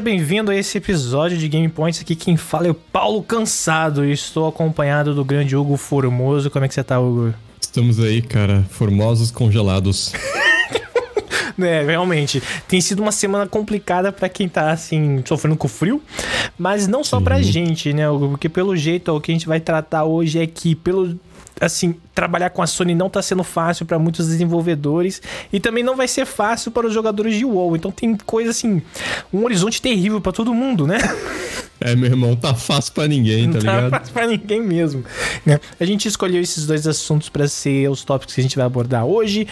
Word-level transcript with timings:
Seja 0.00 0.16
bem-vindo 0.16 0.50
a 0.50 0.56
esse 0.56 0.78
episódio 0.78 1.36
de 1.36 1.46
Game 1.46 1.68
Points. 1.68 2.00
Aqui 2.00 2.16
quem 2.16 2.34
fala 2.34 2.66
é 2.66 2.70
o 2.70 2.74
Paulo 2.74 3.22
Cansado 3.22 4.02
e 4.02 4.12
estou 4.12 4.48
acompanhado 4.48 5.14
do 5.14 5.22
grande 5.22 5.54
Hugo 5.54 5.76
Formoso. 5.76 6.48
Como 6.48 6.64
é 6.64 6.68
que 6.68 6.72
você 6.72 6.82
tá, 6.82 6.98
Hugo? 6.98 7.34
Estamos 7.60 8.00
aí, 8.00 8.22
cara, 8.22 8.64
formosos 8.70 9.30
congelados. 9.30 10.12
É, 11.62 11.84
realmente. 11.84 12.42
Tem 12.66 12.80
sido 12.80 13.02
uma 13.02 13.12
semana 13.12 13.46
complicada 13.46 14.10
para 14.10 14.30
quem 14.30 14.48
tá, 14.48 14.70
assim, 14.70 15.22
sofrendo 15.26 15.58
com 15.58 15.68
frio. 15.68 16.00
Mas 16.56 16.88
não 16.88 17.04
só 17.04 17.18
Sim. 17.18 17.24
pra 17.24 17.42
gente, 17.42 17.92
né, 17.92 18.08
Hugo? 18.08 18.30
Porque 18.30 18.48
pelo 18.48 18.74
jeito, 18.74 19.14
o 19.14 19.20
que 19.20 19.30
a 19.30 19.34
gente 19.34 19.46
vai 19.46 19.60
tratar 19.60 20.04
hoje 20.04 20.38
é 20.38 20.46
que, 20.46 20.74
pelo 20.74 21.20
assim, 21.60 21.94
trabalhar 22.14 22.50
com 22.50 22.62
a 22.62 22.66
Sony 22.66 22.94
não 22.94 23.10
tá 23.10 23.20
sendo 23.20 23.44
fácil 23.44 23.84
para 23.84 23.98
muitos 23.98 24.26
desenvolvedores 24.26 25.20
e 25.52 25.60
também 25.60 25.84
não 25.84 25.94
vai 25.94 26.08
ser 26.08 26.24
fácil 26.24 26.70
para 26.70 26.86
os 26.86 26.94
jogadores 26.94 27.36
de 27.36 27.44
WoW. 27.44 27.76
Então 27.76 27.92
tem 27.92 28.16
coisa 28.16 28.50
assim, 28.50 28.82
um 29.32 29.44
horizonte 29.44 29.80
terrível 29.80 30.20
para 30.20 30.32
todo 30.32 30.54
mundo, 30.54 30.86
né? 30.86 30.98
É, 31.82 31.96
meu 31.96 32.10
irmão, 32.10 32.36
tá 32.36 32.54
fácil 32.54 32.92
para 32.92 33.08
ninguém, 33.08 33.46
tá, 33.46 33.52
tá 33.52 33.58
ligado? 33.60 33.90
Tá 33.90 33.98
fácil 33.98 34.12
pra 34.12 34.26
ninguém 34.26 34.60
mesmo. 34.60 35.02
Né? 35.46 35.58
A 35.80 35.84
gente 35.86 36.06
escolheu 36.06 36.42
esses 36.42 36.66
dois 36.66 36.86
assuntos 36.86 37.30
para 37.30 37.48
ser 37.48 37.88
os 37.88 38.04
tópicos 38.04 38.34
que 38.34 38.40
a 38.42 38.44
gente 38.44 38.54
vai 38.54 38.66
abordar 38.66 39.06
hoje. 39.06 39.48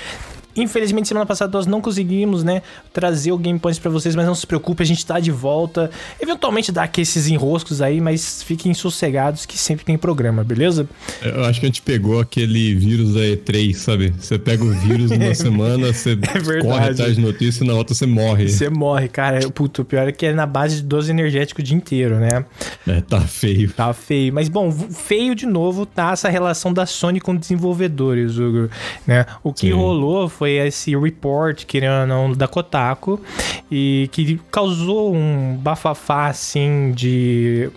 Infelizmente, 0.57 1.09
semana 1.09 1.27
passada 1.27 1.57
nós 1.57 1.67
não 1.67 1.81
conseguimos, 1.81 2.43
né, 2.43 2.63
trazer 2.93 3.33
o 3.33 3.39
Game 3.39 3.59
Points 3.59 3.79
pra 3.79 3.91
vocês, 3.91 4.15
mas 4.15 4.27
não 4.27 4.35
se 4.35 4.47
preocupe, 4.47 4.83
a 4.83 4.87
gente 4.87 5.05
tá 5.05 5.21
de 5.21 5.31
volta. 5.31 5.91
Eventualmente 6.21 6.73
dá 6.73 6.83
aqui 6.83 7.01
esses 7.01 7.29
enroscos 7.29 7.81
aí, 7.81 8.01
mas 8.01 8.43
fiquem 8.43 8.75
sossegados 8.75 9.47
que 9.47 9.57
sempre 9.57 9.85
tem 9.85 9.97
programa, 9.97 10.43
beleza? 10.43 10.89
Eu 11.23 11.45
acho 11.45 11.61
que 11.61 11.67
a 11.67 11.69
gente 11.69 11.83
pegou 11.83 12.21
aquele 12.21 12.75
vírus 12.75 13.15
da 13.15 13.21
E3, 13.21 13.75
sabe? 13.75 14.15
Você 14.19 14.39
pega 14.39 14.65
o 14.65 14.71
vírus 14.71 15.11
numa 15.11 15.35
semana, 15.37 15.93
você 15.93 16.13
é 16.13 16.61
corre 16.61 16.91
atrás 16.91 17.15
de 17.15 17.21
notícia 17.21 17.65
e 17.65 17.67
na 17.67 17.75
outra 17.75 17.95
você 17.95 18.07
morre. 18.07 18.49
Você 18.49 18.69
morre, 18.69 19.09
cara. 19.09 19.49
Puto, 19.51 19.83
o 19.83 19.85
pior 19.85 20.09
é 20.09 20.13
que 20.13 20.27
é 20.27 20.33
na 20.33 20.47
base 20.47 20.77
de 20.77 20.83
12 20.83 21.11
energético 21.11 21.61
o 21.61 21.65
dia 21.65 21.77
inteiro, 21.77 22.19
né? 22.19 22.45
É, 22.87 23.01
tá 23.01 23.21
feio. 23.21 23.73
Tá 23.73 23.93
feio. 23.93 24.33
Mas, 24.33 24.49
bom, 24.49 24.71
feio 24.73 25.35
de 25.35 25.47
novo 25.47 25.87
tá 25.87 26.13
essa 26.13 26.29
relação 26.29 26.73
da 26.73 26.87
Sony 26.87 27.21
com 27.21 27.35
desenvolvedores, 27.35 28.37
Hugo. 28.39 28.69
Né? 29.07 29.25
O 29.43 29.53
que 29.53 29.69
Sim. 29.69 29.73
rolou 29.73 30.29
foi 30.39 30.53
esse 30.53 30.97
report, 30.97 31.65
querendo 31.65 32.03
ou 32.03 32.07
não, 32.07 32.33
da 32.33 32.47
Kotaku, 32.47 33.21
e 33.71 34.09
que 34.13 34.41
causou 34.53 35.13
um 35.13 35.57
bafafá, 35.57 36.29
assim, 36.29 36.93
de 36.93 37.69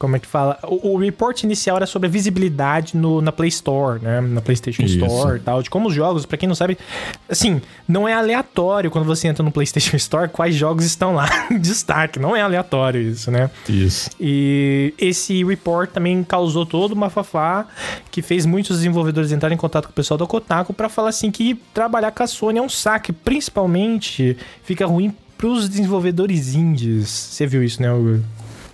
como 0.00 0.16
é 0.16 0.18
que 0.18 0.26
fala? 0.26 0.58
O, 0.62 0.94
o 0.94 0.96
report 0.96 1.42
inicial 1.42 1.76
era 1.76 1.84
sobre 1.84 2.08
a 2.08 2.10
visibilidade 2.10 2.96
no, 2.96 3.20
na 3.20 3.30
Play 3.30 3.50
Store, 3.50 4.02
né? 4.02 4.18
Na 4.22 4.40
PlayStation 4.40 4.82
Isso. 4.82 5.04
Store 5.04 5.36
e 5.36 5.40
tal. 5.40 5.62
De 5.62 5.68
como 5.68 5.88
os 5.88 5.94
jogos, 5.94 6.24
para 6.24 6.38
quem 6.38 6.48
não 6.48 6.54
sabe, 6.54 6.78
assim, 7.28 7.60
não 7.86 8.08
é 8.08 8.14
aleatório 8.14 8.90
quando 8.90 9.04
você 9.04 9.28
entra 9.28 9.42
no 9.44 9.52
PlayStation 9.52 9.94
Store 10.00 10.30
quais 10.30 10.54
jogos 10.54 10.86
estão 10.86 11.14
lá 11.14 11.28
em 11.50 11.58
destaque. 11.58 12.18
Não 12.18 12.34
é 12.34 12.40
aleatório 12.40 12.98
isso, 12.98 13.30
né? 13.30 13.50
Isso. 13.68 14.08
E 14.18 14.94
esse 14.98 15.44
report 15.44 15.90
também 15.90 16.24
causou 16.24 16.64
todo 16.64 16.92
uma 16.92 17.10
fafá 17.10 17.66
que 18.10 18.22
fez 18.22 18.46
muitos 18.46 18.78
desenvolvedores 18.78 19.30
entrarem 19.32 19.54
em 19.54 19.60
contato 19.60 19.84
com 19.84 19.92
o 19.92 19.94
pessoal 19.94 20.16
da 20.16 20.26
Kotaku 20.26 20.72
para 20.72 20.88
falar 20.88 21.10
assim 21.10 21.30
que 21.30 21.60
trabalhar 21.74 22.10
com 22.10 22.22
a 22.22 22.26
Sony 22.26 22.58
é 22.58 22.62
um 22.62 22.70
saque. 22.70 23.12
Principalmente 23.12 24.34
fica 24.64 24.86
ruim 24.86 25.14
pros 25.36 25.68
desenvolvedores 25.68 26.54
indies. 26.54 27.08
Você 27.10 27.46
viu 27.46 27.62
isso, 27.62 27.82
né, 27.82 27.92
Hugo? 27.92 28.24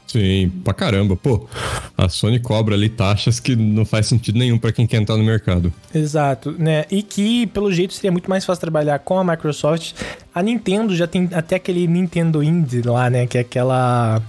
Sim, 0.07 0.51
pra 0.65 0.73
caramba. 0.73 1.17
Pô, 1.17 1.49
a 1.97 2.09
Sony 2.09 2.39
cobra 2.39 2.75
ali 2.75 2.89
taxas 2.89 3.41
que 3.41 3.57
não 3.57 3.85
faz 3.85 4.07
sentido 4.07 4.39
nenhum 4.39 4.59
para 4.59 4.73
quem 4.73 4.87
quer 4.87 4.99
entrar 4.99 5.17
no 5.17 5.25
mercado. 5.25 5.73
Exato, 5.95 6.55
né? 6.59 6.85
E 6.91 7.03
que, 7.03 7.47
pelo 7.49 7.73
jeito, 7.73 7.93
seria 7.93 8.13
muito 8.13 8.31
mais 8.31 8.45
fácil 8.45 8.61
trabalhar 8.61 8.99
com 9.01 9.19
a 9.19 9.25
Microsoft. 9.25 9.95
A 10.35 10.43
Nintendo 10.43 10.95
já 10.95 11.07
tem 11.07 11.29
até 11.33 11.57
aquele 11.57 11.87
Nintendo 11.87 12.43
Indie 12.43 12.83
lá, 12.83 13.11
né? 13.11 13.27
Que 13.27 13.39
é 13.39 13.41
aquela. 13.41 14.23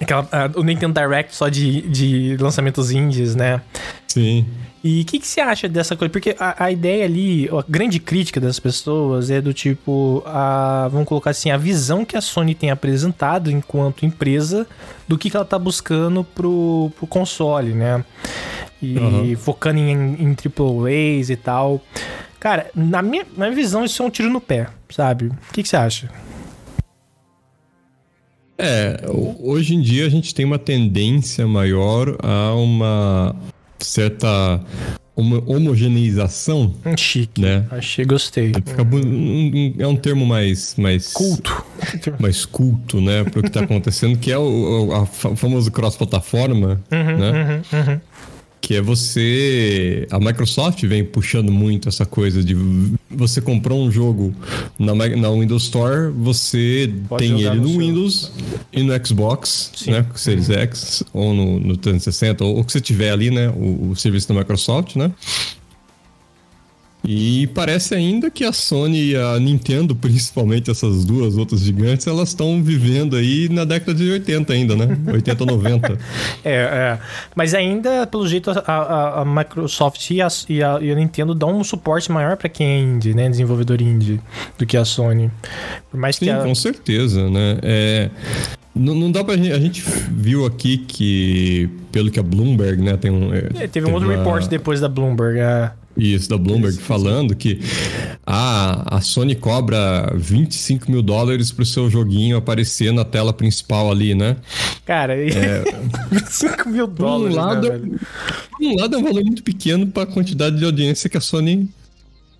aquela 0.00 0.28
o 0.56 0.62
Nintendo 0.62 1.00
Direct 1.00 1.34
só 1.34 1.48
de, 1.48 1.82
de 1.82 2.36
lançamentos 2.40 2.90
indies, 2.90 3.36
né? 3.36 3.62
Sim. 4.08 4.46
E 4.84 5.02
o 5.02 5.04
que, 5.04 5.20
que 5.20 5.28
você 5.28 5.40
acha 5.40 5.68
dessa 5.68 5.94
coisa? 5.94 6.10
Porque 6.10 6.34
a, 6.38 6.64
a, 6.64 6.72
ideia 6.72 7.04
ali, 7.04 7.48
a 7.48 7.64
grande 7.68 8.00
crítica 8.00 8.40
das 8.40 8.58
pessoas 8.58 9.30
é 9.30 9.40
do 9.40 9.54
tipo, 9.54 10.24
a, 10.26 10.88
vamos 10.90 11.06
colocar 11.06 11.30
assim, 11.30 11.52
a 11.52 11.56
visão 11.56 12.04
que 12.04 12.16
a 12.16 12.20
Sony 12.20 12.52
tem 12.52 12.70
apresentado 12.70 13.48
enquanto 13.48 14.04
empresa 14.04 14.66
do 15.06 15.16
que, 15.16 15.30
que 15.30 15.36
ela 15.36 15.46
tá 15.46 15.56
buscando 15.56 16.24
pro, 16.24 16.90
pro 16.96 17.06
console, 17.06 17.72
né? 17.74 18.04
E 18.82 18.98
uhum. 18.98 19.36
focando 19.36 19.78
em, 19.78 19.92
em 19.92 20.36
AAAs 20.36 21.30
e 21.30 21.36
tal. 21.36 21.80
Cara, 22.40 22.68
na 22.74 23.00
minha, 23.02 23.24
na 23.36 23.46
minha 23.46 23.56
visão, 23.56 23.84
isso 23.84 24.02
é 24.02 24.06
um 24.06 24.10
tiro 24.10 24.28
no 24.28 24.40
pé, 24.40 24.66
sabe? 24.90 25.26
O 25.26 25.52
que, 25.52 25.62
que 25.62 25.68
você 25.68 25.76
acha? 25.76 26.10
É, 28.58 29.00
hoje 29.40 29.76
em 29.76 29.80
dia 29.80 30.06
a 30.06 30.08
gente 30.08 30.34
tem 30.34 30.44
uma 30.44 30.58
tendência 30.58 31.46
maior 31.46 32.16
a 32.20 32.52
uma 32.54 33.36
certa 33.84 34.60
uma 35.14 35.42
homogeneização. 35.46 36.74
Um 36.84 36.96
chique. 36.96 37.40
Né? 37.40 37.66
Achei, 37.70 38.04
gostei. 38.04 38.52
É 39.78 39.86
um 39.86 39.96
termo 39.96 40.26
mais, 40.26 40.74
mais. 40.76 41.12
Culto. 41.12 41.64
Mais 42.18 42.46
culto, 42.46 43.00
né? 43.00 43.24
Para 43.24 43.40
o 43.40 43.42
que 43.42 43.48
está 43.48 43.60
acontecendo, 43.60 44.16
que 44.16 44.30
é 44.30 44.38
o, 44.38 44.86
o, 44.88 44.94
a 44.94 45.04
famoso 45.04 45.70
cross-plataforma. 45.70 46.80
Uhum, 46.90 47.18
né? 47.18 47.62
Uhum, 47.72 47.78
uhum 47.78 48.00
que 48.62 48.76
é 48.76 48.80
você. 48.80 50.06
A 50.10 50.20
Microsoft 50.20 50.82
vem 50.84 51.04
puxando 51.04 51.50
muito 51.50 51.88
essa 51.88 52.06
coisa 52.06 52.42
de 52.42 52.56
você 53.10 53.40
comprou 53.40 53.82
um 53.82 53.90
jogo 53.90 54.32
na, 54.78 54.94
na 54.94 55.30
Windows 55.30 55.64
Store, 55.64 56.12
você 56.12 56.90
Pode 57.08 57.26
tem 57.26 57.40
ele 57.40 57.56
no, 57.56 57.68
no 57.68 57.78
Windows 57.78 58.32
e 58.72 58.82
no 58.84 59.06
Xbox, 59.06 59.72
Sim. 59.74 59.90
né? 59.90 60.06
Series 60.14 60.48
uhum. 60.48 60.54
X, 60.54 61.02
ou 61.12 61.34
no, 61.34 61.60
no 61.60 61.76
360, 61.76 62.44
ou 62.44 62.60
o 62.60 62.64
que 62.64 62.72
você 62.72 62.80
tiver 62.80 63.10
ali, 63.10 63.30
né? 63.30 63.48
O, 63.50 63.90
o 63.90 63.96
serviço 63.96 64.28
da 64.28 64.34
Microsoft, 64.34 64.94
né? 64.94 65.10
E 67.04 67.48
parece 67.48 67.94
ainda 67.94 68.30
que 68.30 68.44
a 68.44 68.52
Sony 68.52 69.10
e 69.10 69.16
a 69.16 69.38
Nintendo, 69.38 69.94
principalmente 69.94 70.70
essas 70.70 71.04
duas 71.04 71.36
outras 71.36 71.60
gigantes, 71.60 72.06
elas 72.06 72.28
estão 72.28 72.62
vivendo 72.62 73.16
aí 73.16 73.48
na 73.48 73.64
década 73.64 73.94
de 73.94 74.08
80 74.08 74.52
ainda, 74.52 74.76
né? 74.76 74.96
80, 75.12 75.44
90. 75.44 75.98
é, 76.44 76.52
é. 76.52 76.98
Mas 77.34 77.54
ainda, 77.54 78.06
pelo 78.06 78.26
jeito, 78.26 78.50
a, 78.50 78.58
a, 78.66 79.20
a 79.22 79.24
Microsoft 79.24 80.10
e 80.10 80.22
a, 80.22 80.28
e, 80.48 80.62
a, 80.62 80.78
e 80.80 80.92
a, 80.92 80.94
Nintendo 80.94 81.34
dão 81.34 81.58
um 81.58 81.64
suporte 81.64 82.10
maior 82.12 82.36
para 82.36 82.48
quem 82.48 82.66
é 82.66 82.78
indie, 82.78 83.14
né? 83.14 83.28
Desenvolvedor 83.28 83.82
indie, 83.82 84.20
do 84.56 84.64
que 84.64 84.76
a 84.76 84.84
Sony. 84.84 85.28
Por 85.90 85.98
mais 85.98 86.16
Sim, 86.16 86.26
que 86.26 86.30
a... 86.30 86.38
com 86.38 86.54
certeza, 86.54 87.28
né? 87.28 87.58
É... 87.62 88.10
Não, 88.74 88.94
não, 88.94 89.12
dá 89.12 89.22
pra 89.22 89.36
gente. 89.36 89.52
A 89.52 89.58
gente 89.58 89.82
viu 90.10 90.46
aqui 90.46 90.78
que, 90.78 91.68
pelo 91.90 92.10
que 92.10 92.18
a 92.18 92.22
Bloomberg, 92.22 92.80
né, 92.80 92.96
tem 92.96 93.10
um. 93.10 93.34
É, 93.34 93.40
teve, 93.42 93.68
teve 93.68 93.86
um 93.90 93.92
outro 93.92 94.08
uma... 94.08 94.16
report 94.16 94.46
depois 94.46 94.80
da 94.80 94.88
Bloomberg. 94.88 95.38
É. 95.40 95.72
Isso, 95.96 96.28
da 96.28 96.38
Bloomberg, 96.38 96.76
isso, 96.76 96.84
falando 96.84 97.34
que 97.36 97.60
ah, 98.26 98.96
a 98.96 99.00
Sony 99.00 99.34
cobra 99.34 100.10
25 100.16 100.90
mil 100.90 101.02
dólares 101.02 101.52
pro 101.52 101.66
seu 101.66 101.90
joguinho 101.90 102.36
aparecer 102.36 102.92
na 102.92 103.04
tela 103.04 103.32
principal 103.32 103.90
ali, 103.90 104.14
né? 104.14 104.36
Cara, 104.86 105.14
é, 105.14 105.62
25 106.10 106.68
mil 106.70 106.86
dólares. 106.86 107.36
Um, 107.36 107.40
lado, 107.40 107.68
né, 107.68 107.98
por 108.50 108.66
um 108.66 108.76
lado 108.76 108.94
é 108.94 108.98
um 108.98 109.02
valor 109.02 109.22
muito 109.22 109.42
pequeno 109.42 109.86
para 109.86 110.04
a 110.04 110.06
quantidade 110.06 110.56
de 110.58 110.64
audiência 110.64 111.10
que 111.10 111.16
a 111.16 111.20
Sony 111.20 111.68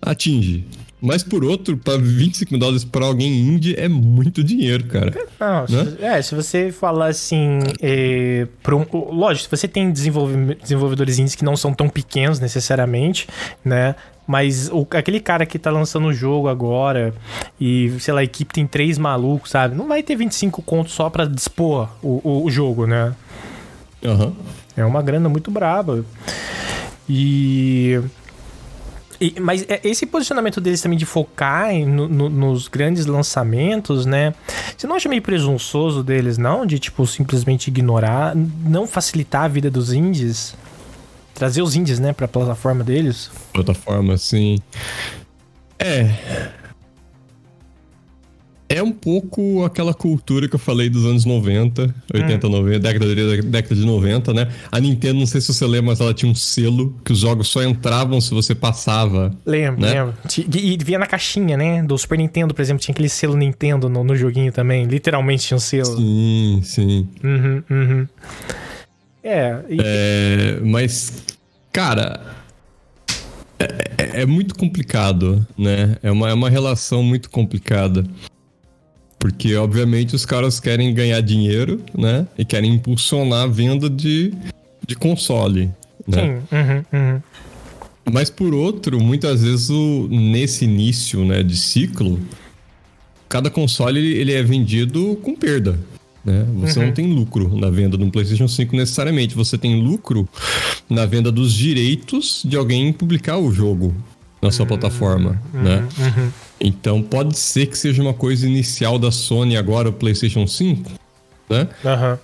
atinge. 0.01 0.65
Mas 1.05 1.21
por 1.21 1.43
outro, 1.43 1.75
para 1.75 1.97
25 1.97 2.53
mil 2.53 2.59
dólares 2.61 2.85
para 2.85 3.05
alguém 3.05 3.29
indie 3.29 3.75
é 3.77 3.89
muito 3.89 4.41
dinheiro, 4.41 4.85
cara. 4.85 5.13
Não, 5.37 5.65
né? 5.67 5.97
é, 5.99 6.21
se 6.21 6.33
você 6.33 6.71
falar 6.71 7.07
assim, 7.07 7.59
é, 7.81 8.47
um, 8.69 9.13
lógico, 9.13 9.43
se 9.43 9.49
você 9.49 9.67
tem 9.67 9.91
desenvolvedores 9.91 11.19
indies 11.19 11.35
que 11.35 11.43
não 11.43 11.57
são 11.57 11.73
tão 11.73 11.89
pequenos 11.89 12.39
necessariamente, 12.39 13.27
né? 13.65 13.95
Mas 14.25 14.69
o, 14.69 14.87
aquele 14.91 15.19
cara 15.19 15.45
que 15.45 15.59
tá 15.59 15.69
lançando 15.69 16.07
o 16.07 16.13
jogo 16.13 16.47
agora 16.47 17.13
e, 17.59 17.93
sei 17.99 18.13
lá, 18.13 18.21
a 18.21 18.23
equipe 18.23 18.53
tem 18.53 18.65
três 18.65 18.97
malucos, 18.97 19.51
sabe? 19.51 19.75
Não 19.75 19.89
vai 19.89 20.01
ter 20.01 20.15
25 20.15 20.61
contos 20.61 20.93
só 20.93 21.09
pra 21.09 21.25
dispor 21.25 21.89
o, 22.01 22.21
o, 22.23 22.45
o 22.45 22.49
jogo, 22.49 22.87
né? 22.87 23.13
Uhum. 24.01 24.33
É 24.77 24.85
uma 24.85 25.01
grana 25.01 25.27
muito 25.27 25.51
braba. 25.51 26.05
E 27.09 27.99
e, 29.19 29.39
mas 29.39 29.65
é, 29.67 29.79
esse 29.83 30.05
posicionamento 30.05 30.59
deles 30.59 30.81
também 30.81 30.97
de 30.97 31.05
focar 31.05 31.71
em, 31.71 31.85
no, 31.85 32.07
no, 32.07 32.29
nos 32.29 32.67
grandes 32.67 33.05
lançamentos, 33.05 34.05
né? 34.05 34.33
Você 34.77 34.87
não 34.87 34.95
acha 34.95 35.09
meio 35.09 35.21
presunçoso 35.21 36.03
deles, 36.03 36.37
não? 36.37 36.65
De, 36.65 36.79
tipo, 36.79 37.05
simplesmente 37.05 37.67
ignorar, 37.67 38.33
não 38.35 38.87
facilitar 38.87 39.43
a 39.43 39.47
vida 39.47 39.69
dos 39.69 39.93
indies? 39.93 40.55
Trazer 41.33 41.61
os 41.61 41.75
indies, 41.75 41.99
né, 41.99 42.13
pra 42.13 42.27
plataforma 42.27 42.83
deles? 42.83 43.31
Plataforma, 43.51 44.17
sim. 44.17 44.59
É. 45.79 46.13
é 48.73 48.81
um 48.81 48.91
pouco 48.91 49.63
aquela 49.63 49.93
cultura 49.93 50.47
que 50.47 50.55
eu 50.55 50.59
falei 50.59 50.89
dos 50.89 51.05
anos 51.05 51.25
90, 51.25 51.93
80, 52.13 52.47
hum. 52.47 52.49
90, 52.49 52.79
década 52.79 53.15
de, 53.15 53.41
década 53.43 53.75
de 53.75 53.85
90, 53.85 54.33
né? 54.33 54.47
A 54.71 54.79
Nintendo, 54.79 55.19
não 55.19 55.27
sei 55.27 55.39
se 55.39 55.53
você 55.53 55.65
lembra, 55.65 55.91
mas 55.91 56.01
ela 56.01 56.13
tinha 56.13 56.31
um 56.31 56.35
selo 56.35 56.95
que 57.05 57.11
os 57.11 57.19
jogos 57.19 57.49
só 57.49 57.63
entravam 57.63 58.19
se 58.19 58.33
você 58.33 58.55
passava. 58.55 59.31
Lembro, 59.45 59.81
né? 59.81 60.03
lembro. 60.03 60.15
E 60.53 60.77
via 60.83 60.97
na 60.97 61.05
caixinha, 61.05 61.55
né? 61.55 61.83
Do 61.83 61.97
Super 61.97 62.17
Nintendo, 62.17 62.53
por 62.53 62.61
exemplo, 62.61 62.81
tinha 62.81 62.93
aquele 62.93 63.09
selo 63.09 63.35
Nintendo 63.35 63.87
no, 63.87 64.03
no 64.03 64.15
joguinho 64.15 64.51
também. 64.51 64.85
Literalmente 64.85 65.47
tinha 65.47 65.57
um 65.57 65.61
selo. 65.61 65.97
Sim, 65.97 66.61
sim. 66.63 67.07
Uhum, 67.23 67.63
uhum. 67.69 68.07
É, 69.23 69.59
e... 69.69 69.77
é. 69.79 70.59
Mas, 70.63 71.23
cara. 71.71 72.19
É, 73.59 73.65
é, 73.97 74.21
é, 74.21 74.25
muito 74.25 74.55
complicado, 74.55 75.45
né? 75.57 75.95
É 76.03 76.11
uma, 76.11 76.29
é 76.29 76.33
uma 76.33 76.49
relação 76.49 77.01
muito 77.03 77.29
complicada. 77.29 78.03
Porque, 79.23 79.55
obviamente, 79.55 80.13
os 80.13 80.25
caras 80.25 80.59
querem 80.59 80.93
ganhar 80.93 81.21
dinheiro, 81.21 81.79
né? 81.97 82.27
E 82.37 82.43
querem 82.43 82.73
impulsionar 82.73 83.43
a 83.43 83.47
venda 83.47 83.89
de, 83.89 84.33
de 84.85 84.97
console. 84.97 85.71
Né? 86.05 86.17
Sim, 86.17 86.57
uhum, 86.57 86.85
uhum. 86.91 87.21
Mas, 88.11 88.29
por 88.29 88.53
outro, 88.53 88.99
muitas 88.99 89.41
vezes, 89.41 89.69
o, 89.69 90.09
nesse 90.11 90.65
início 90.65 91.23
né, 91.23 91.41
de 91.41 91.55
ciclo, 91.55 92.19
cada 93.29 93.49
console 93.49 93.97
ele 93.97 94.33
é 94.33 94.43
vendido 94.43 95.17
com 95.23 95.33
perda. 95.37 95.79
Né? 96.25 96.45
Você 96.55 96.79
uhum. 96.79 96.87
não 96.87 96.93
tem 96.93 97.07
lucro 97.07 97.57
na 97.57 97.69
venda 97.69 97.95
do 97.95 98.11
PlayStation 98.11 98.49
5 98.49 98.75
necessariamente. 98.75 99.35
Você 99.35 99.57
tem 99.57 99.81
lucro 99.81 100.27
na 100.89 101.05
venda 101.05 101.31
dos 101.31 101.53
direitos 101.53 102.41
de 102.43 102.57
alguém 102.57 102.91
publicar 102.91 103.37
o 103.37 103.53
jogo 103.53 103.95
na 104.43 104.51
sua 104.51 104.63
uhum. 104.63 104.67
plataforma, 104.67 105.41
uhum. 105.53 105.63
né? 105.63 105.87
Uhum. 105.97 106.31
Então 106.59 107.01
pode 107.01 107.37
ser 107.37 107.67
que 107.67 107.77
seja 107.77 108.01
uma 108.01 108.13
coisa 108.13 108.45
inicial 108.45 108.99
da 108.99 109.11
Sony 109.11 109.55
agora 109.55 109.89
o 109.89 109.93
PlayStation 109.93 110.45
5, 110.45 110.91
né? 111.49 111.67
Aham. 111.85 112.19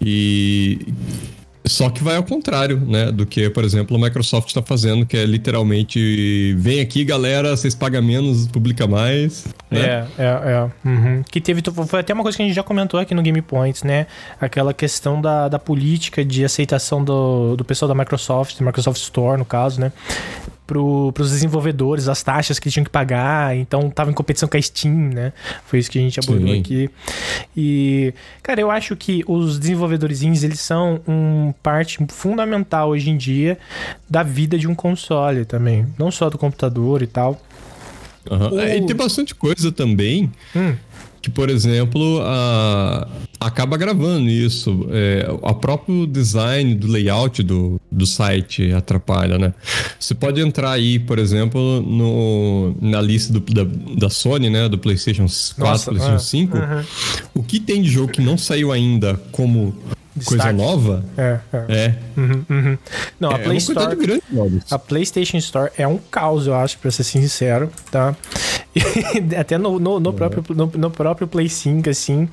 E 0.00 0.78
só 1.66 1.90
que 1.90 2.02
vai 2.02 2.16
ao 2.16 2.22
contrário, 2.22 2.80
né? 2.80 3.10
Do 3.10 3.26
que, 3.26 3.50
por 3.50 3.64
exemplo, 3.64 3.96
a 3.96 4.00
Microsoft 4.00 4.48
está 4.48 4.62
fazendo, 4.62 5.04
que 5.04 5.16
é 5.16 5.24
literalmente 5.24 6.54
vem 6.56 6.80
aqui, 6.80 7.04
galera, 7.04 7.56
vocês 7.56 7.74
pagam 7.74 8.02
menos, 8.02 8.46
publica 8.46 8.86
mais. 8.86 9.44
Né? 9.70 9.80
É, 9.80 10.06
é, 10.18 10.24
é. 10.24 10.70
Uhum. 10.88 11.22
Que 11.30 11.40
teve. 11.40 11.60
Foi 11.86 12.00
até 12.00 12.14
uma 12.14 12.22
coisa 12.22 12.36
que 12.36 12.42
a 12.42 12.46
gente 12.46 12.54
já 12.54 12.62
comentou 12.62 12.98
aqui 12.98 13.14
no 13.14 13.22
Game 13.22 13.42
Points, 13.42 13.82
né? 13.82 14.06
Aquela 14.40 14.72
questão 14.72 15.20
da, 15.20 15.48
da 15.48 15.58
política 15.58 16.24
de 16.24 16.44
aceitação 16.44 17.02
do, 17.04 17.56
do 17.56 17.64
pessoal 17.64 17.88
da 17.88 17.94
Microsoft, 17.94 18.56
do 18.58 18.64
Microsoft 18.64 19.00
Store, 19.02 19.36
no 19.36 19.44
caso, 19.44 19.80
né? 19.80 19.92
Para 20.68 21.22
os 21.22 21.30
desenvolvedores, 21.30 22.08
as 22.08 22.22
taxas 22.22 22.58
que 22.58 22.70
tinham 22.70 22.84
que 22.84 22.90
pagar, 22.90 23.56
então 23.56 23.88
tava 23.88 24.10
em 24.10 24.14
competição 24.14 24.46
com 24.46 24.58
a 24.58 24.60
Steam, 24.60 24.94
né? 24.94 25.32
Foi 25.64 25.78
isso 25.78 25.90
que 25.90 25.98
a 25.98 26.02
gente 26.02 26.20
abordou 26.20 26.48
Sim. 26.48 26.60
aqui. 26.60 26.90
E, 27.56 28.12
cara, 28.42 28.60
eu 28.60 28.70
acho 28.70 28.94
que 28.94 29.24
os 29.26 29.58
desenvolvedores 29.58 30.22
eles 30.22 30.60
são 30.60 31.00
uma 31.06 31.54
parte 31.62 31.98
fundamental 32.10 32.90
hoje 32.90 33.08
em 33.08 33.16
dia 33.16 33.58
da 34.08 34.22
vida 34.22 34.58
de 34.58 34.68
um 34.68 34.74
console 34.74 35.46
também, 35.46 35.86
não 35.98 36.10
só 36.10 36.28
do 36.28 36.36
computador 36.36 37.02
e 37.02 37.06
tal. 37.06 37.40
Uhum. 38.30 38.56
O... 38.56 38.60
É, 38.60 38.76
e 38.76 38.84
tem 38.84 38.94
bastante 38.94 39.34
coisa 39.34 39.72
também 39.72 40.30
hum 40.54 40.74
que, 41.28 41.30
por 41.30 41.50
exemplo, 41.50 42.20
a, 42.22 43.06
acaba 43.38 43.76
gravando 43.76 44.28
isso. 44.28 44.88
É, 44.90 45.28
o 45.30 45.54
próprio 45.54 46.06
design 46.06 46.74
do 46.74 46.86
layout 46.86 47.42
do, 47.42 47.80
do 47.90 48.06
site 48.06 48.72
atrapalha, 48.72 49.38
né? 49.38 49.52
Você 50.00 50.14
pode 50.14 50.40
entrar 50.40 50.72
aí, 50.72 50.98
por 50.98 51.18
exemplo, 51.18 51.82
no, 51.82 52.74
na 52.80 53.00
lista 53.00 53.32
do, 53.32 53.40
da, 53.40 53.64
da 53.96 54.10
Sony, 54.10 54.48
né? 54.48 54.68
Do 54.68 54.78
PlayStation 54.78 55.26
4, 55.26 55.54
Nossa, 55.58 55.90
PlayStation 55.90 56.16
é, 56.16 56.18
5. 56.18 56.56
Uhum. 56.56 56.84
O 57.34 57.42
que 57.42 57.60
tem 57.60 57.82
de 57.82 57.90
jogo 57.90 58.12
que 58.12 58.22
não 58.22 58.38
saiu 58.38 58.72
ainda 58.72 59.20
como 59.30 59.74
Coisa 60.24 60.52
nova? 60.52 61.04
É. 61.16 61.38
É. 61.52 61.64
é. 61.68 61.94
Uhum, 62.16 62.44
uhum. 62.48 62.78
Não, 63.20 63.30
a 63.30 63.34
é, 63.34 63.38
Play 63.38 63.56
é 63.56 63.58
Store. 63.58 63.96
Grande, 63.96 64.22
a 64.70 64.78
PlayStation 64.78 65.36
Store 65.36 65.70
é 65.76 65.86
um 65.86 65.98
caos, 65.98 66.46
eu 66.46 66.54
acho, 66.54 66.78
pra 66.78 66.90
ser 66.90 67.04
sincero, 67.04 67.70
tá? 67.90 68.16
Até 69.38 69.58
no, 69.58 69.78
no, 69.78 69.98
no, 69.98 70.10
é. 70.10 70.12
próprio, 70.12 70.44
no, 70.54 70.66
no, 70.66 70.90
próprio 70.90 71.26
Play 71.26 71.48
5, 71.48 71.88
assim. 71.90 72.28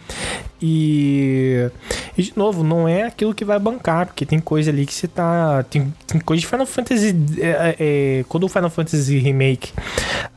E, 0.61 1.69
e, 2.17 2.23
de 2.23 2.33
novo, 2.35 2.63
não 2.63 2.87
é 2.87 3.03
aquilo 3.03 3.33
que 3.33 3.45
vai 3.45 3.59
bancar, 3.59 4.07
porque 4.07 4.25
tem 4.25 4.39
coisa 4.39 4.71
ali 4.71 4.85
que 4.85 4.93
você 4.93 5.07
tá. 5.07 5.63
Tem, 5.69 5.93
tem 6.07 6.19
coisa 6.19 6.41
de 6.41 6.47
Final 6.47 6.65
Fantasy. 6.65 7.15
É, 7.39 7.75
é, 7.79 8.25
quando 8.27 8.45
o 8.45 8.49
Final 8.49 8.69
Fantasy 8.69 9.17
Remake, 9.17 9.71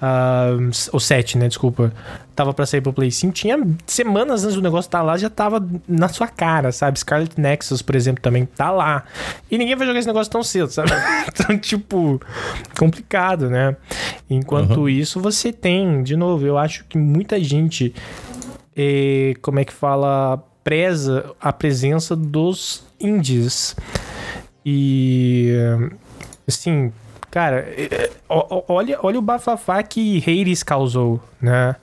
uh, 0.03 0.71
o 0.93 1.01
7, 1.01 1.39
né? 1.39 1.49
Desculpa, 1.49 1.93
tava 2.39 2.55
pra 2.55 2.65
sair 2.67 2.81
pro 2.81 2.93
Play 2.93 3.11
5, 3.11 3.33
tinha 3.33 3.59
semanas 3.85 4.45
antes 4.45 4.55
do 4.55 4.63
negócio 4.63 4.89
tá 4.89 5.03
lá, 5.03 5.17
já 5.17 5.29
tava 5.29 5.67
na 5.89 6.09
sua 6.09 6.29
cara, 6.29 6.71
sabe? 6.71 6.97
Scarlet 6.99 7.33
Nexus, 7.37 7.83
por 7.83 7.97
exemplo, 7.97 8.23
também 8.23 8.47
tá 8.47 8.71
lá. 8.71 9.03
E 9.51 9.59
ninguém 9.59 9.75
vai 9.75 9.85
jogar 9.85 9.99
esse 9.99 10.07
negócio 10.07 10.31
tão 10.31 10.43
cedo, 10.45 10.71
sabe? 10.71 10.91
então, 11.27 11.59
tipo, 11.59 12.21
complicado, 12.79 13.51
né? 13.51 13.77
Enquanto 14.31 14.81
uhum. 14.81 14.89
isso, 14.89 15.21
você 15.21 15.53
tem, 15.53 15.88
de 16.03 16.17
novo, 16.17 16.47
eu 16.47 16.57
acho 16.59 16.85
que 16.85 16.97
muita 16.97 17.43
gente 17.43 17.95
é, 18.79 19.35
como 19.43 19.59
é 19.59 19.65
que 19.65 19.73
fala, 19.73 20.41
preza 20.63 21.35
a 21.41 21.53
presença 21.53 22.15
dos 22.15 22.87
indies. 23.01 23.75
E 24.65 25.53
assim, 26.47 26.93
cara, 27.31 27.59
é, 27.77 28.11
olha, 28.29 28.99
olha 29.03 29.19
o 29.19 29.23
bafafá 29.23 29.83
que 29.83 30.19
Hades 30.19 30.63
causou, 30.63 31.21
né? 31.41 31.75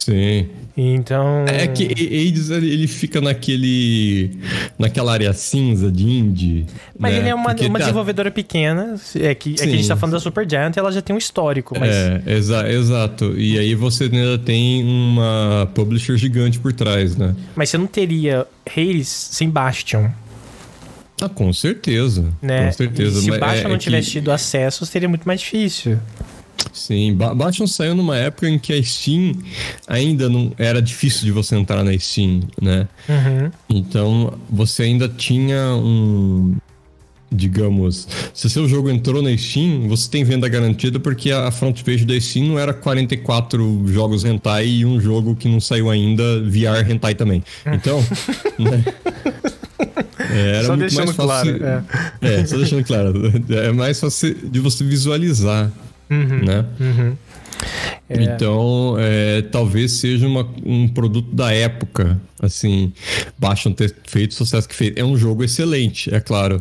Sim. 0.00 0.48
Então. 0.76 1.44
É 1.46 1.66
que 1.66 1.84
Hades 1.84 2.48
ele 2.50 2.86
fica 2.86 3.20
naquele. 3.20 4.30
naquela 4.78 5.12
área 5.12 5.32
cinza 5.34 5.92
de 5.92 6.08
indie. 6.08 6.66
Mas 6.98 7.12
né? 7.12 7.18
ele 7.18 7.28
é 7.28 7.34
uma, 7.34 7.52
uma 7.52 7.78
tá... 7.78 7.78
desenvolvedora 7.78 8.30
pequena. 8.30 8.94
É 9.14 9.34
que, 9.34 9.52
é 9.52 9.54
que 9.56 9.62
a 9.62 9.66
gente 9.66 9.86
tá 9.86 9.96
falando 9.96 10.14
da 10.14 10.20
Supergiant 10.20 10.74
ela 10.76 10.90
já 10.90 11.02
tem 11.02 11.14
um 11.14 11.18
histórico. 11.18 11.78
Mas... 11.78 11.90
É, 11.90 12.22
exa 12.26 12.70
exato. 12.70 13.38
E 13.38 13.58
aí 13.58 13.74
você 13.74 14.04
ainda 14.04 14.38
tem 14.38 14.82
uma 14.82 15.70
publisher 15.74 16.16
gigante 16.16 16.58
por 16.58 16.72
trás, 16.72 17.14
né? 17.14 17.36
Mas 17.54 17.68
você 17.68 17.76
não 17.76 17.86
teria 17.86 18.46
Hades 18.66 19.08
sem 19.08 19.50
Bastion. 19.50 20.08
Ah, 21.20 21.28
com 21.28 21.52
certeza. 21.52 22.32
Né? 22.40 22.66
Com 22.66 22.72
certeza. 22.72 23.18
E 23.18 23.22
se 23.22 23.30
o 23.30 23.38
Bastion 23.38 23.66
é, 23.66 23.68
não 23.68 23.74
é 23.74 23.78
tivesse 23.78 24.06
que... 24.06 24.12
tido 24.12 24.32
acesso, 24.32 24.86
seria 24.86 25.08
muito 25.08 25.24
mais 25.24 25.40
difícil. 25.40 25.98
Sim, 26.72 27.14
Bastion 27.14 27.66
saiu 27.66 27.94
numa 27.94 28.16
época 28.16 28.48
em 28.48 28.58
que 28.58 28.72
a 28.72 28.82
Steam 28.82 29.32
ainda 29.86 30.28
não 30.28 30.52
era 30.56 30.80
difícil 30.80 31.24
de 31.24 31.32
você 31.32 31.56
entrar 31.56 31.82
na 31.82 31.96
Steam, 31.98 32.40
né? 32.60 32.88
Uhum. 33.08 33.50
Então 33.68 34.34
você 34.48 34.84
ainda 34.84 35.08
tinha 35.08 35.74
um. 35.74 36.56
Digamos, 37.32 38.08
se 38.34 38.50
seu 38.50 38.68
jogo 38.68 38.90
entrou 38.90 39.22
na 39.22 39.36
Steam, 39.36 39.86
você 39.86 40.10
tem 40.10 40.24
venda 40.24 40.48
garantida 40.48 40.98
porque 40.98 41.30
a 41.30 41.48
front 41.52 41.80
page 41.84 42.04
da 42.04 42.18
Steam 42.20 42.48
não 42.48 42.58
era 42.58 42.74
44 42.74 43.86
jogos 43.86 44.24
hentai 44.24 44.66
e 44.66 44.84
um 44.84 45.00
jogo 45.00 45.36
que 45.36 45.48
não 45.48 45.60
saiu 45.60 45.88
ainda 45.88 46.42
VR 46.42 46.90
hentai 46.90 47.14
também. 47.14 47.40
Então, 47.64 48.04
né? 48.58 48.84
É, 50.28 50.56
era 50.56 50.64
só 50.64 50.76
muito 50.76 50.80
deixando 50.80 51.04
mais 51.04 51.16
fácil. 51.16 51.58
Claro, 51.58 51.84
é. 52.20 52.34
é, 52.34 52.46
só 52.46 52.56
deixando 52.56 52.84
claro. 52.84 53.32
É 53.48 53.72
mais 53.72 54.00
fácil 54.00 54.34
de 54.34 54.58
você 54.58 54.82
visualizar 54.82 55.70
Uhum, 56.10 56.44
né? 56.44 56.66
Uhum. 56.80 57.16
É. 58.08 58.24
Então, 58.24 58.96
é, 58.98 59.42
talvez 59.42 59.92
seja 59.92 60.26
uma, 60.26 60.48
um 60.64 60.88
produto 60.88 61.32
da 61.32 61.52
época, 61.52 62.20
assim, 62.42 62.92
basta 63.38 63.70
ter 63.70 63.94
feito 64.04 64.32
o 64.32 64.34
sucesso 64.34 64.68
que 64.68 64.74
fez. 64.74 64.92
É 64.96 65.04
um 65.04 65.16
jogo 65.16 65.44
excelente, 65.44 66.12
é 66.12 66.18
claro, 66.18 66.60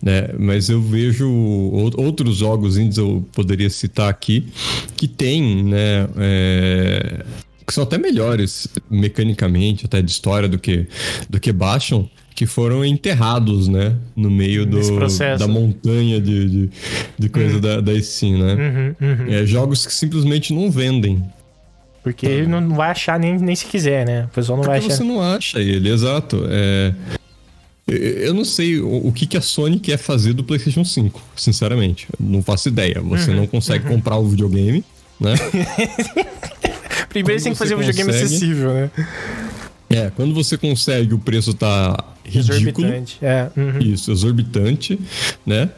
né? 0.00 0.28
Mas 0.38 0.68
eu 0.68 0.80
vejo 0.80 1.28
outros 1.96 2.36
jogos 2.36 2.78
indies, 2.78 2.98
eu 2.98 3.26
poderia 3.32 3.68
citar 3.70 4.08
aqui, 4.08 4.46
que 4.96 5.08
tem, 5.08 5.64
né? 5.64 6.08
É, 6.16 7.24
que 7.66 7.72
são 7.72 7.82
até 7.82 7.98
melhores 7.98 8.68
mecanicamente, 8.90 9.86
até 9.86 10.00
de 10.00 10.10
história 10.10 10.48
do 10.48 10.58
que, 10.58 10.86
do 11.28 11.40
que 11.40 11.50
Bastion, 11.50 12.06
que 12.34 12.46
foram 12.46 12.84
enterrados, 12.84 13.68
né? 13.68 13.94
No 14.16 14.28
meio 14.28 14.66
do, 14.66 14.80
da 15.38 15.46
montanha 15.46 16.20
de, 16.20 16.48
de, 16.48 16.70
de 17.16 17.28
coisa 17.28 17.54
uhum. 17.54 17.60
da, 17.60 17.80
da 17.80 18.02
Steam, 18.02 18.38
né? 18.38 18.54
Uhum, 19.00 19.08
uhum. 19.08 19.32
É, 19.32 19.46
jogos 19.46 19.86
que 19.86 19.94
simplesmente 19.94 20.52
não 20.52 20.70
vendem. 20.70 21.22
Porque 22.02 22.26
ele 22.26 22.46
não 22.46 22.74
vai 22.74 22.90
achar 22.90 23.18
nem, 23.18 23.38
nem 23.38 23.54
se 23.54 23.66
quiser, 23.66 24.04
né? 24.04 24.24
O 24.24 24.28
pessoal 24.28 24.58
não 24.58 24.64
Porque 24.64 24.78
vai 24.78 24.86
achar. 24.86 24.96
você 24.96 25.04
não 25.04 25.22
acha 25.22 25.60
ele, 25.60 25.88
exato. 25.88 26.44
É... 26.48 26.92
Eu 27.86 28.32
não 28.32 28.46
sei 28.46 28.80
o 28.80 29.12
que, 29.12 29.26
que 29.26 29.36
a 29.36 29.42
Sony 29.42 29.78
quer 29.78 29.98
fazer 29.98 30.32
do 30.32 30.42
PlayStation 30.42 30.84
5, 30.84 31.20
sinceramente. 31.36 32.08
não 32.18 32.42
faço 32.42 32.68
ideia. 32.68 33.00
Você 33.02 33.30
uhum, 33.30 33.36
não 33.36 33.46
consegue 33.46 33.86
uhum. 33.86 33.96
comprar 33.96 34.16
o 34.16 34.26
videogame, 34.26 34.82
né? 35.20 35.34
Primeiro 37.10 37.38
você 37.38 37.44
tem 37.44 37.52
que 37.52 37.58
fazer 37.58 37.74
um 37.74 37.78
videogame 37.78 38.10
acessível, 38.10 38.72
né? 38.72 38.90
É, 39.90 40.10
quando 40.10 40.34
você 40.34 40.56
consegue, 40.56 41.14
o 41.14 41.18
preço 41.18 41.52
tá 41.52 42.13
ridículo. 42.24 42.88
Exorbitante, 42.88 43.18
é. 43.22 43.50
Uhum. 43.56 43.78
Isso, 43.80 44.10
exorbitante, 44.10 44.98
né? 45.46 45.70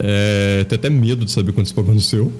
É, 0.00 0.64
tenho 0.68 0.78
até 0.78 0.88
medo 0.88 1.24
de 1.24 1.30
saber 1.30 1.52
quanto 1.52 1.68
você 1.68 1.74
pagou 1.74 1.92
no 1.92 2.00
seu. 2.00 2.32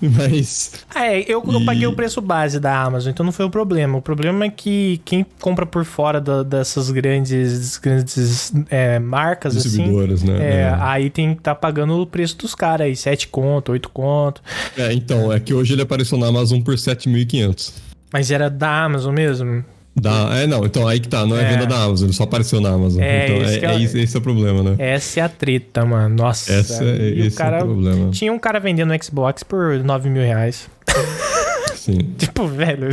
Mas. 0.00 0.72
É, 0.94 1.20
eu, 1.20 1.42
eu 1.46 1.64
paguei 1.64 1.86
o 1.86 1.94
preço 1.94 2.20
base 2.20 2.60
da 2.60 2.82
Amazon, 2.82 3.10
então 3.10 3.24
não 3.24 3.32
foi 3.32 3.46
o 3.46 3.50
problema. 3.50 3.96
O 3.96 4.02
problema 4.02 4.44
é 4.44 4.50
que 4.50 5.00
quem 5.04 5.24
compra 5.40 5.64
por 5.64 5.84
fora 5.84 6.20
da, 6.20 6.42
dessas 6.42 6.90
grandes, 6.90 7.78
grandes 7.78 8.52
é, 8.68 8.98
marcas, 8.98 9.56
assim. 9.56 9.86
né? 10.24 10.38
É, 10.38 10.60
é. 10.60 10.76
Aí 10.78 11.08
tem 11.08 11.32
que 11.32 11.40
estar 11.40 11.54
tá 11.54 11.60
pagando 11.60 11.94
o 11.94 12.06
preço 12.06 12.36
dos 12.36 12.54
caras 12.54 12.86
aí, 12.86 12.94
7 12.94 13.28
conto, 13.28 13.72
8 13.72 13.88
conto. 13.88 14.42
É, 14.76 14.92
então, 14.92 15.32
é 15.32 15.40
que 15.40 15.54
hoje 15.54 15.72
ele 15.72 15.82
apareceu 15.82 16.18
na 16.18 16.26
Amazon 16.26 16.60
por 16.60 16.74
7.500. 16.74 17.72
Mas 18.12 18.30
era 18.30 18.50
da 18.50 18.84
Amazon 18.84 19.14
mesmo? 19.14 19.64
Da, 19.98 20.36
é, 20.36 20.46
não, 20.46 20.66
então 20.66 20.86
aí 20.86 21.00
que 21.00 21.08
tá, 21.08 21.24
não 21.24 21.38
é, 21.38 21.42
é 21.42 21.48
venda 21.52 21.66
da 21.66 21.84
Amazon, 21.84 22.08
ele 22.08 22.12
só 22.12 22.24
apareceu 22.24 22.60
na 22.60 22.68
Amazon. 22.68 23.02
É, 23.02 23.24
então 23.24 23.36
esse, 23.42 23.64
é, 23.64 23.64
é, 23.64 23.82
esse, 23.82 23.98
esse 23.98 24.16
é 24.16 24.18
o 24.18 24.22
problema, 24.22 24.62
né? 24.62 24.76
Essa 24.78 25.20
é 25.20 25.22
a 25.22 25.28
treta, 25.28 25.86
mano. 25.86 26.14
Nossa. 26.14 26.52
Essa, 26.52 26.84
é, 26.84 27.08
esse 27.16 27.36
cara, 27.36 27.60
é 27.60 27.62
o 27.62 27.66
problema. 27.66 28.10
Tinha 28.10 28.30
um 28.30 28.38
cara 28.38 28.60
vendendo 28.60 28.92
no 28.92 29.02
Xbox 29.02 29.42
por 29.42 29.82
9 29.82 30.10
mil 30.10 30.22
reais. 30.22 30.68
Sim. 31.74 31.98
tipo, 32.18 32.46
velho. 32.46 32.88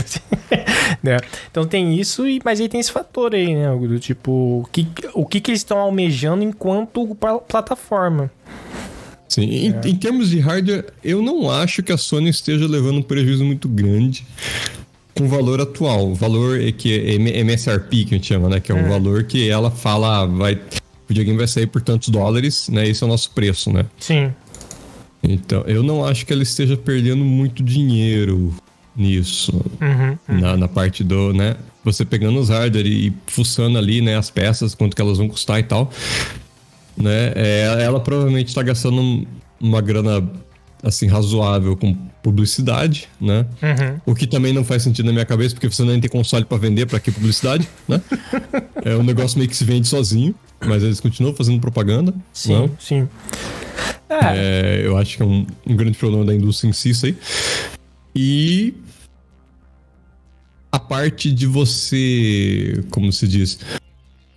né? 1.03 1.17
Então 1.51 1.65
tem 1.65 1.99
isso, 1.99 2.25
e, 2.25 2.39
mas 2.45 2.61
aí 2.61 2.69
tem 2.69 2.79
esse 2.79 2.91
fator 2.91 3.35
aí, 3.35 3.53
né? 3.53 3.75
Do 3.75 3.99
tipo, 3.99 4.61
o 4.61 4.69
que, 4.71 4.87
o 5.13 5.25
que, 5.25 5.41
que 5.41 5.51
eles 5.51 5.59
estão 5.59 5.79
almejando 5.79 6.41
enquanto 6.41 7.17
plataforma. 7.47 8.31
Sim, 9.27 9.43
em, 9.43 9.73
é. 9.73 9.81
em, 9.89 9.95
termos 9.95 10.29
de 10.29 10.39
hardware, 10.39 10.85
eu 11.03 11.21
não 11.21 11.51
acho 11.51 11.81
que 11.83 11.91
a 11.91 11.97
Sony 11.97 12.29
esteja 12.29 12.67
levando 12.67 12.99
um 12.99 13.01
prejuízo 13.01 13.43
muito 13.43 13.67
grande 13.67 14.25
com 15.15 15.25
o 15.25 15.27
valor 15.27 15.61
atual, 15.61 16.11
o 16.11 16.15
valor 16.15 16.59
que 16.73 16.93
é 16.93 17.13
MSRP 17.15 18.05
que 18.05 18.15
a 18.15 18.17
gente 18.17 18.27
chama, 18.27 18.49
né? 18.49 18.59
Que 18.59 18.71
é 18.71 18.75
o 18.75 18.79
é. 18.79 18.89
valor 18.89 19.23
que 19.23 19.49
ela 19.49 19.69
fala, 19.69 20.21
ah, 20.21 20.25
vai, 20.25 20.55
o 20.55 20.59
videogame 21.07 21.37
vai 21.37 21.47
sair 21.47 21.67
por 21.67 21.81
tantos 21.81 22.09
dólares, 22.09 22.67
né? 22.69 22.87
Esse 22.87 23.03
é 23.03 23.05
o 23.05 23.09
nosso 23.09 23.31
preço, 23.31 23.71
né? 23.71 23.85
Sim. 23.99 24.33
Então, 25.21 25.63
eu 25.67 25.83
não 25.83 26.03
acho 26.03 26.25
que 26.25 26.33
ela 26.33 26.43
esteja 26.43 26.75
perdendo 26.75 27.23
muito 27.23 27.63
dinheiro 27.63 28.53
nisso. 28.95 29.53
Uhum, 29.81 30.17
uhum. 30.27 30.39
Na, 30.41 30.57
na 30.57 30.67
parte 30.67 31.03
do, 31.03 31.31
né? 31.33 31.55
Você 31.83 32.03
pegando 32.03 32.39
os 32.39 32.49
hardware 32.49 32.87
e 32.87 33.13
fuçando 33.27 33.77
ali, 33.77 34.01
né? 34.01 34.17
As 34.17 34.29
peças, 34.29 34.73
quanto 34.73 34.95
que 34.95 35.01
elas 35.01 35.17
vão 35.17 35.29
custar 35.29 35.59
e 35.59 35.63
tal. 35.63 35.91
Né? 36.97 37.33
É, 37.35 37.83
ela 37.83 37.99
provavelmente 37.99 38.49
está 38.49 38.61
gastando 38.61 39.25
uma 39.59 39.81
grana 39.81 40.21
assim, 40.83 41.07
razoável 41.07 41.77
com 41.77 41.95
publicidade, 42.21 43.07
né? 43.19 43.45
Uhum. 43.61 44.01
O 44.05 44.13
que 44.13 44.27
também 44.27 44.51
não 44.51 44.65
faz 44.65 44.83
sentido 44.83 45.05
na 45.05 45.13
minha 45.13 45.25
cabeça, 45.25 45.55
porque 45.55 45.69
você 45.69 45.81
não 45.83 45.97
tem 45.99 46.09
console 46.09 46.43
para 46.43 46.57
vender, 46.57 46.85
para 46.85 46.99
que 46.99 47.09
publicidade, 47.09 47.67
né? 47.87 48.01
é 48.83 48.95
um 48.97 49.03
negócio 49.03 49.37
meio 49.37 49.49
que 49.49 49.55
se 49.55 49.63
vende 49.63 49.87
sozinho, 49.87 50.35
mas 50.65 50.83
eles 50.83 50.99
continuam 50.99 51.33
fazendo 51.33 51.59
propaganda. 51.61 52.13
Sim, 52.33 52.53
não? 52.53 52.71
sim. 52.77 53.07
É. 54.09 54.81
É, 54.81 54.81
eu 54.85 54.97
acho 54.97 55.15
que 55.17 55.23
é 55.23 55.25
um, 55.25 55.47
um 55.65 55.75
grande 55.75 55.97
problema 55.97 56.25
da 56.25 56.35
indústria 56.35 56.69
em 56.69 56.73
si 56.73 56.89
isso 56.89 57.05
aí. 57.05 57.17
E 58.13 58.73
a 60.71 60.79
parte 60.79 61.31
de 61.31 61.47
você, 61.47 62.83
como 62.91 63.11
se 63.11 63.27
diz, 63.27 63.59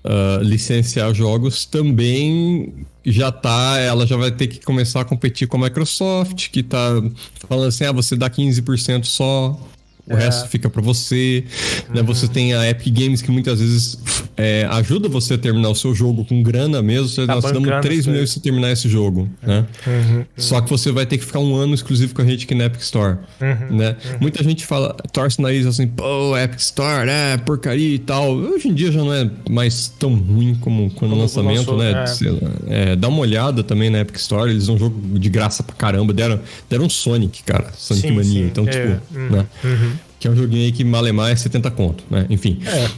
uh, 0.06 0.42
licenciar 0.42 1.12
jogos 1.12 1.64
também 1.64 2.86
já 3.04 3.30
tá, 3.30 3.78
ela 3.78 4.06
já 4.06 4.16
vai 4.16 4.30
ter 4.30 4.46
que 4.46 4.60
começar 4.64 5.00
a 5.00 5.04
competir 5.04 5.46
com 5.46 5.56
a 5.58 5.68
Microsoft, 5.68 6.48
que 6.50 6.62
tá 6.62 7.02
falando 7.48 7.68
assim, 7.68 7.84
ah, 7.84 7.92
você 7.92 8.16
dá 8.16 8.28
15% 8.28 9.04
só 9.04 9.58
o 10.08 10.12
é. 10.12 10.24
resto 10.24 10.48
fica 10.48 10.70
para 10.70 10.80
você. 10.80 11.44
Uhum. 11.88 11.96
Né? 11.96 12.02
Você 12.02 12.28
tem 12.28 12.54
a 12.54 12.68
Epic 12.68 12.94
Games 12.94 13.20
que 13.20 13.30
muitas 13.30 13.60
vezes 13.60 13.98
é, 14.36 14.66
ajuda 14.70 15.08
você 15.08 15.34
a 15.34 15.38
terminar 15.38 15.70
o 15.70 15.74
seu 15.74 15.94
jogo 15.94 16.24
com 16.24 16.42
grana 16.42 16.82
mesmo. 16.82 17.08
Você, 17.08 17.26
tá 17.26 17.34
nós 17.34 17.44
damos 17.44 17.70
3 17.80 18.06
milhões 18.06 18.30
se 18.30 18.40
terminar 18.40 18.70
esse 18.70 18.88
jogo. 18.88 19.28
Né? 19.42 19.64
Uhum. 19.86 20.24
Só 20.36 20.60
que 20.60 20.68
você 20.68 20.92
vai 20.92 21.06
ter 21.06 21.16
que 21.16 21.24
ficar 21.24 21.38
um 21.38 21.54
ano 21.54 21.74
exclusivo 21.74 22.14
com 22.14 22.22
a 22.22 22.24
gente 22.24 22.44
aqui 22.44 22.54
na 22.54 22.64
Epic 22.66 22.82
Store. 22.82 23.16
Uhum. 23.40 23.76
Né? 23.76 23.96
Uhum. 24.04 24.18
Muita 24.20 24.42
gente 24.44 24.66
fala, 24.66 24.94
torce 25.12 25.40
na 25.40 25.48
nariz 25.48 25.66
assim, 25.66 25.86
pô, 25.86 26.36
Epic 26.36 26.58
Store, 26.60 27.08
é 27.08 27.36
porcaria 27.38 27.94
e 27.94 27.98
tal. 27.98 28.32
Hoje 28.32 28.68
em 28.68 28.74
dia 28.74 28.92
já 28.92 29.00
não 29.00 29.12
é 29.12 29.30
mais 29.48 29.88
tão 29.88 30.14
ruim 30.14 30.54
como 30.60 30.90
quando 30.90 31.12
o 31.12 31.18
lançamento, 31.18 31.72
lançou, 31.72 31.78
né? 31.78 32.04
É. 32.68 32.92
É, 32.92 32.96
dá 32.96 33.08
uma 33.08 33.20
olhada 33.20 33.62
também 33.62 33.88
na 33.88 34.00
Epic 34.00 34.16
Store, 34.16 34.50
eles 34.50 34.68
um 34.68 34.78
jogo 34.78 35.18
de 35.18 35.28
graça 35.28 35.62
pra 35.62 35.74
caramba. 35.74 36.12
Deram, 36.12 36.40
deram 36.68 36.88
Sonic, 36.88 37.42
cara. 37.42 37.72
Sonic 37.76 38.08
sim, 38.08 38.14
Mania. 38.14 38.42
Sim. 38.42 38.46
Então, 38.46 38.66
tipo, 38.66 38.78
é. 38.78 39.00
né? 39.30 39.46
Que 40.26 40.28
é 40.28 40.32
um 40.32 40.36
joguinho 40.36 40.64
aí 40.64 40.72
que 40.72 40.82
malemar 40.82 41.30
é 41.30 41.36
70 41.36 41.70
conto, 41.70 42.02
né? 42.10 42.26
Enfim. 42.28 42.58
É. 42.66 42.90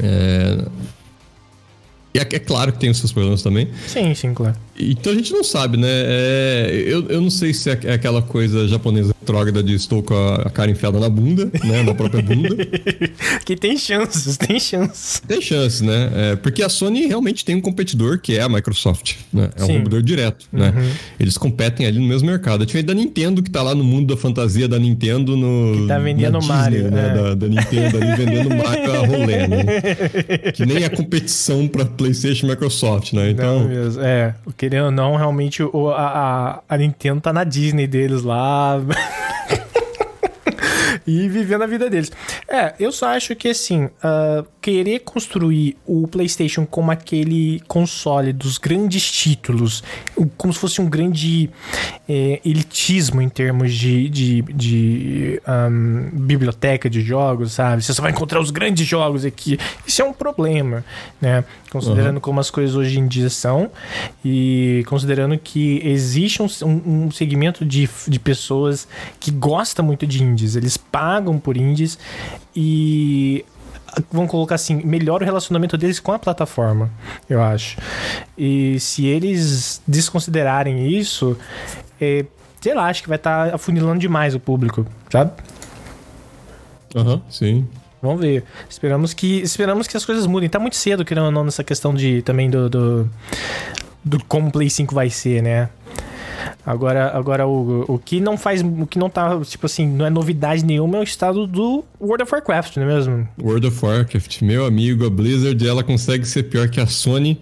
é... 0.02 0.64
E 2.14 2.18
é, 2.18 2.22
é, 2.22 2.38
claro 2.38 2.72
que 2.72 2.78
tem 2.78 2.88
os 2.88 2.96
seus 2.96 3.12
problemas 3.12 3.42
também. 3.42 3.68
Sim, 3.86 4.14
sim, 4.14 4.32
claro. 4.32 4.56
Então 4.78 5.12
a 5.12 5.16
gente 5.16 5.32
não 5.32 5.44
sabe, 5.44 5.76
né? 5.76 5.88
É, 5.88 6.84
eu, 6.86 7.06
eu 7.08 7.20
não 7.20 7.30
sei 7.30 7.52
se 7.52 7.70
é, 7.70 7.78
é 7.84 7.92
aquela 7.92 8.22
coisa 8.22 8.66
japonesa 8.66 9.14
retrógrada 9.20 9.62
de 9.62 9.74
estou 9.74 10.02
com 10.02 10.14
a, 10.14 10.50
cara 10.50 10.70
enfiada 10.70 10.98
na 10.98 11.08
bunda, 11.08 11.50
né? 11.64 11.82
Na 11.82 11.94
própria 11.94 12.22
bunda. 12.22 12.56
que 13.44 13.56
tem 13.56 13.76
chances, 13.76 14.36
tem 14.36 14.58
chances. 14.58 15.20
Tem 15.26 15.40
chances, 15.40 15.80
né? 15.80 16.10
É, 16.14 16.36
porque 16.36 16.62
a 16.62 16.68
Sony 16.68 17.06
realmente 17.06 17.44
tem 17.44 17.54
um 17.54 17.60
competidor 17.60 18.18
que 18.18 18.36
é 18.36 18.42
a 18.42 18.48
Microsoft, 18.48 19.16
né? 19.32 19.50
É 19.56 19.64
um 19.64 19.68
competidor 19.68 20.02
direto, 20.02 20.46
né? 20.52 20.70
uhum. 20.74 20.82
né? 20.82 20.92
Eles 21.20 21.38
competem 21.38 21.86
ali 21.86 21.98
no 21.98 22.06
mesmo 22.06 22.26
mercado. 22.26 22.62
A 22.62 22.66
gente 22.66 22.82
da 22.82 22.94
Nintendo 22.94 23.42
que 23.42 23.50
tá 23.50 23.62
lá 23.62 23.74
no 23.74 23.84
mundo 23.84 24.14
da 24.14 24.20
fantasia 24.20 24.66
da 24.66 24.78
Nintendo 24.78 25.36
no. 25.36 25.82
Que 25.82 25.86
tá 25.86 25.98
vendendo 25.98 26.38
Disney, 26.38 26.54
Mario, 26.54 26.90
né? 26.90 27.08
É. 27.08 27.14
Da, 27.14 27.34
da, 27.34 27.48
Nintendo 27.48 27.96
ali 27.98 28.16
vendendo 28.16 28.48
Mario 28.48 28.92
a 28.92 29.06
rolê, 29.06 29.46
né? 29.46 29.62
Que 30.52 30.66
nem 30.66 30.84
a 30.84 30.90
competição 30.90 31.68
pra 31.68 31.84
PlayStation 31.84 32.46
e 32.46 32.50
Microsoft, 32.50 33.12
né? 33.12 33.30
Então. 33.30 33.60
Não 33.60 33.68
mesmo. 33.68 34.02
É, 34.02 34.34
querendo 34.62 34.84
ou 34.84 34.90
não, 34.92 35.16
realmente 35.16 35.60
o, 35.60 35.90
a, 35.90 36.60
a, 36.68 36.74
a 36.76 36.78
Nintendo 36.78 37.20
tá 37.20 37.32
na 37.32 37.42
Disney 37.42 37.88
deles 37.88 38.22
lá. 38.22 38.78
e 41.04 41.28
vivendo 41.28 41.62
a 41.62 41.66
vida 41.66 41.90
deles. 41.90 42.12
É, 42.52 42.74
eu 42.78 42.92
só 42.92 43.06
acho 43.06 43.34
que 43.34 43.48
assim, 43.48 43.86
uh, 43.86 44.46
querer 44.60 44.98
construir 44.98 45.74
o 45.86 46.06
PlayStation 46.06 46.66
como 46.66 46.90
aquele 46.90 47.62
console 47.66 48.30
dos 48.30 48.58
grandes 48.58 49.10
títulos, 49.10 49.82
como 50.36 50.52
se 50.52 50.58
fosse 50.58 50.78
um 50.82 50.88
grande 50.88 51.48
é, 52.06 52.42
elitismo 52.44 53.22
em 53.22 53.28
termos 53.30 53.72
de, 53.72 54.06
de, 54.10 54.42
de 54.42 55.42
um, 55.48 56.10
biblioteca 56.12 56.90
de 56.90 57.00
jogos, 57.00 57.52
sabe? 57.52 57.82
Você 57.82 57.94
só 57.94 58.02
vai 58.02 58.10
encontrar 58.10 58.38
os 58.38 58.50
grandes 58.50 58.86
jogos 58.86 59.24
aqui. 59.24 59.58
Isso 59.86 60.02
é 60.02 60.04
um 60.04 60.12
problema, 60.12 60.84
né? 61.22 61.44
Considerando 61.70 62.16
uhum. 62.16 62.20
como 62.20 62.38
as 62.38 62.50
coisas 62.50 62.76
hoje 62.76 62.98
em 62.98 63.08
dia 63.08 63.30
são 63.30 63.70
e 64.22 64.84
considerando 64.86 65.38
que 65.38 65.80
existe 65.82 66.42
um, 66.42 66.46
um, 66.66 67.10
segmento 67.10 67.64
de, 67.64 67.88
de 68.06 68.20
pessoas 68.20 68.86
que 69.18 69.30
gosta 69.30 69.82
muito 69.82 70.06
de 70.06 70.22
indies. 70.22 70.54
Eles 70.54 70.76
pagam 70.76 71.38
por 71.38 71.56
indies 71.56 71.98
e 72.54 73.44
vamos 74.10 74.30
colocar 74.30 74.54
assim, 74.54 74.76
melhora 74.76 75.22
o 75.22 75.26
relacionamento 75.26 75.76
deles 75.76 76.00
com 76.00 76.12
a 76.12 76.18
plataforma, 76.18 76.90
eu 77.28 77.42
acho. 77.42 77.78
E 78.36 78.78
se 78.80 79.06
eles 79.06 79.82
desconsiderarem 79.86 80.88
isso, 80.88 81.36
é, 82.00 82.24
sei 82.60 82.74
lá, 82.74 82.86
acho 82.86 83.02
que 83.02 83.08
vai 83.08 83.16
estar 83.16 83.50
tá 83.50 83.54
afunilando 83.56 83.98
demais 83.98 84.34
o 84.34 84.40
público, 84.40 84.86
sabe? 85.10 85.32
Aham, 86.94 87.14
uhum, 87.14 87.22
sim. 87.30 87.68
Vamos 88.02 88.20
ver. 88.20 88.42
Esperamos 88.68 89.14
que, 89.14 89.40
esperamos 89.42 89.86
que 89.86 89.96
as 89.96 90.04
coisas 90.04 90.26
mudem. 90.26 90.48
Tá 90.48 90.58
muito 90.58 90.74
cedo, 90.74 91.04
querendo 91.04 91.26
ou 91.26 91.30
não, 91.30 91.44
nessa 91.44 91.62
questão 91.62 91.94
de 91.94 92.20
também 92.22 92.50
do, 92.50 92.68
do, 92.68 93.10
do 94.04 94.24
como 94.24 94.48
o 94.48 94.50
Play 94.50 94.68
5 94.68 94.92
vai 94.92 95.08
ser, 95.08 95.40
né? 95.40 95.68
Agora, 96.64 97.10
agora 97.16 97.46
o, 97.46 97.84
o 97.88 97.98
que 97.98 98.20
não 98.20 98.36
faz. 98.36 98.62
O 98.62 98.86
que 98.86 98.98
não 98.98 99.10
tá, 99.10 99.40
tipo 99.44 99.66
assim, 99.66 99.86
não 99.86 100.06
é 100.06 100.10
novidade 100.10 100.64
nenhuma 100.64 100.98
é 100.98 101.00
o 101.00 101.04
estado 101.04 101.46
do 101.46 101.84
World 102.00 102.22
of 102.24 102.34
Warcraft, 102.34 102.76
não 102.76 102.84
é 102.84 102.86
mesmo? 102.86 103.28
World 103.40 103.66
of 103.66 103.84
Warcraft, 103.84 104.42
meu 104.42 104.64
amigo, 104.64 105.06
a 105.06 105.10
Blizzard 105.10 105.66
ela 105.66 105.82
consegue 105.82 106.24
ser 106.24 106.44
pior 106.44 106.68
que 106.68 106.80
a 106.80 106.86
Sony 106.86 107.40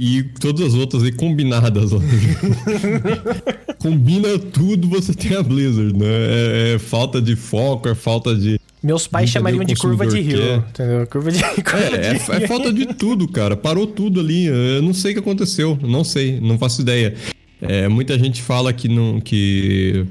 e 0.00 0.22
todas 0.40 0.68
as 0.68 0.74
outras 0.74 1.02
aí 1.02 1.12
combinadas. 1.12 1.90
Combina 3.78 4.38
tudo, 4.38 4.88
você 4.88 5.12
tem 5.12 5.36
a 5.36 5.42
Blizzard, 5.42 5.92
né? 5.92 6.06
É, 6.06 6.74
é, 6.74 6.78
falta 6.78 7.20
de 7.20 7.34
foco, 7.36 7.88
é 7.88 7.94
falta 7.94 8.34
de. 8.34 8.60
Meus 8.82 9.08
pais 9.08 9.28
chamariam 9.28 9.64
de 9.64 9.74
curva 9.74 10.06
de 10.06 10.20
rio, 10.20 10.38
quer. 10.38 10.56
entendeu? 10.56 11.06
Curva 11.08 11.32
de, 11.32 11.42
curva 11.62 11.78
é, 11.78 12.14
de 12.14 12.32
é, 12.32 12.44
é, 12.44 12.46
falta 12.46 12.72
de 12.72 12.86
tudo, 12.86 13.26
cara. 13.28 13.56
Parou 13.56 13.86
tudo 13.86 14.20
ali. 14.20 14.46
Eu 14.46 14.82
não 14.82 14.94
sei 14.94 15.10
o 15.10 15.14
que 15.14 15.20
aconteceu. 15.20 15.76
Não 15.82 16.04
sei, 16.04 16.40
não 16.40 16.58
faço 16.58 16.80
ideia. 16.82 17.14
É, 17.60 17.88
muita 17.88 18.18
gente 18.18 18.42
fala 18.42 18.72
que 18.72 18.88
não 18.88 19.20
que 19.20 20.06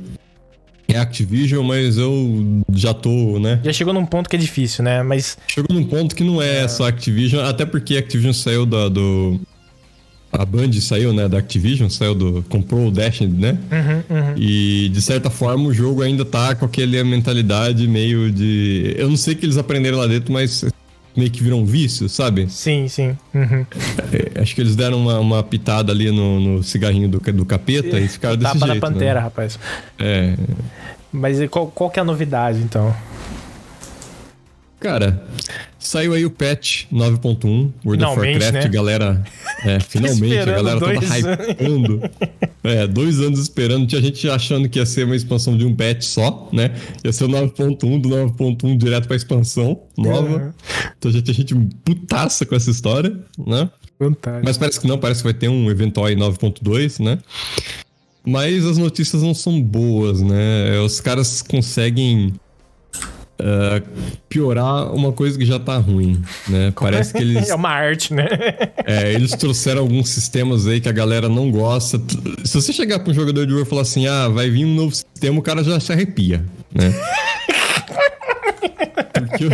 é 0.88 0.98
Activision, 0.98 1.66
mas 1.66 1.98
eu 1.98 2.64
já 2.74 2.94
tô, 2.94 3.40
né? 3.40 3.60
Já 3.64 3.74
chegou 3.74 3.94
num 3.94 4.06
ponto 4.06 4.30
que 4.30 4.36
é 4.36 4.40
difícil, 4.40 4.84
né? 4.84 5.04
Mas 5.04 5.38
chegou 5.48 5.76
num 5.76 5.86
ponto 5.86 6.16
que 6.16 6.24
não 6.24 6.42
é, 6.42 6.64
é. 6.64 6.68
só 6.68 6.88
Activision, 6.88 7.46
até 7.46 7.66
porque 7.66 7.98
Activision 7.98 8.34
saiu 8.34 8.66
da, 8.66 8.88
do 8.88 9.40
a 10.32 10.46
Band 10.46 10.72
saiu, 10.74 11.14
né, 11.14 11.28
da 11.28 11.38
Activision, 11.38 11.90
saiu 11.90 12.14
do 12.14 12.46
comprou 12.50 12.88
o 12.88 12.92
Destiny, 12.92 13.34
né? 13.34 13.58
Uhum, 13.72 14.18
uhum. 14.18 14.34
E 14.38 14.90
de 14.90 15.02
certa 15.02 15.30
forma 15.30 15.68
o 15.68 15.74
jogo 15.74 16.02
ainda 16.02 16.24
tá 16.26 16.54
com 16.54 16.66
aquela 16.66 17.04
mentalidade 17.04 17.88
meio 17.88 18.32
de, 18.32 18.94
eu 18.98 19.10
não 19.10 19.18
sei 19.18 19.34
o 19.34 19.38
que 19.38 19.46
eles 19.46 19.58
aprenderam 19.58 19.98
lá 19.98 20.06
dentro, 20.06 20.32
mas 20.32 20.66
meio 21.18 21.32
que 21.32 21.44
viram 21.44 21.60
um 21.60 21.66
vício, 21.66 22.08
sabe? 22.08 22.48
Sim, 22.50 22.88
sim. 22.88 23.18
Uhum. 23.34 23.66
É, 24.14 24.42
acho 24.42 24.54
que 24.54 24.62
eles 24.62 24.76
deram 24.76 25.00
uma, 25.00 25.20
uma 25.20 25.44
pitada 25.44 25.92
ali 25.92 26.12
no, 26.12 26.40
no 26.40 26.64
cigarrinho 26.64 27.10
do, 27.10 27.20
do 27.20 27.46
capeta 27.46 28.00
e 28.00 28.08
ficaram 28.08 28.38
desse 28.38 28.54
Tapa 28.54 28.68
jeito. 28.68 28.82
da 28.82 28.88
pantera, 28.88 29.20
né? 29.20 29.26
rapaz. 29.26 29.60
É. 29.98 30.36
Mas 31.12 31.38
qual, 31.50 31.68
qual 31.68 31.90
que 31.90 32.00
é 32.00 32.02
a 32.02 32.06
novidade, 32.06 32.60
então? 32.60 32.96
Cara, 34.80 35.24
saiu 35.88 36.14
aí 36.14 36.26
o 36.26 36.30
patch 36.30 36.86
9.1, 36.92 37.72
World 37.86 38.04
of 38.04 38.20
Warcraft, 38.20 38.54
né? 38.54 38.68
galera. 38.70 39.24
É, 39.64 39.80
finalmente, 39.82 40.38
a 40.38 40.46
galera 40.46 40.80
toda 40.80 40.92
anos. 40.92 41.10
hypando. 41.10 42.02
É, 42.64 42.86
dois 42.86 43.20
anos 43.20 43.40
esperando. 43.40 43.88
Tinha 43.88 44.02
gente 44.02 44.30
achando 44.30 44.68
que 44.68 44.80
ia 44.80 44.86
ser 44.86 45.06
uma 45.06 45.16
expansão 45.16 45.58
de 45.58 45.66
um 45.66 45.74
patch 45.74 46.04
só, 46.04 46.50
né? 46.52 46.72
Ia 47.04 47.14
ser 47.14 47.24
o 47.24 47.30
9.1, 47.30 48.02
do 48.02 48.10
9.1 48.10 48.78
direto 48.78 49.08
pra 49.08 49.16
expansão 49.16 49.82
nova. 49.98 50.38
Uhum. 50.38 50.52
Então 50.98 51.12
já 51.12 51.22
tinha 51.22 51.34
gente 51.34 51.56
putaça 51.84 52.46
com 52.46 52.56
essa 52.56 52.70
história, 52.70 53.18
né? 53.38 53.70
Fantástico. 53.98 54.46
Mas 54.46 54.58
parece 54.58 54.80
que 54.80 54.88
não, 54.88 54.98
parece 54.98 55.22
que 55.22 55.26
vai 55.26 55.34
ter 55.34 55.48
um 55.48 55.72
eventual 55.72 56.08
aí 56.08 56.16
9.2, 56.16 57.04
né? 57.04 57.18
Mas 58.26 58.66
as 58.66 58.78
notícias 58.78 59.24
não 59.24 59.34
são 59.34 59.62
boas, 59.62 60.22
né? 60.22 60.80
Os 60.82 61.00
caras 61.00 61.42
conseguem 61.42 62.34
ah, 63.40 63.82
piorar 64.30 64.94
uma 64.94 65.12
coisa 65.12 65.38
que 65.38 65.46
já 65.46 65.60
tá 65.60 65.78
ruim, 65.78 66.22
né? 66.48 66.72
Parece 66.80 67.14
que 67.14 67.20
eles, 67.20 67.50
É 67.50 67.56
uma 67.56 67.70
arte, 67.70 68.14
né? 68.14 68.28
é, 68.86 69.14
eles 69.14 69.32
trouxeram 69.32 69.82
alguns 69.82 70.10
sistemas 70.10 70.66
aí 70.68 70.80
que 70.82 70.90
a 70.90 70.92
galera 70.94 71.30
não 71.30 71.52
gosta. 71.52 72.02
Se 72.44 72.54
você 72.60 72.74
chegar 72.74 73.00
pra 73.00 73.12
um 73.12 73.14
jogador 73.14 73.46
de 73.46 73.54
War 73.54 73.64
e 73.64 73.66
falar 73.66 73.82
assim, 73.84 74.08
ah, 74.08 74.28
vai 74.28 74.50
vir 74.50 74.66
um 74.66 74.74
novo 74.76 74.94
sistema, 74.96 75.40
o 75.40 75.42
cara 75.42 75.64
já 75.64 75.80
se 75.80 75.92
arrepia, 75.92 76.44
né? 76.74 76.94
Porque, 79.14 79.46
o- 79.46 79.50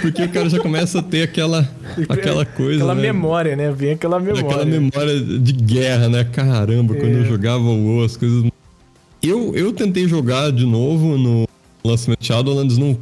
porque 0.00 0.22
o 0.22 0.28
cara 0.28 0.48
já 0.48 0.58
começa 0.58 0.98
a 1.00 1.02
ter 1.02 1.22
aquela, 1.22 1.68
aquela 2.08 2.44
coisa. 2.44 2.76
Aquela 2.76 2.94
né? 2.94 3.02
memória, 3.02 3.56
né? 3.56 3.70
Vem 3.72 3.92
aquela 3.92 4.18
memória. 4.18 4.44
Aquela 4.46 4.64
memória 4.64 5.20
de 5.20 5.52
guerra, 5.52 6.08
né? 6.08 6.24
Caramba, 6.24 6.94
quando 6.94 7.16
É. 7.16 7.18
eu 7.20 7.24
jogava 7.24 7.62
o 7.62 7.84
WoW, 7.84 8.04
as 8.04 8.16
coisas. 8.16 8.44
Eu, 9.22 9.54
eu 9.54 9.72
tentei 9.72 10.08
jogar 10.08 10.50
de 10.50 10.64
novo 10.66 11.16
no 11.18 11.46
lançamento 11.84 12.20
de 12.20 12.26
Shadowlands, 12.26 12.78
não. 12.78 12.98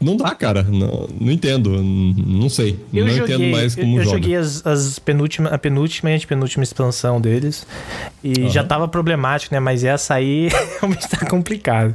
Não 0.00 0.16
dá, 0.16 0.34
cara. 0.34 0.64
Não, 0.64 1.08
não 1.20 1.30
entendo. 1.30 1.80
Não 1.80 2.48
sei. 2.48 2.78
Eu 2.92 3.06
não 3.06 3.14
joguei, 3.14 3.36
entendo 3.36 3.50
mais 3.52 3.74
como 3.76 3.96
eu, 3.96 3.98
eu 4.00 4.04
joga. 4.04 4.16
joguei 4.16 4.36
as, 4.36 4.66
as 4.66 4.98
penúltima, 4.98 5.48
a 5.50 5.58
penúltima 5.58 6.10
e 6.10 6.16
a 6.16 6.20
penúltima 6.26 6.64
expansão 6.64 7.20
deles. 7.20 7.64
E 8.22 8.48
já 8.50 8.64
tava 8.64 8.88
problemático, 8.88 9.54
né? 9.54 9.60
Mas 9.60 9.84
essa 9.84 10.14
aí 10.14 10.48
realmente 10.80 11.08
tá 11.08 11.24
complicado. 11.26 11.94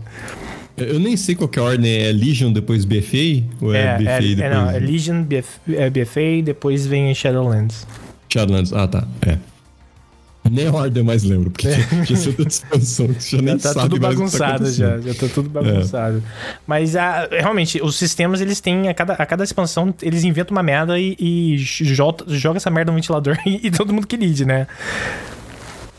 Eu 0.77 0.99
nem 0.99 1.17
sei 1.17 1.35
qual 1.35 1.49
que 1.49 1.59
é 1.59 1.61
a 1.61 1.65
ordem. 1.65 1.91
É 1.91 2.11
Legion 2.13 2.53
depois 2.53 2.85
BFA? 2.85 3.43
Ou 3.59 3.75
é, 3.75 3.79
É, 3.81 3.97
BFA 3.97 4.11
é, 4.11 4.19
depois 4.21 4.39
é, 4.39 4.49
não, 4.53 4.69
é 4.69 4.79
Legion, 4.79 5.23
BF, 5.23 5.47
é 5.73 5.89
BFA, 5.89 6.41
depois 6.43 6.85
vem 6.87 7.13
Shadowlands. 7.13 7.85
Shadowlands? 8.29 8.71
Ah, 8.71 8.87
tá. 8.87 9.07
É. 9.25 9.37
Nem 10.51 10.67
a 10.67 10.73
ordem 10.73 11.01
eu 11.01 11.05
mais 11.05 11.23
lembro, 11.23 11.51
porque 11.51 11.69
já 12.05 12.15
sei 12.15 12.33
da 12.33 12.43
expansão 12.43 13.07
que 13.07 13.23
você 13.23 13.35
já 13.37 13.41
nem 13.41 13.53
É. 13.55 13.57
Já 13.57 13.63
tá 13.63 13.73
sabe 13.73 13.89
tudo 13.89 14.01
tá 14.01 14.07
bagunçado 14.07 14.71
já, 14.71 14.87
acontecendo. 14.87 15.13
já 15.13 15.13
tá 15.13 15.33
tudo 15.33 15.49
bagunçado. 15.49 16.23
Mas 16.65 16.95
ah, 16.95 17.27
realmente, 17.31 17.81
os 17.81 17.95
sistemas, 17.95 18.41
eles 18.41 18.59
têm, 18.59 18.87
a 18.87 18.93
cada, 18.93 19.13
a 19.13 19.25
cada 19.25 19.43
expansão, 19.43 19.93
eles 20.01 20.23
inventam 20.23 20.55
uma 20.55 20.63
merda 20.63 20.99
e, 20.99 21.15
e 21.19 21.57
joga, 21.57 22.25
joga 22.27 22.57
essa 22.57 22.69
merda 22.69 22.91
no 22.91 22.95
ventilador 22.97 23.37
e, 23.45 23.61
e 23.67 23.71
todo 23.71 23.93
mundo 23.93 24.07
que 24.07 24.17
lide, 24.17 24.45
né? 24.45 24.67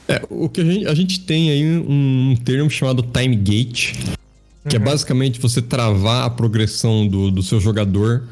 É, 0.09 0.23
o 0.31 0.49
que 0.49 0.61
a 0.61 0.65
gente, 0.65 0.87
a 0.87 0.95
gente 0.95 1.21
tem 1.21 1.51
aí 1.51 1.65
um 1.67 2.35
termo 2.43 2.71
chamado 2.71 3.03
time 3.03 3.37
gate, 3.37 3.93
que 4.69 4.77
é 4.77 4.79
basicamente 4.79 5.39
você 5.39 5.61
travar 5.61 6.25
a 6.25 6.31
progressão 6.31 7.07
do, 7.07 7.31
do 7.31 7.43
seu 7.43 7.61
jogador 7.61 8.23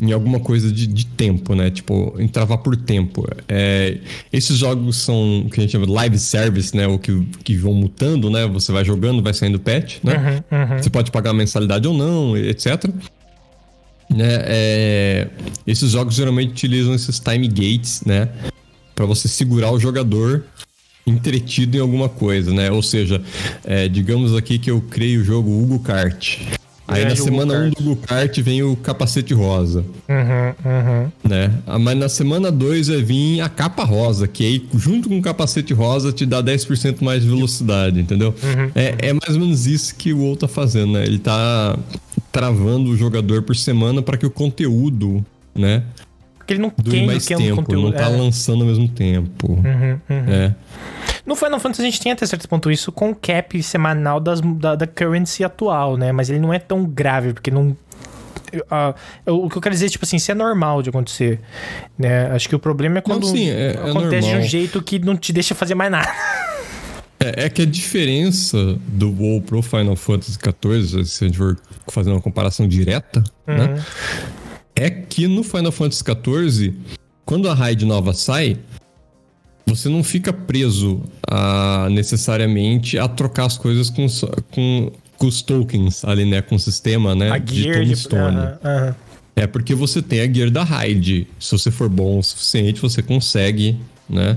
em 0.00 0.12
alguma 0.12 0.40
coisa 0.40 0.72
de, 0.72 0.86
de 0.86 1.06
tempo, 1.06 1.54
né? 1.54 1.70
Tipo, 1.70 2.14
em 2.18 2.26
travar 2.26 2.58
por 2.58 2.74
tempo. 2.76 3.28
É, 3.48 3.98
esses 4.32 4.56
jogos 4.56 4.96
são 4.96 5.40
o 5.40 5.50
que 5.50 5.60
a 5.60 5.62
gente 5.62 5.72
chama 5.72 5.86
de 5.86 5.92
live 5.92 6.18
service, 6.18 6.74
né? 6.74 6.86
O 6.86 6.98
que, 6.98 7.20
que 7.44 7.56
vão 7.56 7.74
mutando, 7.74 8.30
né? 8.30 8.46
Você 8.46 8.72
vai 8.72 8.84
jogando, 8.84 9.22
vai 9.22 9.34
saindo 9.34 9.60
patch, 9.60 9.98
né? 10.02 10.42
Você 10.80 10.88
pode 10.88 11.10
pagar 11.10 11.32
mensalidade 11.32 11.86
ou 11.86 11.94
não, 11.94 12.36
etc. 12.36 12.84
Né? 14.08 14.38
É, 14.42 15.28
esses 15.66 15.92
jogos 15.92 16.14
geralmente 16.14 16.50
utilizam 16.50 16.94
esses 16.94 17.20
time 17.20 17.46
gates, 17.46 18.02
né? 18.04 18.28
Pra 18.94 19.06
você 19.06 19.28
segurar 19.28 19.70
o 19.70 19.78
jogador 19.78 20.44
entretido 21.06 21.76
em 21.76 21.80
alguma 21.80 22.08
coisa, 22.08 22.52
né? 22.52 22.70
Ou 22.70 22.82
seja, 22.82 23.22
é, 23.64 23.88
digamos 23.88 24.34
aqui 24.34 24.58
que 24.58 24.70
eu 24.70 24.80
criei 24.80 25.18
o 25.18 25.24
jogo 25.24 25.50
Hugo 25.50 25.78
Kart. 25.80 26.40
Aí 26.90 27.04
na 27.04 27.16
semana 27.16 27.54
1 27.54 27.56
um 27.66 27.70
do 27.70 27.80
Hugo 27.80 27.96
Kart 27.96 28.38
vem 28.40 28.62
o 28.62 28.76
capacete 28.76 29.32
rosa, 29.34 29.84
Uhum, 30.08 30.70
uhum. 30.70 31.10
né? 31.28 31.52
Ah, 31.66 31.78
Mas 31.78 31.96
na 31.98 32.08
semana 32.08 32.50
2 32.50 32.88
vai 32.88 33.02
vir 33.02 33.40
a 33.40 33.48
capa 33.48 33.84
rosa, 33.84 34.26
que 34.28 34.44
aí 34.44 34.66
junto 34.74 35.08
com 35.08 35.18
o 35.18 35.22
capacete 35.22 35.72
rosa 35.72 36.12
te 36.12 36.26
dá 36.26 36.42
10% 36.42 37.02
mais 37.02 37.22
de 37.22 37.28
velocidade, 37.28 38.00
entendeu? 38.00 38.34
Uhum. 38.42 38.70
É, 38.74 39.08
é 39.08 39.12
mais 39.12 39.34
ou 39.34 39.40
menos 39.40 39.66
isso 39.66 39.94
que 39.94 40.12
o 40.12 40.18
WoW 40.18 40.36
tá 40.36 40.48
fazendo, 40.48 40.92
né? 40.92 41.04
Ele 41.04 41.18
tá 41.18 41.78
travando 42.32 42.90
o 42.90 42.96
jogador 42.96 43.42
por 43.42 43.56
semana 43.56 44.02
para 44.02 44.16
que 44.16 44.26
o 44.26 44.30
conteúdo, 44.30 45.24
né, 45.54 45.82
Porque 46.38 46.54
ele 46.54 46.62
não 46.62 46.72
dure 46.76 47.06
mais 47.06 47.24
o 47.24 47.28
tempo, 47.28 47.56
conteúdo. 47.56 47.84
não 47.84 47.92
tá 47.92 48.10
é. 48.10 48.16
lançando 48.16 48.62
ao 48.62 48.66
mesmo 48.68 48.88
tempo. 48.88 49.52
Uhum, 49.52 49.98
uhum. 50.08 50.28
É. 50.28 50.54
No 51.30 51.36
Final 51.36 51.60
Fantasy 51.60 51.82
a 51.82 51.84
gente 51.84 52.00
tem 52.00 52.10
até 52.10 52.26
certo 52.26 52.48
ponto 52.48 52.68
isso 52.72 52.90
com 52.90 53.10
o 53.10 53.14
cap 53.14 53.62
semanal 53.62 54.18
das, 54.18 54.40
da, 54.40 54.74
da 54.74 54.84
currency 54.84 55.44
atual, 55.44 55.96
né? 55.96 56.10
Mas 56.10 56.28
ele 56.28 56.40
não 56.40 56.52
é 56.52 56.58
tão 56.58 56.84
grave, 56.84 57.32
porque 57.32 57.52
não. 57.52 57.76
ah, 58.68 58.92
eu- 59.24 59.44
o 59.44 59.48
que 59.48 59.56
eu 59.56 59.62
quero 59.62 59.72
dizer, 59.72 59.88
tipo 59.90 60.04
assim, 60.04 60.16
isso 60.16 60.28
é 60.32 60.34
normal 60.34 60.82
de 60.82 60.88
acontecer, 60.90 61.38
né? 61.96 62.26
Acho 62.32 62.48
que 62.48 62.56
o 62.56 62.58
problema 62.58 62.98
é 62.98 63.00
quando 63.00 63.24
sim, 63.26 63.48
é- 63.48 63.74
é 63.76 63.90
acontece 63.90 64.28
de 64.28 64.36
um 64.38 64.42
jeito 64.42 64.82
que 64.82 64.98
não 64.98 65.16
te 65.16 65.32
deixa 65.32 65.54
fazer 65.54 65.76
mais 65.76 65.92
nada. 65.92 66.10
É, 67.22 67.44
é 67.44 67.48
que 67.50 67.60
a 67.60 67.66
diferença 67.66 68.56
do 68.88 69.10
WoW 69.12 69.42
pro 69.42 69.60
Final 69.60 69.94
Fantasy 69.94 70.38
XIV, 70.42 71.04
se 71.04 71.22
a 71.22 71.26
gente 71.28 71.36
for 71.36 71.54
fazer 71.88 72.10
uma 72.10 72.20
comparação 72.20 72.66
direta, 72.66 73.22
né? 73.46 73.78
É 74.74 74.88
que 74.88 75.28
no 75.28 75.44
Final 75.44 75.70
Fantasy 75.70 76.02
XIV, 76.02 76.74
quando 77.26 77.46
a 77.50 77.52
raid 77.54 77.84
nova 77.84 78.14
sai, 78.14 78.56
você 79.66 79.88
não 79.88 80.02
fica 80.02 80.32
preso 80.32 81.02
a, 81.26 81.88
necessariamente 81.90 82.98
a 82.98 83.06
trocar 83.08 83.46
as 83.46 83.56
coisas 83.56 83.88
com, 83.90 84.04
os- 84.04 84.24
com, 84.50 84.90
com 85.16 85.26
os 85.26 85.42
tokens 85.42 86.04
ali, 86.04 86.24
né? 86.24 86.42
Com 86.42 86.56
o 86.56 86.58
sistema, 86.60 87.14
né? 87.14 87.30
A 87.30 87.38
gear 87.38 87.80
de. 87.84 87.90
Tombstone. 87.90 88.36
aham, 88.36 88.58
aham. 88.64 88.96
É 89.36 89.46
porque 89.46 89.74
você 89.74 90.02
tem 90.02 90.20
a 90.20 90.30
gear 90.30 90.50
da 90.50 90.62
raid. 90.64 91.26
Se 91.38 91.52
você 91.52 91.70
for 91.70 91.88
bom 91.88 92.18
o 92.18 92.22
suficiente, 92.22 92.80
você 92.80 93.00
consegue, 93.02 93.78
né? 94.10 94.36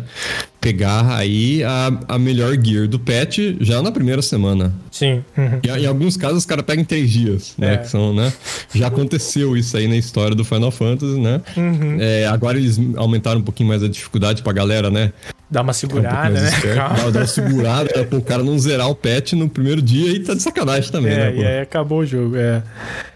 Pegar 0.61 1.17
aí 1.17 1.63
a, 1.63 1.91
a 2.07 2.19
melhor 2.19 2.55
gear 2.61 2.87
do 2.87 2.97
patch 2.97 3.39
já 3.59 3.81
na 3.81 3.91
primeira 3.91 4.21
semana. 4.21 4.73
Sim. 4.91 5.23
uhum. 5.37 5.59
E, 5.61 5.67
em 5.67 5.85
alguns 5.85 6.15
casos 6.15 6.39
os 6.39 6.45
caras 6.45 6.63
pegam 6.65 6.83
em 6.83 6.85
três 6.85 7.09
dias, 7.11 7.53
né? 7.57 7.73
É. 7.73 7.77
Que 7.77 7.89
são, 7.89 8.13
né? 8.13 8.31
Já 8.73 8.87
aconteceu 8.87 9.57
isso 9.57 9.75
aí 9.75 9.87
na 9.87 9.97
história 9.97 10.35
do 10.35 10.45
Final 10.45 10.71
Fantasy, 10.71 11.19
né? 11.19 11.41
Uhum. 11.57 11.97
É, 11.99 12.25
agora 12.27 12.57
eles 12.57 12.79
aumentaram 12.95 13.39
um 13.39 13.43
pouquinho 13.43 13.69
mais 13.69 13.83
a 13.83 13.89
dificuldade 13.89 14.41
pra 14.41 14.53
galera, 14.53 14.89
né? 14.89 15.11
Dá 15.49 15.61
uma 15.61 15.71
um 15.71 15.73
segurada, 15.73 16.29
mais 16.31 16.63
né? 16.63 16.75
Dá, 16.75 17.09
dá 17.11 17.19
uma 17.19 17.27
segurada 17.27 17.91
né? 17.95 18.03
pro 18.03 18.21
cara 18.21 18.41
não 18.41 18.57
zerar 18.57 18.89
o 18.89 18.95
patch 18.95 19.33
no 19.33 19.47
primeiro 19.49 19.81
dia 19.81 20.11
e 20.11 20.19
tá 20.19 20.33
de 20.33 20.41
sacanagem 20.41 20.91
também, 20.91 21.11
É, 21.13 21.31
né? 21.31 21.35
e 21.35 21.45
aí 21.45 21.59
acabou 21.59 21.99
o 21.99 22.05
jogo, 22.05 22.35
é. 22.37 22.63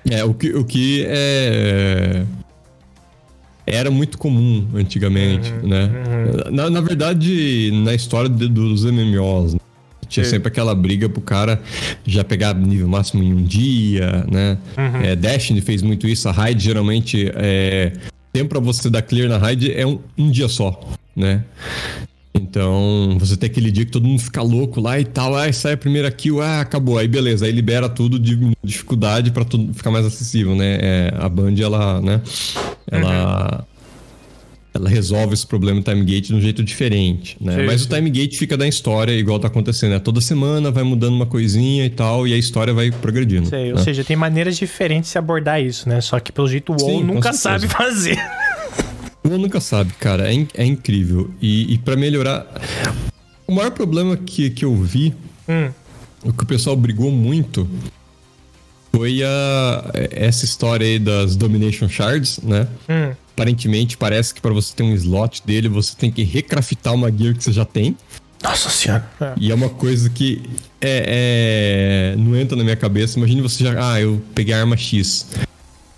É, 0.09 0.23
o 0.23 0.33
que, 0.33 0.49
o 0.49 0.63
que 0.63 1.05
é. 1.07 2.23
Era 3.67 3.91
muito 3.91 4.17
comum 4.17 4.65
antigamente, 4.73 5.51
Uhum, 5.51 5.67
né? 5.67 5.91
Na, 6.49 6.69
na 6.69 6.79
verdade, 6.81 7.69
na 7.83 7.93
história 7.93 8.29
de- 8.29 8.47
dos 8.47 8.85
MMOs, 8.85 9.53
né? 9.55 9.59
tinha 10.07 10.23
Sim. 10.23 10.31
sempre 10.31 10.47
aquela 10.47 10.73
briga 10.73 11.09
pro 11.09 11.19
cara 11.19 11.61
já 12.05 12.23
pegar 12.23 12.53
nível 12.55 12.87
máximo 12.87 13.21
em 13.21 13.33
um 13.33 13.43
dia, 13.43 14.25
né? 14.31 14.57
Uhum. 14.77 15.01
É, 15.01 15.15
Destiny 15.17 15.59
fez 15.59 15.81
muito 15.81 16.07
isso, 16.07 16.29
a 16.29 16.31
raid 16.31 16.63
geralmente 16.63 17.29
é. 17.35 17.91
Tempo 18.31 18.49
pra 18.51 18.59
você 18.61 18.89
dar 18.89 19.01
clear 19.01 19.27
na 19.27 19.37
raid 19.37 19.69
é 19.73 19.85
um, 19.85 19.99
um 20.17 20.31
dia 20.31 20.47
só, 20.47 20.79
né? 21.13 21.43
Então, 22.33 23.17
você 23.19 23.35
tem 23.35 23.49
aquele 23.49 23.71
dia 23.71 23.83
que 23.83 23.91
todo 23.91 24.07
mundo 24.07 24.21
fica 24.21 24.41
louco 24.43 24.79
lá 24.79 24.99
e 24.99 25.03
tal, 25.03 25.35
aí 25.35 25.51
sai 25.51 25.73
a 25.73 25.77
primeira 25.77 26.09
kill, 26.11 26.39
ah, 26.41 26.61
acabou, 26.61 26.97
aí 26.97 27.07
beleza, 27.07 27.45
aí 27.45 27.51
libera 27.51 27.89
tudo, 27.89 28.17
a 28.17 28.65
dificuldade 28.67 29.31
pra 29.31 29.43
tudo 29.43 29.73
ficar 29.73 29.89
mais 29.91 30.05
acessível, 30.05 30.55
né? 30.55 30.77
É, 30.79 31.13
a 31.19 31.27
Band, 31.27 31.55
ela, 31.59 31.99
né, 31.99 32.21
ela 32.91 33.65
ela 34.73 34.89
resolve 34.89 35.33
esse 35.33 35.47
problema 35.47 35.81
do 35.81 35.83
time 35.91 36.05
gate 36.05 36.27
de 36.27 36.35
um 36.35 36.39
jeito 36.41 36.63
diferente, 36.63 37.35
né? 37.41 37.55
Sim, 37.55 37.65
Mas 37.65 37.81
sim. 37.81 37.87
o 37.87 37.95
time 37.95 38.09
gate 38.11 38.37
fica 38.37 38.55
da 38.55 38.67
história 38.67 39.11
igual 39.11 39.39
tá 39.39 39.47
acontecendo, 39.47 39.91
né? 39.91 39.99
Toda 39.99 40.21
semana 40.21 40.69
vai 40.69 40.83
mudando 40.83 41.15
uma 41.15 41.25
coisinha 41.25 41.83
e 41.83 41.89
tal, 41.89 42.27
e 42.27 42.33
a 42.33 42.37
história 42.37 42.71
vai 42.75 42.91
progredindo. 42.91 43.49
Sei, 43.49 43.71
ou 43.71 43.77
né? 43.79 43.83
seja, 43.83 44.03
tem 44.03 44.15
maneiras 44.15 44.55
diferentes 44.55 45.07
de 45.09 45.13
se 45.13 45.17
abordar 45.17 45.59
isso, 45.59 45.89
né? 45.89 45.99
Só 45.99 46.19
que 46.19 46.31
pelo 46.31 46.47
jeito 46.47 46.73
o 46.73 46.77
WoW 46.79 47.03
nunca 47.03 47.33
sabe 47.33 47.67
fazer. 47.67 48.17
Uma 49.23 49.37
nunca 49.39 49.59
sabe, 49.59 49.91
cara. 49.99 50.29
É, 50.29 50.33
in- 50.33 50.47
é 50.53 50.63
incrível. 50.63 51.31
E, 51.41 51.73
e 51.73 51.77
para 51.79 51.95
melhorar. 51.97 52.45
O 53.47 53.51
maior 53.53 53.71
problema 53.71 54.15
que, 54.15 54.49
que 54.51 54.63
eu 54.63 54.75
vi, 54.75 55.11
Hum. 55.49 55.69
o 56.23 56.31
que 56.31 56.43
o 56.43 56.45
pessoal 56.45 56.75
brigou 56.75 57.09
muito, 57.11 57.67
foi 58.91 59.23
a, 59.23 59.91
essa 60.11 60.45
história 60.45 60.85
aí 60.85 60.99
das 60.99 61.35
Domination 61.35 61.87
Shards, 61.87 62.39
né? 62.41 62.67
Hum. 62.89 63.13
Aparentemente, 63.33 63.95
parece 63.95 64.33
que 64.33 64.41
para 64.41 64.53
você 64.53 64.73
ter 64.75 64.83
um 64.83 64.93
slot 64.93 65.43
dele, 65.45 65.69
você 65.69 65.95
tem 65.95 66.11
que 66.11 66.23
recraftar 66.23 66.93
uma 66.93 67.11
gear 67.11 67.35
que 67.35 67.43
você 67.43 67.51
já 67.51 67.65
tem. 67.65 67.95
Nossa 68.43 68.69
senhora. 68.69 69.07
É. 69.19 69.33
E 69.37 69.51
é 69.51 69.55
uma 69.55 69.69
coisa 69.69 70.09
que 70.09 70.41
é, 70.81 72.13
é, 72.13 72.15
não 72.17 72.35
entra 72.35 72.55
na 72.55 72.63
minha 72.63 72.75
cabeça. 72.75 73.17
Imagine 73.17 73.41
você 73.41 73.63
já. 73.63 73.93
Ah, 73.93 74.01
eu 74.01 74.21
peguei 74.33 74.53
a 74.53 74.59
arma 74.59 74.77
X. 74.77 75.27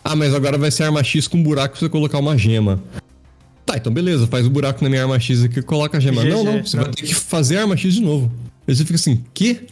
Ah, 0.03 0.15
mas 0.15 0.33
agora 0.33 0.57
vai 0.57 0.71
ser 0.71 0.83
arma 0.83 1.03
X 1.03 1.27
com 1.27 1.37
um 1.37 1.43
buraco 1.43 1.73
pra 1.73 1.79
você 1.79 1.89
colocar 1.89 2.17
uma 2.17 2.37
gema. 2.37 2.81
Tá, 3.65 3.77
então 3.77 3.93
beleza, 3.93 4.25
faz 4.25 4.45
o 4.45 4.49
um 4.49 4.51
buraco 4.51 4.83
na 4.83 4.89
minha 4.89 5.03
arma 5.03 5.19
X 5.19 5.43
aqui 5.43 5.59
e 5.59 5.61
coloca 5.61 5.97
a 5.97 5.99
gema. 5.99 6.23
GG, 6.23 6.29
não, 6.29 6.43
não, 6.43 6.65
você 6.65 6.75
não. 6.75 6.85
vai 6.85 6.93
ter 6.93 7.03
que 7.03 7.13
fazer 7.13 7.57
a 7.57 7.61
arma 7.61 7.77
X 7.77 7.93
de 7.93 8.01
novo. 8.01 8.31
Aí 8.67 8.75
você 8.75 8.83
fica 8.83 8.95
assim, 8.95 9.23
quê? 9.33 9.67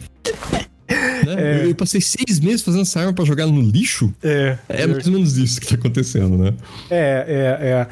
Né? 0.90 1.36
é. 1.38 1.64
eu, 1.64 1.70
eu, 1.70 1.76
passei 1.76 2.02
seis 2.02 2.40
meses 2.40 2.62
fazendo 2.62 2.82
essa 2.82 3.00
arma 3.00 3.14
pra 3.14 3.26
jogar 3.26 3.46
no 3.46 3.62
lixo. 3.62 4.14
É. 4.24 4.58
É 4.70 4.88
mais 4.88 5.06
ou 5.06 5.14
menos 5.14 5.38
isso 5.38 5.60
que 5.60 5.68
tá 5.68 5.76
acontecendo, 5.76 6.38
né? 6.38 6.54
É, 6.90 7.26
é, 7.28 7.68
é. 7.68 7.88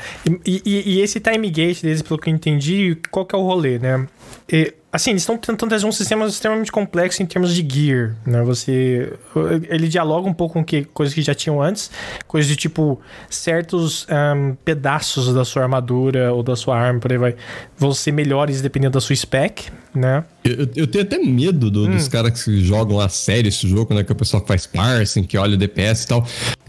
E, 0.46 0.62
e, 0.66 0.96
e 0.96 1.02
esse 1.02 1.20
time 1.20 1.50
gate 1.50 1.82
deles, 1.82 2.02
pelo 2.02 2.20
que 2.20 2.30
eu 2.30 2.34
entendi, 2.34 2.98
qual 3.12 3.26
que 3.26 3.36
é 3.36 3.38
o 3.38 3.44
rolê, 3.44 3.80
né? 3.80 4.08
E, 4.52 4.74
assim, 4.96 5.12
eles 5.12 5.24
estão 5.24 5.38
tentando 5.38 5.70
trazer 5.70 5.86
um 5.86 5.92
sistema 5.92 6.26
extremamente 6.26 6.72
complexo 6.72 7.22
em 7.22 7.26
termos 7.26 7.54
de 7.54 7.68
gear, 7.68 8.16
né? 8.26 8.42
Você... 8.44 9.12
Ele 9.70 9.88
dialoga 9.88 10.28
um 10.28 10.34
pouco 10.34 10.54
com 10.54 10.64
que, 10.64 10.86
coisas 10.86 11.14
que 11.14 11.22
já 11.22 11.36
tinham 11.36 11.62
antes, 11.62 11.92
coisas 12.28 12.50
de 12.50 12.56
tipo, 12.56 13.00
certos 13.30 14.08
um, 14.10 14.56
pedaços 14.64 15.34
da 15.34 15.44
sua 15.44 15.64
armadura 15.64 16.34
ou 16.34 16.42
da 16.42 16.56
sua 16.56 16.78
arma, 16.78 17.00
por 17.00 17.12
aí 17.12 17.18
vai, 17.18 17.36
vão 17.78 17.94
ser 17.94 18.12
melhores 18.12 18.62
dependendo 18.62 18.94
da 18.94 19.02
sua 19.02 19.16
spec, 19.16 19.70
né? 19.94 20.24
Eu, 20.44 20.68
eu 20.76 20.88
tenho 20.88 21.04
até 21.04 21.18
medo 21.18 21.70
do, 21.70 21.86
hum. 21.86 21.92
dos 21.92 22.08
caras 22.08 22.44
que 22.44 22.64
jogam 22.64 23.00
a 23.00 23.10
série 23.10 23.50
esse 23.50 23.68
jogo, 23.68 23.94
né? 23.94 24.04
Que 24.04 24.12
o 24.12 24.16
pessoal 24.16 24.44
faz 24.46 24.66
parsing, 24.66 25.24
que 25.24 25.38
olha 25.38 25.56
o 25.56 25.58
DPS 25.58 26.04
e 26.04 26.08
tal. 26.08 26.26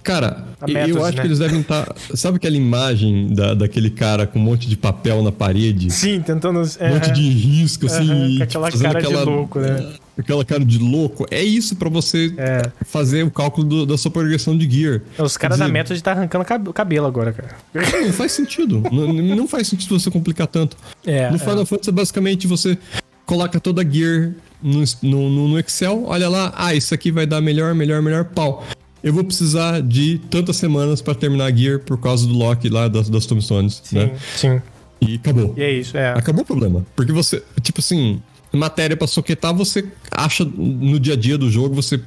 Cara, 0.06 0.44
eu 0.86 1.04
acho 1.04 1.16
né? 1.16 1.22
que 1.22 1.26
eles 1.26 1.40
devem 1.40 1.60
estar. 1.62 1.84
Tá, 1.84 1.94
sabe 2.14 2.36
aquela 2.36 2.56
imagem 2.56 3.34
da, 3.34 3.54
daquele 3.54 3.90
cara 3.90 4.24
com 4.24 4.38
um 4.38 4.42
monte 4.42 4.68
de 4.68 4.76
papel 4.76 5.20
na 5.20 5.32
parede? 5.32 5.90
Sim, 5.90 6.20
tentando. 6.20 6.60
Um 6.60 6.88
monte 6.88 7.10
de 7.10 7.28
risco, 7.28 7.86
assim. 7.86 8.08
Com 8.16 8.42
aquela 8.42 8.70
cara 8.70 8.98
aquela, 8.98 9.24
de 9.24 9.30
louco, 9.30 9.60
né? 9.60 9.94
Aquela 10.18 10.44
cara 10.46 10.64
de 10.64 10.78
louco. 10.78 11.26
É 11.30 11.42
isso 11.42 11.76
para 11.76 11.90
você 11.90 12.32
é. 12.38 12.62
fazer 12.86 13.22
o 13.22 13.30
cálculo 13.30 13.66
do, 13.66 13.84
da 13.84 13.98
sua 13.98 14.10
progressão 14.10 14.56
de 14.56 14.68
gear. 14.68 15.02
Os 15.18 15.36
caras 15.36 15.58
da 15.58 15.68
Method 15.68 16.02
tá 16.02 16.12
arrancando 16.12 16.72
cabelo 16.72 17.06
agora, 17.06 17.34
cara. 17.34 17.54
Não, 17.74 18.06
não 18.06 18.12
faz 18.14 18.32
sentido. 18.32 18.82
não, 18.90 19.12
não, 19.12 19.46
faz 19.46 19.68
sentido 19.68 20.00
você 20.00 20.10
complicar 20.10 20.46
tanto. 20.46 20.74
É, 21.04 21.30
no 21.30 21.38
Final 21.38 21.60
é. 21.60 21.66
Fantasy, 21.66 21.92
basicamente, 21.92 22.46
você 22.46 22.78
coloca 23.26 23.60
toda 23.60 23.82
a 23.82 23.84
gear 23.84 24.32
no, 24.62 24.82
no, 25.02 25.48
no 25.48 25.58
Excel, 25.58 26.04
olha 26.06 26.30
lá, 26.30 26.50
ah, 26.56 26.74
isso 26.74 26.94
aqui 26.94 27.12
vai 27.12 27.26
dar 27.26 27.42
melhor, 27.42 27.74
melhor, 27.74 28.00
melhor, 28.00 28.24
pau 28.24 28.64
eu 29.06 29.12
vou 29.12 29.22
precisar 29.22 29.80
de 29.82 30.18
tantas 30.28 30.56
semanas 30.56 31.00
para 31.00 31.14
terminar 31.14 31.46
a 31.46 31.54
Gear 31.54 31.78
por 31.78 31.96
causa 31.96 32.26
do 32.26 32.34
lock 32.34 32.68
lá 32.68 32.88
das, 32.88 33.08
das 33.08 33.24
tombstones, 33.24 33.80
sim, 33.84 33.98
né? 33.98 34.16
Sim, 34.34 34.60
E 35.06 35.14
acabou. 35.16 35.54
E 35.56 35.62
é 35.62 35.72
isso, 35.72 35.96
é. 35.96 36.10
Acabou 36.12 36.42
o 36.42 36.46
problema. 36.46 36.86
Porque 36.94 37.12
você, 37.12 37.42
tipo 37.62 37.80
assim, 37.80 38.20
matéria 38.52 38.96
para 38.96 39.06
soquetar, 39.06 39.54
você 39.54 39.84
acha 40.10 40.44
no 40.44 40.98
dia 40.98 41.14
a 41.14 41.16
dia 41.16 41.38
do 41.38 41.50
jogo, 41.50 41.74
você 41.74 42.00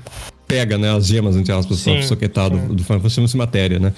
pega, 0.47 0.77
né, 0.77 0.95
as 0.95 1.05
gemas, 1.05 1.35
entre 1.35 1.53
aspas, 1.53 1.83
pra 1.83 2.01
soquetar 2.01 2.49
do, 2.49 2.75
do 2.75 2.83
Final 2.83 3.01
Fantasy 3.01 3.37
matéria, 3.37 3.79
né? 3.79 3.93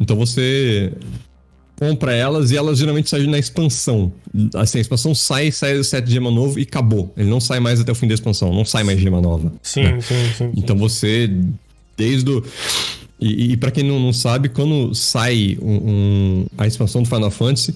Então 0.00 0.16
você 0.16 0.92
compra 1.76 2.14
elas 2.14 2.50
e 2.50 2.56
elas 2.56 2.78
geralmente 2.78 3.10
saem 3.10 3.26
na 3.26 3.38
expansão. 3.38 4.12
Assim, 4.54 4.78
a 4.78 4.80
expansão 4.80 5.14
sai, 5.14 5.50
sai 5.50 5.76
o 5.76 5.84
set 5.84 6.04
de 6.04 6.12
gema 6.12 6.30
novo 6.30 6.58
e 6.58 6.62
acabou. 6.62 7.12
Ele 7.16 7.28
não 7.28 7.40
sai 7.40 7.60
mais 7.60 7.80
até 7.80 7.92
o 7.92 7.94
fim 7.94 8.08
da 8.08 8.14
expansão, 8.14 8.52
não 8.54 8.64
sai 8.64 8.82
mais 8.84 8.98
gema 8.98 9.20
nova. 9.20 9.52
Sim, 9.62 9.82
né? 9.82 10.00
sim, 10.00 10.14
sim, 10.36 10.52
Então 10.56 10.76
você 10.76 11.28
Desde 11.96 12.30
o. 12.30 12.44
E, 13.20 13.52
e 13.52 13.56
para 13.56 13.70
quem 13.70 13.84
não, 13.84 14.00
não, 14.00 14.12
sabe, 14.12 14.48
quando 14.48 14.94
sai 14.94 15.56
um, 15.62 15.76
um, 15.76 16.46
a 16.58 16.66
expansão 16.66 17.02
do 17.02 17.08
Final 17.08 17.30
Fantasy, 17.30 17.74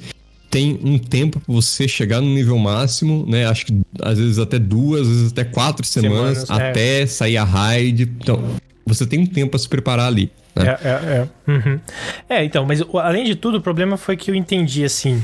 tem 0.51 0.81
um 0.83 0.99
tempo 0.99 1.41
para 1.41 1.55
você 1.55 1.87
chegar 1.87 2.21
no 2.21 2.29
nível 2.29 2.57
máximo, 2.59 3.27
né? 3.29 3.47
Acho 3.47 3.67
que 3.67 3.81
às 4.01 4.19
vezes 4.19 4.39
até 4.39 4.59
duas, 4.59 5.03
às 5.03 5.09
vezes 5.09 5.33
até 5.33 5.45
quatro 5.45 5.87
semanas, 5.87 6.39
semanas 6.39 6.51
é. 6.51 6.71
até 6.71 7.03
é. 7.03 7.07
sair 7.07 7.37
a 7.37 7.45
raid. 7.45 8.03
Então, 8.21 8.43
você 8.87 9.07
tem 9.07 9.21
um 9.21 9.27
tempo 9.27 9.51
para 9.51 9.59
se 9.59 9.69
preparar 9.69 10.07
ali. 10.07 10.31
Né? 10.57 10.77
É, 10.83 10.89
é, 10.89 10.91
é. 10.91 11.29
Uhum. 11.51 11.81
é, 12.29 12.45
então, 12.45 12.65
mas 12.65 12.83
além 12.95 13.25
de 13.25 13.35
tudo, 13.35 13.59
o 13.59 13.61
problema 13.61 13.97
foi 13.97 14.17
que 14.17 14.31
eu 14.31 14.35
entendi 14.35 14.85
assim. 14.85 15.23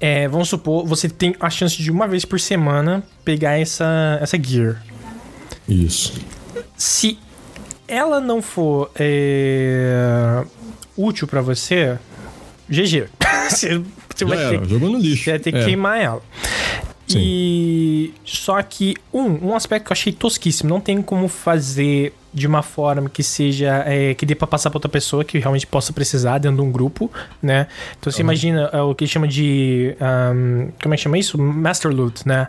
É, 0.00 0.26
vamos 0.28 0.48
supor, 0.48 0.84
você 0.84 1.08
tem 1.08 1.34
a 1.40 1.48
chance 1.48 1.80
de 1.80 1.90
uma 1.90 2.08
vez 2.08 2.24
por 2.24 2.40
semana 2.40 3.02
pegar 3.24 3.58
essa, 3.58 4.18
essa 4.20 4.38
gear. 4.42 4.82
Isso. 5.68 6.14
Se 6.76 7.18
ela 7.88 8.20
não 8.20 8.42
for 8.42 8.90
é, 8.96 10.44
útil 10.96 11.26
para 11.26 11.40
você, 11.40 11.98
GG. 12.68 13.08
você, 13.48 13.82
você 14.18 14.24
vai 14.24 14.38
era, 14.38 14.58
ter, 14.58 14.68
jogou 14.68 14.90
no 14.90 14.98
lixo. 14.98 15.24
Você 15.24 15.30
vai 15.30 15.38
ter 15.38 15.52
que 15.52 15.58
é. 15.58 15.64
queimar 15.64 16.00
ela. 16.00 16.22
Sim. 17.06 17.20
E 17.20 18.14
só 18.24 18.60
que 18.62 18.96
um, 19.12 19.48
um 19.48 19.54
aspecto 19.54 19.86
que 19.86 19.92
eu 19.92 19.94
achei 19.94 20.12
tosquíssimo, 20.12 20.68
não 20.68 20.80
tem 20.80 21.00
como 21.00 21.28
fazer 21.28 22.12
de 22.36 22.46
uma 22.46 22.62
forma 22.62 23.08
que 23.08 23.22
seja 23.22 23.82
é, 23.86 24.12
que 24.12 24.26
dê 24.26 24.34
para 24.34 24.46
passar 24.46 24.68
para 24.68 24.76
outra 24.76 24.90
pessoa 24.90 25.24
que 25.24 25.38
realmente 25.38 25.66
possa 25.66 25.90
precisar 25.90 26.36
dentro 26.36 26.58
de 26.58 26.62
um 26.62 26.70
grupo, 26.70 27.10
né? 27.42 27.66
Então 27.98 28.12
você 28.12 28.20
uhum. 28.20 28.26
imagina 28.26 28.68
é, 28.74 28.82
o 28.82 28.94
que 28.94 29.06
chama 29.06 29.26
de 29.26 29.96
um, 29.98 30.68
como 30.82 30.92
é 30.92 30.98
que 30.98 31.02
chama 31.02 31.16
isso? 31.16 31.38
Master 31.38 31.90
loot, 31.90 32.28
né? 32.28 32.48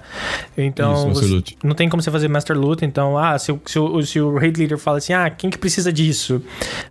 Então 0.58 1.10
isso, 1.10 1.22
você, 1.22 1.26
loot. 1.34 1.58
não 1.64 1.74
tem 1.74 1.88
como 1.88 2.04
você 2.04 2.12
fazer 2.12 2.28
master 2.28 2.60
loot, 2.60 2.84
então 2.84 3.18
ah, 3.18 3.40
se, 3.40 3.58
se, 3.66 3.80
o, 3.80 4.04
se 4.04 4.20
o 4.20 4.38
raid 4.38 4.60
leader 4.60 4.78
fala 4.78 4.98
assim, 4.98 5.14
ah, 5.14 5.30
quem 5.30 5.50
que 5.50 5.58
precisa 5.58 5.92
disso? 5.94 6.42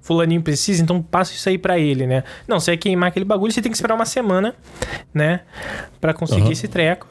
Fulaninho 0.01 0.41
precisa, 0.41 0.83
então 0.83 1.03
passa 1.03 1.35
isso 1.35 1.47
aí 1.51 1.59
para 1.59 1.79
ele, 1.79 2.07
né? 2.07 2.25
Não, 2.49 2.59
você 2.59 2.71
vai 2.71 2.79
queimar 2.79 3.11
aquele 3.11 3.27
bagulho, 3.27 3.53
você 3.53 3.61
tem 3.61 3.71
que 3.71 3.77
esperar 3.77 3.95
uma 3.95 4.07
semana, 4.07 4.55
né, 5.13 5.41
para 6.01 6.15
conseguir 6.15 6.45
uhum. 6.45 6.53
esse 6.53 6.67
treco. 6.67 7.07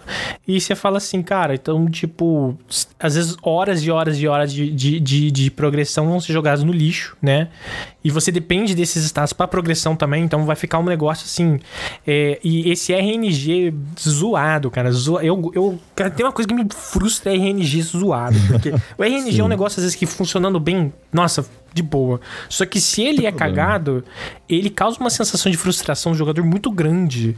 E 0.47 0.59
você 0.59 0.73
fala 0.73 0.97
assim, 0.97 1.21
cara, 1.21 1.53
então 1.53 1.87
tipo, 1.87 2.57
às 2.99 3.13
vezes 3.13 3.37
horas 3.43 3.83
e 3.83 3.91
horas 3.91 4.19
e 4.19 4.27
horas 4.27 4.51
de, 4.51 4.71
de, 4.71 4.99
de, 4.99 5.29
de 5.29 5.51
programação 5.51 5.74
progressão 5.75 6.07
vão 6.07 6.21
ser 6.21 6.31
jogados 6.31 6.63
no 6.63 6.71
lixo, 6.71 7.17
né? 7.21 7.49
E 8.03 8.09
você 8.09 8.31
depende 8.31 8.73
desses 8.73 9.03
status 9.03 9.33
para 9.33 9.47
progressão 9.47 9.95
também, 9.95 10.23
então 10.23 10.45
vai 10.45 10.55
ficar 10.55 10.79
um 10.79 10.85
negócio 10.85 11.25
assim. 11.25 11.59
É, 12.07 12.39
e 12.43 12.71
esse 12.71 12.93
RNG 12.93 13.73
zoado, 13.99 14.71
cara. 14.71 14.91
Zo, 14.91 15.19
eu, 15.19 15.51
eu, 15.53 15.79
cara, 15.93 16.09
tem 16.09 16.25
uma 16.25 16.31
coisa 16.31 16.47
que 16.47 16.53
me 16.53 16.65
frustra 16.69 17.33
é 17.33 17.35
RNG 17.35 17.81
zoado. 17.81 18.37
Porque 18.47 18.69
o 18.97 19.03
RNG 19.03 19.33
Sim. 19.33 19.41
é 19.41 19.43
um 19.43 19.47
negócio, 19.47 19.79
às 19.79 19.83
vezes, 19.83 19.95
que 19.95 20.05
funcionando 20.05 20.59
bem, 20.59 20.93
nossa, 21.11 21.45
de 21.73 21.83
boa. 21.83 22.21
Só 22.47 22.65
que 22.65 22.79
se 22.79 23.01
ele 23.01 23.25
é 23.25 23.31
cagado, 23.31 24.03
ele 24.47 24.69
causa 24.69 24.97
uma 24.99 25.09
sensação 25.09 25.51
de 25.51 25.57
frustração 25.57 26.13
do 26.13 26.17
jogador 26.17 26.43
muito 26.45 26.71
grande. 26.71 27.35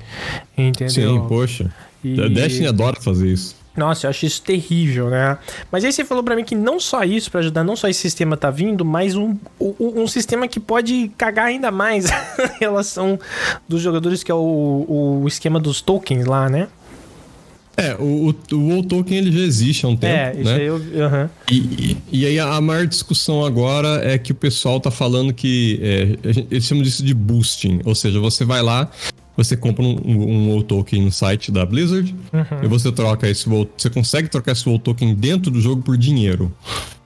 Entendeu? 0.55 0.89
Sim, 0.89 1.27
poxa. 1.27 1.73
E... 2.03 2.29
Destiny 2.29 2.67
adora 2.67 3.01
fazer 3.01 3.29
isso. 3.31 3.55
Nossa, 3.77 4.07
eu 4.07 4.09
acho 4.09 4.25
isso 4.25 4.41
terrível, 4.41 5.09
né? 5.09 5.37
Mas 5.71 5.85
aí 5.85 5.93
você 5.93 6.03
falou 6.03 6.23
para 6.23 6.35
mim 6.35 6.43
que 6.43 6.55
não 6.55 6.79
só 6.79 7.03
isso 7.03 7.29
para 7.29 7.41
ajudar, 7.41 7.63
não 7.63 7.75
só 7.75 7.87
esse 7.87 7.99
sistema 7.99 8.35
tá 8.35 8.49
vindo, 8.49 8.83
mas 8.83 9.15
um, 9.15 9.37
um, 9.61 10.01
um 10.01 10.07
sistema 10.07 10.47
que 10.47 10.59
pode 10.59 11.11
cagar 11.15 11.45
ainda 11.45 11.69
mais 11.69 12.09
a 12.11 12.57
relação 12.59 13.19
dos 13.69 13.79
jogadores, 13.81 14.23
que 14.23 14.31
é 14.31 14.35
o, 14.35 15.21
o 15.21 15.27
esquema 15.27 15.59
dos 15.59 15.79
tokens 15.79 16.25
lá, 16.25 16.49
né? 16.49 16.67
É, 17.79 17.95
o, 17.99 18.33
o, 18.51 18.77
o 18.79 18.83
token 18.83 19.15
ele 19.19 19.31
já 19.31 19.45
existe 19.45 19.85
há 19.85 19.89
um 19.89 19.95
tempo. 19.95 20.11
É, 20.11 20.33
isso 20.33 20.49
né? 20.49 20.55
aí 20.55 20.65
eu. 20.65 20.75
Uhum. 20.77 21.29
E, 21.51 21.57
e, 21.57 21.97
e, 22.11 22.25
aí 22.25 22.39
a 22.39 22.59
maior 22.59 22.87
discussão 22.87 23.45
agora 23.45 24.01
é 24.03 24.17
que 24.17 24.31
o 24.31 24.35
pessoal 24.35 24.79
tá 24.79 24.89
falando 24.89 25.31
que. 25.31 25.79
É, 25.83 26.17
eles 26.49 26.65
chamam 26.65 26.83
disso 26.83 27.05
de 27.05 27.13
boosting. 27.13 27.81
Ou 27.85 27.93
seja, 27.93 28.19
você 28.19 28.43
vai 28.43 28.63
lá, 28.63 28.89
você 29.37 29.55
compra 29.55 29.83
um, 29.83 30.01
um, 30.03 30.57
um 30.57 30.61
token 30.63 31.03
no 31.03 31.11
site 31.11 31.51
da 31.51 31.63
Blizzard 31.63 32.13
uhum. 32.33 32.63
e 32.63 32.67
você 32.67 32.91
troca 32.91 33.29
esse 33.29 33.47
você 33.47 33.89
consegue 33.89 34.27
trocar 34.27 34.53
esse 34.53 34.67
WoW 34.67 34.79
token 34.79 35.13
dentro 35.13 35.51
do 35.51 35.61
jogo 35.61 35.83
por 35.83 35.95
dinheiro, 35.95 36.51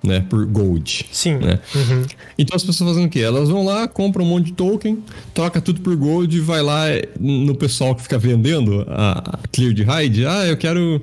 né? 0.02 0.26
Por 0.30 0.46
gold. 0.46 1.06
Sim. 1.12 1.36
Né? 1.36 1.60
Uhum. 1.76 2.06
Então 2.38 2.56
as 2.56 2.64
pessoas 2.64 2.92
fazem 2.92 3.06
o 3.06 3.10
quê? 3.10 3.20
Elas 3.20 3.50
vão 3.50 3.66
lá, 3.66 3.86
compram 3.88 4.24
um 4.24 4.30
monte 4.30 4.46
de 4.46 4.54
token, 4.54 5.04
troca 5.34 5.60
tudo 5.60 5.82
por 5.82 5.94
gold 5.98 6.36
e 6.36 6.40
vai 6.40 6.62
lá 6.62 6.86
no 7.20 7.54
pessoal 7.54 7.94
que 7.94 8.02
fica 8.02 8.18
vendendo 8.18 8.86
a, 8.88 9.40
clear 9.52 9.74
de 9.74 9.84
raid. 9.84 10.26
Ah, 10.26 10.48
eu 10.48 10.56
quero. 10.56 11.02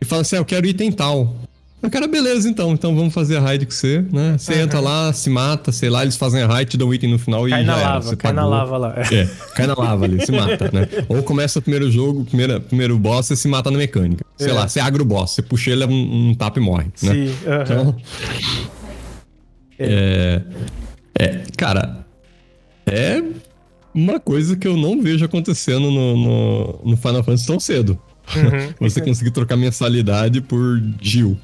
E 0.00 0.04
fala 0.04 0.22
assim, 0.22 0.36
ah, 0.36 0.40
eu 0.40 0.44
quero 0.44 0.66
item 0.66 0.90
tal. 0.90 1.36
O 1.84 1.90
cara, 1.90 2.08
beleza, 2.08 2.48
então. 2.48 2.72
Então 2.72 2.96
vamos 2.96 3.12
fazer 3.12 3.36
a 3.36 3.40
raid 3.40 3.66
com 3.66 3.72
você, 3.72 4.04
né? 4.10 4.36
Você 4.38 4.54
uhum. 4.54 4.60
entra 4.60 4.80
lá, 4.80 5.12
se 5.12 5.28
mata, 5.28 5.70
sei 5.70 5.90
lá, 5.90 6.02
eles 6.02 6.16
fazem 6.16 6.42
a 6.42 6.46
raid, 6.46 6.70
te 6.70 6.76
dão 6.78 6.88
um 6.88 6.94
item 6.94 7.10
no 7.10 7.18
final 7.18 7.46
cai 7.46 7.62
e 7.62 7.64
na 7.64 7.78
já 7.78 7.82
lava, 7.82 8.08
era. 8.08 8.16
cai 8.16 8.32
pagou. 8.32 8.50
na 8.50 8.56
lava 8.56 8.76
lá. 8.78 8.94
É, 9.12 9.28
cai 9.54 9.66
na 9.66 9.74
lava 9.74 10.04
ali, 10.04 10.24
se 10.24 10.32
mata, 10.32 10.70
né? 10.72 10.88
Ou 11.08 11.22
começa 11.22 11.58
o 11.58 11.62
primeiro 11.62 11.90
jogo, 11.90 12.24
primeiro, 12.24 12.60
primeiro 12.60 12.98
boss, 12.98 13.26
você 13.26 13.36
se 13.36 13.46
mata 13.48 13.70
na 13.70 13.76
mecânica. 13.76 14.24
Sei 14.36 14.50
é. 14.50 14.52
lá, 14.52 14.66
você 14.66 14.80
agra 14.80 15.02
o 15.02 15.04
boss, 15.04 15.32
você 15.32 15.42
puxa 15.42 15.70
ele, 15.70 15.84
um, 15.84 16.30
um 16.30 16.34
tapa 16.34 16.58
e 16.58 16.62
morre, 16.62 16.86
né? 17.02 17.12
Sim, 17.12 17.26
uhum. 17.26 17.62
Então... 17.62 17.96
É. 19.78 20.42
é... 21.18 21.24
é... 21.24 21.42
Cara, 21.56 22.06
é 22.86 23.22
uma 23.94 24.18
coisa 24.18 24.56
que 24.56 24.66
eu 24.66 24.76
não 24.76 25.00
vejo 25.02 25.24
acontecendo 25.24 25.90
no, 25.90 26.16
no, 26.16 26.80
no 26.84 26.96
Final 26.96 27.22
Fantasy 27.22 27.46
tão 27.46 27.60
cedo. 27.60 27.98
Uhum. 28.34 28.74
você 28.88 29.00
conseguir 29.02 29.30
trocar 29.30 29.56
mensalidade 29.56 30.40
por 30.40 30.82
Jill. 31.00 31.38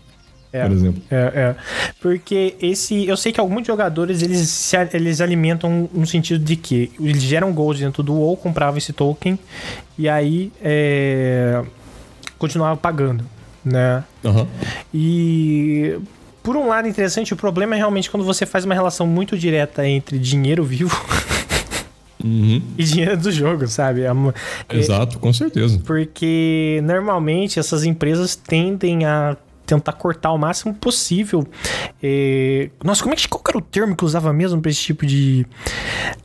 É, 0.52 0.62
por 0.62 0.72
exemplo. 0.72 1.02
É, 1.10 1.16
é. 1.16 1.56
Porque 2.00 2.56
esse. 2.60 3.06
Eu 3.06 3.16
sei 3.16 3.32
que 3.32 3.40
alguns 3.40 3.66
jogadores 3.66 4.22
eles, 4.22 4.48
se, 4.48 4.76
eles 4.92 5.20
alimentam 5.20 5.88
no 5.92 6.06
sentido 6.06 6.44
de 6.44 6.56
que 6.56 6.90
eles 7.00 7.22
geram 7.22 7.52
gold 7.52 7.80
dentro 7.80 8.02
do 8.02 8.14
WoW, 8.14 8.36
compravam 8.36 8.78
esse 8.78 8.92
token 8.92 9.38
e 9.96 10.08
aí 10.08 10.52
é, 10.60 11.62
continuava 12.38 12.76
pagando, 12.76 13.24
né? 13.64 14.02
Uhum. 14.24 14.46
E 14.92 15.98
por 16.42 16.56
um 16.56 16.66
lado 16.66 16.88
interessante, 16.88 17.32
o 17.32 17.36
problema 17.36 17.76
é 17.76 17.78
realmente 17.78 18.10
quando 18.10 18.24
você 18.24 18.44
faz 18.44 18.64
uma 18.64 18.74
relação 18.74 19.06
muito 19.06 19.38
direta 19.38 19.86
entre 19.86 20.18
dinheiro 20.18 20.64
vivo. 20.64 20.96
Uhum. 22.22 22.60
E 22.76 22.84
dinheiro 22.84 23.16
do 23.16 23.32
jogo, 23.32 23.66
sabe? 23.66 24.02
É, 24.02 24.76
Exato, 24.76 25.18
com 25.18 25.32
certeza. 25.32 25.80
Porque 25.86 26.78
normalmente 26.84 27.58
essas 27.58 27.82
empresas 27.82 28.36
tendem 28.36 29.06
a 29.06 29.38
tentar 29.70 29.92
cortar 29.92 30.32
o 30.32 30.38
máximo 30.38 30.74
possível. 30.74 31.46
É... 32.02 32.70
Nossa, 32.84 33.02
como 33.02 33.14
é 33.14 33.16
que 33.16 33.28
qual 33.28 33.42
era 33.48 33.58
o 33.58 33.62
termo 33.62 33.96
que 33.96 34.04
usava 34.04 34.32
mesmo 34.32 34.60
para 34.60 34.70
esse 34.70 34.80
tipo 34.80 35.06
de. 35.06 35.46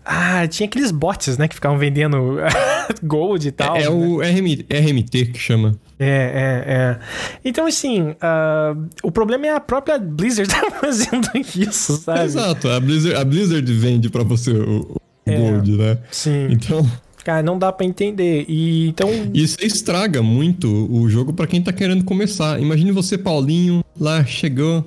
Ah, 0.03 0.47
tinha 0.47 0.67
aqueles 0.67 0.91
bots, 0.91 1.37
né, 1.37 1.47
que 1.47 1.55
ficavam 1.55 1.77
vendendo 1.77 2.37
gold 3.03 3.47
e 3.47 3.51
tal. 3.51 3.75
É, 3.75 3.83
é 3.83 3.89
né? 3.89 3.89
o 3.89 4.19
RM, 4.19 4.65
RMT 4.69 5.25
que 5.27 5.39
chama. 5.39 5.75
É, 5.99 6.07
é, 6.07 6.73
é. 6.73 6.99
Então, 7.43 7.65
assim, 7.65 8.01
uh, 8.01 8.89
o 9.03 9.11
problema 9.11 9.47
é 9.47 9.51
a 9.51 9.59
própria 9.59 9.97
Blizzard 9.97 10.49
tá 10.51 10.69
fazendo 10.71 11.29
isso, 11.35 11.97
sabe? 11.97 12.23
Exato, 12.23 12.69
a 12.69 12.79
Blizzard, 12.79 13.15
a 13.15 13.23
Blizzard 13.23 13.73
vende 13.73 14.09
para 14.09 14.23
você 14.23 14.51
o, 14.51 14.81
o 14.81 14.95
é, 15.25 15.37
Gold, 15.37 15.77
né? 15.77 15.97
Sim. 16.11 16.47
Então. 16.49 16.85
Cara, 17.25 17.41
não 17.41 17.57
dá 17.57 17.71
para 17.71 17.87
entender. 17.87 18.45
E 18.47 18.87
então. 18.87 19.09
Isso 19.33 19.57
estraga 19.59 20.21
muito 20.21 20.67
o 20.93 21.09
jogo 21.09 21.33
para 21.33 21.47
quem 21.47 21.59
tá 21.59 21.73
querendo 21.73 22.03
começar. 22.03 22.61
Imagine 22.61 22.91
você, 22.91 23.17
Paulinho, 23.17 23.83
lá 23.99 24.23
chegou. 24.23 24.85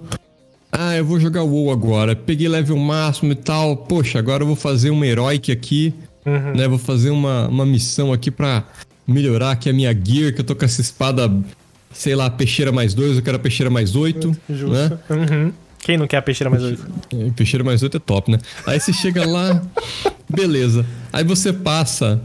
Ah, 0.70 0.96
eu 0.96 1.04
vou 1.04 1.18
jogar 1.18 1.42
WoW 1.42 1.72
agora. 1.72 2.14
Peguei 2.14 2.46
level 2.46 2.76
máximo 2.76 3.32
e 3.32 3.34
tal. 3.34 3.76
Poxa, 3.76 4.20
agora 4.20 4.44
eu 4.44 4.46
vou 4.46 4.54
fazer 4.54 4.90
uma 4.90 5.04
heróica 5.04 5.52
aqui. 5.52 5.92
Uhum. 6.24 6.54
Né? 6.54 6.68
Vou 6.68 6.78
fazer 6.78 7.10
uma, 7.10 7.48
uma 7.48 7.66
missão 7.66 8.12
aqui 8.12 8.30
pra 8.30 8.64
melhorar 9.04 9.50
aqui 9.50 9.68
a 9.68 9.72
minha 9.72 9.92
gear, 9.92 10.32
que 10.32 10.40
eu 10.40 10.44
tô 10.44 10.54
com 10.54 10.64
essa 10.64 10.80
espada, 10.80 11.28
sei 11.92 12.14
lá, 12.14 12.30
peixeira 12.30 12.70
mais 12.70 12.94
dois, 12.94 13.16
eu 13.16 13.22
quero 13.22 13.36
a 13.36 13.40
peixeira 13.40 13.68
mais 13.68 13.96
oito. 13.96 14.36
Justo. 14.48 14.68
Né? 14.68 14.98
Uhum. 15.10 15.52
Quem 15.80 15.96
não 15.96 16.06
quer 16.06 16.18
a 16.18 16.22
peixeira 16.22 16.50
mais 16.50 16.62
oito? 16.62 16.86
Peixeira 17.34 17.64
mais 17.64 17.82
oito 17.82 17.96
é 17.96 18.00
top, 18.00 18.30
né? 18.30 18.38
Aí 18.64 18.78
você 18.78 18.92
chega 18.92 19.26
lá, 19.26 19.60
beleza. 20.28 20.84
Aí 21.12 21.24
você 21.24 21.52
passa 21.52 22.20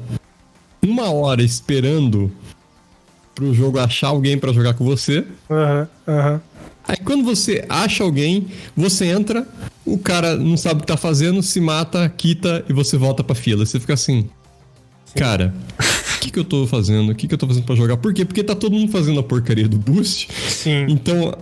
uma 0.82 1.12
hora 1.12 1.42
esperando 1.42 2.32
pro 3.34 3.54
jogo 3.54 3.80
achar 3.80 4.10
alguém 4.10 4.38
para 4.38 4.54
jogar 4.54 4.74
com 4.74 4.86
você. 4.86 5.26
Aham, 5.50 5.88
uhum, 6.08 6.14
aham. 6.14 6.34
Uhum. 6.34 6.40
Aí 6.86 6.98
quando 6.98 7.24
você 7.24 7.66
acha 7.70 8.04
alguém, 8.04 8.48
você 8.76 9.06
entra, 9.06 9.48
o 9.86 9.98
cara 9.98 10.36
não 10.36 10.58
sabe 10.58 10.80
o 10.80 10.82
que 10.82 10.88
tá 10.88 10.98
fazendo, 10.98 11.42
se 11.42 11.62
mata, 11.62 12.10
quita 12.10 12.66
e 12.68 12.74
você 12.74 12.98
volta 12.98 13.24
pra 13.24 13.34
fila. 13.34 13.66
Você 13.66 13.80
fica 13.80 13.94
assim, 13.94 14.30
Sim. 15.06 15.20
cara, 15.20 15.54
o 16.16 16.20
que, 16.20 16.30
que 16.30 16.38
eu 16.40 16.44
tô 16.44 16.68
fazendo? 16.68 17.12
O 17.12 17.16
que, 17.16 17.26
que 17.26 17.34
eu 17.34 17.38
tô 17.38 17.48
fazendo 17.48 17.64
pra 17.64 17.76
jogar? 17.76 17.96
Por 17.98 18.14
quê? 18.14 18.26
Porque 18.26 18.44
tá 18.44 18.54
todo 18.54 18.74
mundo 18.74 18.92
fazendo 18.92 19.18
a 19.20 19.24
porcaria 19.24 19.68
do 19.68 19.78
boost. 19.78 20.28
Sim. 20.50 20.86
Então, 20.90 21.34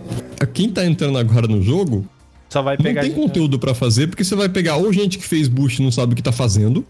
quem 0.54 0.70
tá 0.70 0.86
entrando 0.86 1.18
agora 1.18 1.48
no 1.48 1.60
jogo. 1.60 2.06
Só 2.52 2.60
vai 2.60 2.76
pegar. 2.76 3.00
Não 3.00 3.08
tem 3.08 3.18
conteúdo 3.18 3.58
para 3.58 3.72
fazer, 3.72 4.08
porque 4.08 4.22
você 4.22 4.36
vai 4.36 4.46
pegar 4.46 4.76
ou 4.76 4.92
gente 4.92 5.16
que 5.16 5.24
fez 5.24 5.48
boost 5.48 5.80
e 5.80 5.84
não 5.84 5.90
sabe 5.90 6.12
o 6.12 6.16
que 6.16 6.22
tá 6.22 6.32
fazendo. 6.32 6.84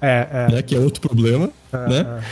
É, 0.00 0.26
é. 0.32 0.52
Né, 0.52 0.62
que 0.62 0.74
é 0.74 0.78
outro 0.78 0.98
problema, 1.02 1.50
é, 1.70 1.88
né? 1.88 2.22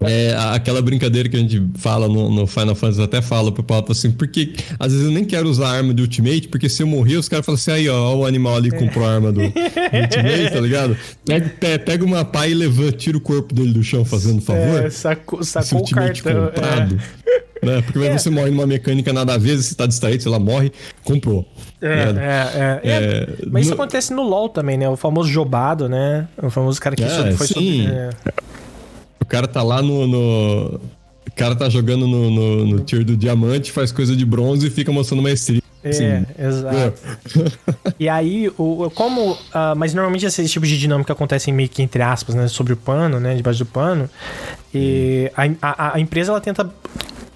É. 0.00 0.24
É 0.26 0.36
aquela 0.54 0.82
brincadeira 0.82 1.28
que 1.28 1.36
a 1.36 1.38
gente 1.38 1.62
fala 1.76 2.08
no, 2.08 2.30
no 2.30 2.46
Final 2.46 2.74
Fantasy, 2.74 3.02
até 3.02 3.22
fala 3.22 3.50
pro 3.50 3.62
Papo 3.62 3.92
assim, 3.92 4.10
porque 4.10 4.52
às 4.78 4.92
vezes 4.92 5.06
eu 5.06 5.12
nem 5.12 5.24
quero 5.24 5.48
usar 5.48 5.68
a 5.68 5.72
arma 5.72 5.92
do 5.92 6.02
Ultimate, 6.02 6.48
porque 6.48 6.68
se 6.68 6.82
eu 6.82 6.86
morrer, 6.86 7.16
os 7.16 7.28
caras 7.28 7.44
falam 7.44 7.56
assim, 7.56 7.70
aí 7.70 7.88
ó, 7.88 8.14
o 8.14 8.26
animal 8.26 8.56
ali 8.56 8.70
comprou 8.70 9.06
a 9.06 9.14
arma 9.14 9.32
do, 9.32 9.40
do 9.40 9.46
Ultimate, 9.48 10.52
tá 10.52 10.60
ligado? 10.60 10.96
Pega, 11.24 11.78
pega 11.78 12.04
uma 12.04 12.24
pá 12.24 12.46
e 12.46 12.54
levanta, 12.54 12.92
tira 12.92 13.16
o 13.16 13.20
corpo 13.20 13.54
dele 13.54 13.72
do 13.72 13.82
chão 13.82 14.04
fazendo 14.04 14.40
favor. 14.42 14.84
É, 14.84 14.90
sacou, 14.90 15.42
sacou 15.42 15.80
o 15.80 15.90
cartão. 15.90 16.44
É. 16.44 16.50
Comprado, 16.50 17.00
é. 17.62 17.66
né? 17.66 17.82
Porque 17.82 17.98
é. 18.00 18.18
você 18.18 18.30
morre 18.30 18.50
numa 18.50 18.66
mecânica 18.66 19.12
nada 19.12 19.34
a 19.34 19.38
ver, 19.38 19.56
você 19.56 19.74
tá 19.74 19.86
distraído, 19.86 20.22
sei 20.22 20.32
lá, 20.32 20.38
morre, 20.38 20.72
comprou. 21.02 21.48
É, 21.80 22.12
né? 22.12 22.22
é, 22.24 22.80
é, 22.82 22.92
é. 22.92 23.28
Mas 23.50 23.66
isso 23.66 23.74
no... 23.74 23.82
acontece 23.82 24.12
no 24.12 24.22
LoL 24.22 24.48
também, 24.48 24.78
né? 24.78 24.88
O 24.88 24.96
famoso 24.96 25.28
jobado, 25.28 25.88
né? 25.88 26.26
O 26.42 26.50
famoso 26.50 26.80
cara 26.80 26.96
que 26.96 27.04
é, 27.04 27.32
foi 27.32 27.46
sim. 27.46 27.86
Sobre, 27.86 28.34
o 29.24 29.26
cara 29.26 29.48
tá 29.48 29.62
lá 29.62 29.80
no. 29.80 30.06
no... 30.06 30.80
O 31.26 31.32
cara 31.34 31.56
tá 31.56 31.70
jogando 31.70 32.06
no, 32.06 32.30
no, 32.30 32.66
no 32.66 32.80
tier 32.80 33.02
do 33.02 33.16
diamante, 33.16 33.72
faz 33.72 33.90
coisa 33.90 34.14
de 34.14 34.24
bronze 34.26 34.66
e 34.66 34.70
fica 34.70 34.92
mostrando 34.92 35.22
maestria. 35.22 35.62
É, 35.82 35.92
Sim. 35.92 36.26
exato. 36.38 37.02
e 37.98 38.08
aí, 38.08 38.50
o, 38.58 38.90
como. 38.94 39.32
Uh, 39.32 39.74
mas 39.76 39.94
normalmente 39.94 40.26
esse 40.26 40.46
tipo 40.46 40.66
de 40.66 40.78
dinâmica 40.78 41.14
acontece 41.14 41.50
meio 41.50 41.68
que 41.68 41.82
entre 41.82 42.02
aspas, 42.02 42.34
né? 42.34 42.46
Sobre 42.46 42.74
o 42.74 42.76
pano, 42.76 43.18
né? 43.18 43.34
Debaixo 43.34 43.60
do 43.60 43.66
pano. 43.66 44.08
E 44.74 45.30
a, 45.34 45.44
a, 45.62 45.94
a, 45.94 46.00
empresa 46.00 46.30
ela 46.30 46.40
tenta 46.40 46.70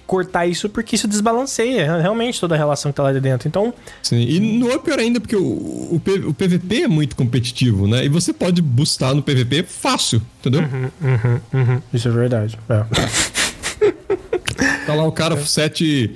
cortar 0.09 0.47
isso 0.47 0.67
porque 0.67 0.95
isso 0.95 1.07
desbalanceia 1.07 2.01
realmente 2.01 2.39
toda 2.39 2.55
a 2.55 2.57
relação 2.57 2.91
que 2.91 2.95
tá 2.95 3.03
lá 3.03 3.13
de 3.13 3.19
dentro. 3.19 3.47
Então. 3.47 3.71
Sim, 4.01 4.17
e 4.17 4.39
não 4.39 4.71
é 4.71 4.79
pior 4.79 4.97
ainda 4.97 5.19
porque 5.19 5.35
o, 5.35 5.43
o, 5.43 6.01
o 6.25 6.33
PVP 6.33 6.81
é 6.81 6.87
muito 6.87 7.15
competitivo, 7.15 7.87
né? 7.87 8.03
E 8.03 8.09
você 8.09 8.33
pode 8.33 8.59
boostar 8.59 9.13
no 9.13 9.21
PVP 9.21 9.61
fácil, 9.61 10.19
entendeu? 10.39 10.61
Uhum, 10.61 10.89
uhum, 10.99 11.39
uhum. 11.53 11.81
Isso 11.93 12.07
é 12.07 12.11
verdade. 12.11 12.57
É. 12.67 14.19
Tá 14.85 14.95
lá 14.95 15.05
o 15.05 15.11
cara, 15.11 15.37
sete. 15.45 16.11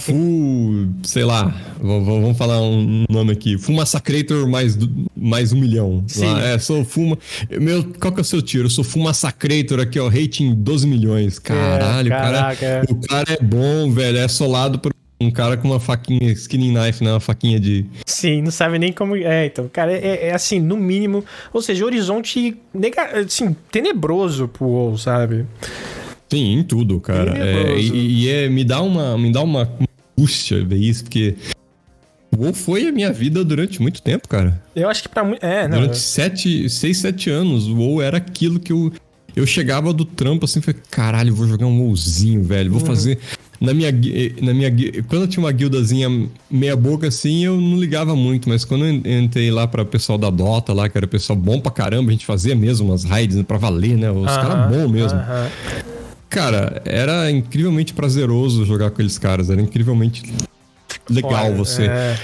Full. 0.00 0.88
Sei 1.02 1.24
lá. 1.24 1.54
Vamos 1.80 2.36
falar 2.36 2.60
um 2.60 3.04
nome 3.08 3.32
aqui. 3.32 3.58
Full 3.58 3.74
Massacrator 3.74 4.48
mais, 4.48 4.78
mais 5.16 5.52
um 5.52 5.58
milhão. 5.58 6.04
Sim. 6.06 6.26
Lá, 6.26 6.42
é, 6.42 6.58
sou 6.58 6.84
Full. 6.84 7.18
Meu, 7.50 7.84
qual 8.00 8.12
que 8.12 8.20
é 8.20 8.22
o 8.22 8.24
seu 8.24 8.40
tiro? 8.40 8.66
Eu 8.66 8.70
sou 8.70 8.84
Full 8.84 9.02
Massacrator 9.02 9.80
aqui, 9.80 9.98
ó. 9.98 10.08
Rating 10.08 10.54
12 10.54 10.86
milhões. 10.86 11.38
Caralho, 11.38 12.12
é, 12.12 12.16
caraca, 12.16 12.56
cara, 12.56 12.86
é. 12.88 12.92
o 12.92 12.94
cara 12.96 13.32
é 13.32 13.42
bom, 13.42 13.90
velho. 13.90 14.18
É 14.18 14.28
solado 14.28 14.78
por 14.78 14.92
um 15.22 15.30
cara 15.30 15.56
com 15.56 15.68
uma 15.68 15.80
faquinha, 15.80 16.30
skinning 16.32 16.74
knife, 16.74 17.02
né? 17.02 17.10
Uma 17.12 17.20
faquinha 17.20 17.58
de. 17.58 17.86
Sim, 18.04 18.42
não 18.42 18.50
sabe 18.50 18.78
nem 18.78 18.92
como. 18.92 19.16
É, 19.16 19.46
então, 19.46 19.68
cara, 19.72 19.92
é, 19.92 20.28
é 20.28 20.34
assim, 20.34 20.58
no 20.58 20.76
mínimo. 20.76 21.24
Ou 21.52 21.62
seja, 21.62 21.84
horizonte 21.84 22.56
nega... 22.74 23.20
assim, 23.20 23.56
tenebroso 23.70 24.48
pro 24.48 24.66
WoW, 24.66 24.98
sabe? 24.98 25.46
Sim, 26.32 26.60
em 26.60 26.62
tudo, 26.62 26.98
cara. 26.98 27.36
É, 27.36 27.78
e, 27.78 28.22
e 28.22 28.30
é, 28.30 28.48
me 28.48 28.64
dá 28.64 28.80
uma, 28.80 29.18
me 29.18 29.30
dá 29.30 29.42
uma 29.42 29.68
angústia 30.16 30.64
ver 30.64 30.78
isso, 30.78 31.04
porque 31.04 31.34
o 32.34 32.42
WoW 32.42 32.54
foi 32.54 32.88
a 32.88 32.92
minha 32.92 33.12
vida 33.12 33.44
durante 33.44 33.82
muito 33.82 34.00
tempo, 34.00 34.26
cara. 34.26 34.62
Eu 34.74 34.88
acho 34.88 35.02
que 35.02 35.10
pra 35.10 35.22
muito. 35.22 35.44
É, 35.44 35.68
não. 35.68 35.78
Durante 35.78 35.98
sete, 35.98 36.70
seis, 36.70 36.96
sete 36.96 37.28
anos, 37.28 37.68
o 37.68 37.76
WoW 37.76 38.00
era 38.00 38.16
aquilo 38.16 38.58
que 38.58 38.72
eu. 38.72 38.90
Eu 39.36 39.46
chegava 39.46 39.92
do 39.92 40.06
trampo 40.06 40.46
assim, 40.46 40.62
falei, 40.62 40.80
caralho, 40.90 41.34
vou 41.34 41.46
jogar 41.46 41.66
um 41.66 41.82
WoWzinho, 41.82 42.42
velho. 42.42 42.70
Vou 42.70 42.80
uhum. 42.80 42.86
fazer. 42.86 43.18
Na 43.60 43.74
minha, 43.74 43.92
na 44.40 44.54
minha. 44.54 44.70
Quando 45.06 45.22
eu 45.22 45.28
tinha 45.28 45.44
uma 45.44 45.52
guildazinha 45.52 46.08
meia 46.50 46.76
boca 46.76 47.08
assim, 47.08 47.44
eu 47.44 47.60
não 47.60 47.78
ligava 47.78 48.16
muito, 48.16 48.48
mas 48.48 48.64
quando 48.64 48.86
eu 48.86 48.90
entrei 48.90 49.50
lá 49.50 49.66
para 49.66 49.82
o 49.82 49.86
pessoal 49.86 50.16
da 50.16 50.30
Dota, 50.30 50.72
lá, 50.72 50.88
que 50.88 50.96
era 50.96 51.06
pessoal 51.06 51.38
bom 51.38 51.60
pra 51.60 51.70
caramba, 51.70 52.08
a 52.08 52.12
gente 52.12 52.24
fazia 52.24 52.54
mesmo 52.54 52.88
umas 52.88 53.04
raids 53.04 53.40
pra 53.42 53.58
valer, 53.58 53.98
né? 53.98 54.10
Os 54.10 54.16
uh 54.16 54.24
-huh, 54.24 54.48
caras 54.48 54.74
bons 54.74 54.90
mesmo. 54.90 55.18
Uh 55.18 55.22
-huh. 55.22 55.91
Cara, 56.32 56.80
era 56.86 57.30
incrivelmente 57.30 57.92
prazeroso 57.92 58.64
jogar 58.64 58.88
com 58.88 58.94
aqueles 58.94 59.18
caras. 59.18 59.50
Era 59.50 59.60
incrivelmente 59.60 60.22
legal 61.08 61.44
Olha, 61.44 61.54
você 61.54 61.84
é... 61.84 62.18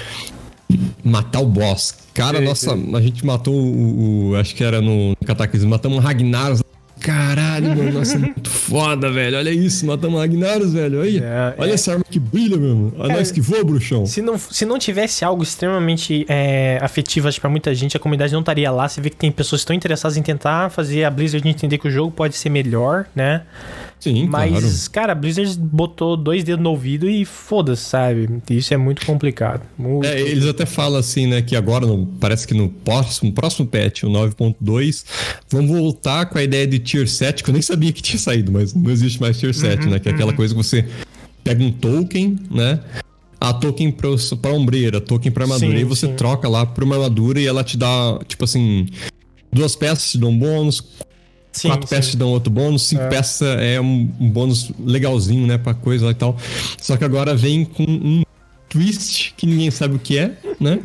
matar 1.04 1.40
o 1.40 1.46
boss. 1.46 1.94
Cara, 2.14 2.40
nossa, 2.40 2.72
a 2.72 3.00
gente 3.02 3.24
matou 3.24 3.54
o, 3.54 4.30
o, 4.30 4.36
Acho 4.36 4.54
que 4.54 4.64
era 4.64 4.80
no 4.80 5.14
Cataclismo. 5.26 5.68
Matamos 5.68 5.98
o 5.98 6.00
Ragnaros 6.00 6.62
Caralho, 7.00 7.76
mano, 7.76 7.92
nossa, 7.92 8.16
é 8.16 8.18
muito 8.18 8.50
foda, 8.50 9.10
velho. 9.10 9.36
Olha 9.36 9.50
isso, 9.50 9.86
matamos 9.86 10.18
Ragnaros, 10.18 10.72
velho. 10.72 11.00
Olha, 11.00 11.24
é, 11.24 11.54
olha 11.56 11.70
é. 11.70 11.74
essa 11.74 11.92
arma 11.92 12.04
que 12.08 12.18
brilha, 12.18 12.56
mano. 12.56 12.92
Olha 12.98 13.16
nós 13.16 13.30
que 13.30 13.40
voa, 13.40 13.62
bruxão. 13.62 14.04
Se 14.04 14.20
não, 14.20 14.36
se 14.36 14.64
não 14.66 14.78
tivesse 14.78 15.24
algo 15.24 15.42
extremamente 15.42 16.26
é, 16.28 16.78
afetivo 16.82 17.28
para 17.40 17.48
muita 17.48 17.74
gente, 17.74 17.96
a 17.96 18.00
comunidade 18.00 18.32
não 18.32 18.40
estaria 18.40 18.70
lá. 18.70 18.88
Você 18.88 19.00
vê 19.00 19.10
que 19.10 19.16
tem 19.16 19.30
pessoas 19.30 19.60
que 19.60 19.64
estão 19.64 19.76
interessadas 19.76 20.16
em 20.16 20.22
tentar 20.22 20.70
fazer 20.70 21.04
a 21.04 21.10
Blizzard 21.10 21.48
entender 21.48 21.78
que 21.78 21.86
o 21.86 21.90
jogo 21.90 22.10
pode 22.10 22.36
ser 22.36 22.50
melhor, 22.50 23.06
né? 23.14 23.42
Sim, 24.00 24.26
Mas, 24.28 24.50
claro. 24.50 24.90
cara, 24.92 25.12
a 25.12 25.14
Blizzard 25.14 25.58
botou 25.58 26.16
dois 26.16 26.44
dedos 26.44 26.62
no 26.62 26.70
ouvido 26.70 27.08
e 27.08 27.24
foda-se, 27.24 27.82
sabe? 27.82 28.28
Isso 28.48 28.72
é 28.72 28.76
muito 28.76 29.04
complicado. 29.04 29.62
Muito 29.76 30.06
é, 30.06 30.20
eles 30.20 30.46
até 30.46 30.64
falam 30.64 30.98
assim, 30.98 31.26
né, 31.26 31.42
que 31.42 31.56
agora, 31.56 31.84
no, 31.86 32.06
parece 32.06 32.46
que 32.46 32.54
no 32.54 32.68
próximo, 32.68 33.32
próximo 33.32 33.66
patch, 33.66 34.04
o 34.04 34.08
9.2, 34.08 35.04
vão 35.50 35.66
voltar 35.66 36.26
com 36.26 36.38
a 36.38 36.42
ideia 36.42 36.66
de 36.66 36.78
Tier 36.78 37.08
7, 37.08 37.42
que 37.42 37.50
eu 37.50 37.52
nem 37.52 37.62
sabia 37.62 37.92
que 37.92 38.00
tinha 38.00 38.18
saído, 38.18 38.52
mas 38.52 38.72
não 38.72 38.90
existe 38.90 39.20
mais 39.20 39.38
Tier 39.38 39.52
7, 39.52 39.84
uhum, 39.84 39.90
né? 39.90 39.98
Que 39.98 40.08
é 40.08 40.12
aquela 40.12 40.30
uhum. 40.30 40.36
coisa 40.36 40.54
que 40.54 40.62
você 40.62 40.86
pega 41.42 41.62
um 41.62 41.72
token, 41.72 42.38
né? 42.50 42.80
A 43.40 43.52
token 43.52 43.90
pra, 43.90 44.10
pra 44.40 44.52
ombreira, 44.52 45.00
token 45.00 45.30
pra 45.32 45.44
armadura. 45.44 45.76
Sim, 45.76 45.80
e 45.80 45.84
você 45.84 46.06
sim. 46.06 46.14
troca 46.14 46.48
lá 46.48 46.66
pra 46.66 46.84
uma 46.84 46.96
armadura 46.96 47.40
e 47.40 47.46
ela 47.46 47.64
te 47.64 47.76
dá, 47.76 48.18
tipo 48.26 48.44
assim, 48.44 48.86
duas 49.52 49.74
peças 49.74 50.10
te 50.10 50.18
dão 50.18 50.36
bônus, 50.36 50.82
Sim, 51.52 51.68
4 51.68 51.88
peças 51.88 52.10
te 52.10 52.16
dão 52.16 52.28
outro 52.28 52.50
bônus, 52.50 52.82
5 52.82 53.02
é. 53.02 53.08
peças 53.08 53.58
é 53.60 53.80
um, 53.80 54.08
um, 54.20 54.30
bônus 54.30 54.70
legalzinho, 54.78 55.46
né, 55.46 55.58
pra 55.58 55.74
coisa 55.74 56.10
e 56.10 56.14
tal. 56.14 56.36
Só 56.80 56.96
que 56.96 57.04
agora 57.04 57.34
vem 57.34 57.64
com 57.64 57.84
um 57.84 58.22
twist 58.68 59.34
que 59.36 59.46
ninguém 59.46 59.70
sabe 59.70 59.96
o 59.96 59.98
que 59.98 60.18
é, 60.18 60.36
né? 60.60 60.80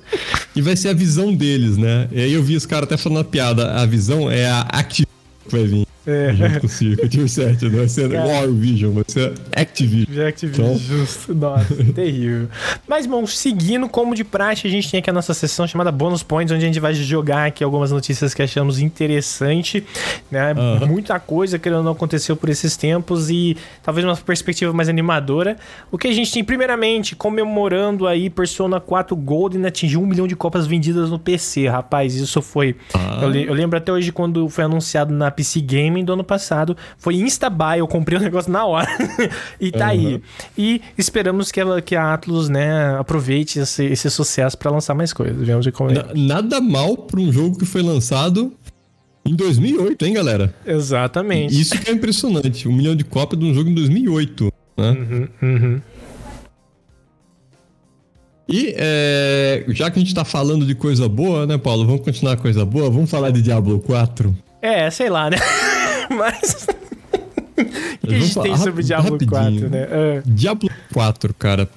E 0.55 0.61
vai 0.61 0.75
ser 0.75 0.89
a 0.89 0.93
visão 0.93 1.33
deles, 1.33 1.77
né? 1.77 2.07
E 2.11 2.21
aí 2.21 2.33
eu 2.33 2.43
vi 2.43 2.55
os 2.55 2.65
caras 2.65 2.85
até 2.85 2.97
falando 2.97 3.19
a 3.19 3.23
piada, 3.23 3.73
a 3.73 3.85
visão 3.85 4.31
é 4.31 4.47
a 4.47 4.61
Activision 4.61 5.07
que 5.45 5.51
vai 5.51 5.65
vir. 5.65 5.92
É. 6.05 6.33
Junto 6.33 6.59
com 6.59 6.65
o 6.65 6.69
Circuit 6.69 7.29
7, 7.29 7.65
não 7.65 7.77
vai 7.77 7.87
ser 7.87 8.13
War 8.13 8.49
Vision, 8.49 8.93
vai 8.93 9.03
ser 9.07 9.33
Activision. 9.55 10.27
Activision, 10.27 10.67
então... 10.67 10.77
justo. 10.77 11.33
Nossa, 11.33 11.75
terrível. 11.95 12.49
Mas, 12.87 13.05
bom, 13.05 13.25
seguindo 13.25 13.87
como 13.87 14.13
de 14.13 14.23
praxe, 14.23 14.67
a 14.67 14.69
gente 14.69 14.91
tem 14.91 14.99
aqui 14.99 15.09
a 15.09 15.13
nossa 15.13 15.33
sessão 15.33 15.65
chamada 15.65 15.91
Bonus 15.91 16.21
Points, 16.21 16.53
onde 16.53 16.63
a 16.63 16.67
gente 16.67 16.79
vai 16.79 16.93
jogar 16.93 17.47
aqui 17.47 17.63
algumas 17.63 17.91
notícias 17.91 18.33
que 18.33 18.41
achamos 18.41 18.79
interessante, 18.79 19.83
né? 20.29 20.53
Uhum. 20.53 20.87
Muita 20.87 21.19
coisa 21.19 21.57
que 21.57 21.69
não 21.69 21.91
aconteceu 21.91 22.35
por 22.35 22.49
esses 22.49 22.75
tempos 22.75 23.29
e 23.29 23.55
talvez 23.81 24.05
uma 24.05 24.17
perspectiva 24.17 24.73
mais 24.73 24.89
animadora. 24.89 25.55
O 25.89 25.97
que 25.97 26.07
a 26.07 26.13
gente 26.13 26.33
tem, 26.33 26.43
primeiramente, 26.43 27.15
comemorando 27.15 28.07
aí 28.07 28.29
Persona 28.29 28.79
4 28.79 29.15
Golden 29.15 29.65
atingiu 29.65 30.01
um 30.01 30.05
milhão 30.05 30.27
de 30.27 30.35
cópias 30.35 30.67
vendidas 30.67 31.09
no 31.09 31.17
PC, 31.17 31.67
rapaz. 31.69 32.15
Isso 32.15 32.41
foi. 32.41 32.75
Ah. 32.93 33.19
Eu, 33.21 33.33
eu 33.33 33.53
lembro 33.53 33.77
até 33.77 33.91
hoje 33.91 34.11
quando 34.11 34.49
foi 34.49 34.65
anunciado 34.65 35.13
na 35.13 35.31
PC 35.31 35.61
Game 35.61 35.92
Gaming 35.93 36.03
do 36.03 36.13
ano 36.13 36.23
passado. 36.23 36.75
Foi 36.97 37.15
Instabuy, 37.15 37.77
eu 37.77 37.87
comprei 37.87 38.17
o 38.17 38.21
negócio 38.21 38.51
na 38.51 38.65
hora. 38.65 38.87
e 39.61 39.71
tá 39.71 39.85
uhum. 39.85 39.91
aí. 39.91 40.21
E 40.57 40.81
esperamos 40.97 41.51
que, 41.51 41.59
ela, 41.59 41.81
que 41.81 41.95
a 41.95 42.13
Atlus, 42.13 42.49
né, 42.49 42.97
aproveite 42.97 43.59
esse, 43.59 43.85
esse 43.85 44.09
sucesso 44.09 44.57
para 44.57 44.71
lançar 44.71 44.95
mais 44.95 45.13
coisas. 45.13 45.47
Vamos 45.47 45.65
ver 45.65 45.71
como 45.71 45.91
é. 45.91 46.05
Nada 46.15 46.59
mal 46.59 46.97
para 46.97 47.19
um 47.19 47.31
jogo 47.31 47.57
que 47.57 47.65
foi 47.65 47.83
lançado 47.83 48.51
em 49.25 49.35
2008, 49.35 50.05
hein, 50.05 50.13
galera? 50.13 50.53
Exatamente. 50.65 51.59
Isso 51.59 51.79
que 51.79 51.89
é 51.89 51.93
impressionante. 51.93 52.67
Um 52.67 52.73
milhão 52.73 52.95
de 52.95 53.03
cópias 53.03 53.39
de 53.39 53.45
um 53.45 53.53
jogo 53.53 53.69
em 53.69 53.75
2008. 53.75 54.51
Né? 54.77 54.89
Uhum, 54.89 55.27
uhum. 55.41 55.81
E 58.49 58.73
é, 58.77 59.63
já 59.69 59.89
que 59.89 59.97
a 59.97 60.01
gente 60.01 60.13
tá 60.13 60.25
falando 60.25 60.65
de 60.65 60.75
coisa 60.75 61.07
boa, 61.07 61.45
né, 61.45 61.57
Paulo? 61.57 61.85
Vamos 61.85 62.01
continuar 62.01 62.35
com 62.35 62.41
coisa 62.41 62.65
boa? 62.65 62.89
Vamos 62.89 63.09
falar 63.09 63.31
de 63.31 63.41
Diablo 63.41 63.79
4? 63.79 64.35
É, 64.61 64.89
sei 64.89 65.09
lá, 65.09 65.29
né? 65.29 65.37
Mas. 66.17 66.67
O 68.03 68.07
que 68.07 68.15
a 68.15 68.19
gente 68.19 68.41
tem 68.41 68.57
sobre 68.57 68.83
Diablo 68.83 69.11
rapidinho. 69.11 69.69
4, 69.69 69.69
né? 69.69 69.85
Uh. 69.85 70.21
Diablo 70.25 70.69
4, 70.91 71.33
cara. 71.35 71.69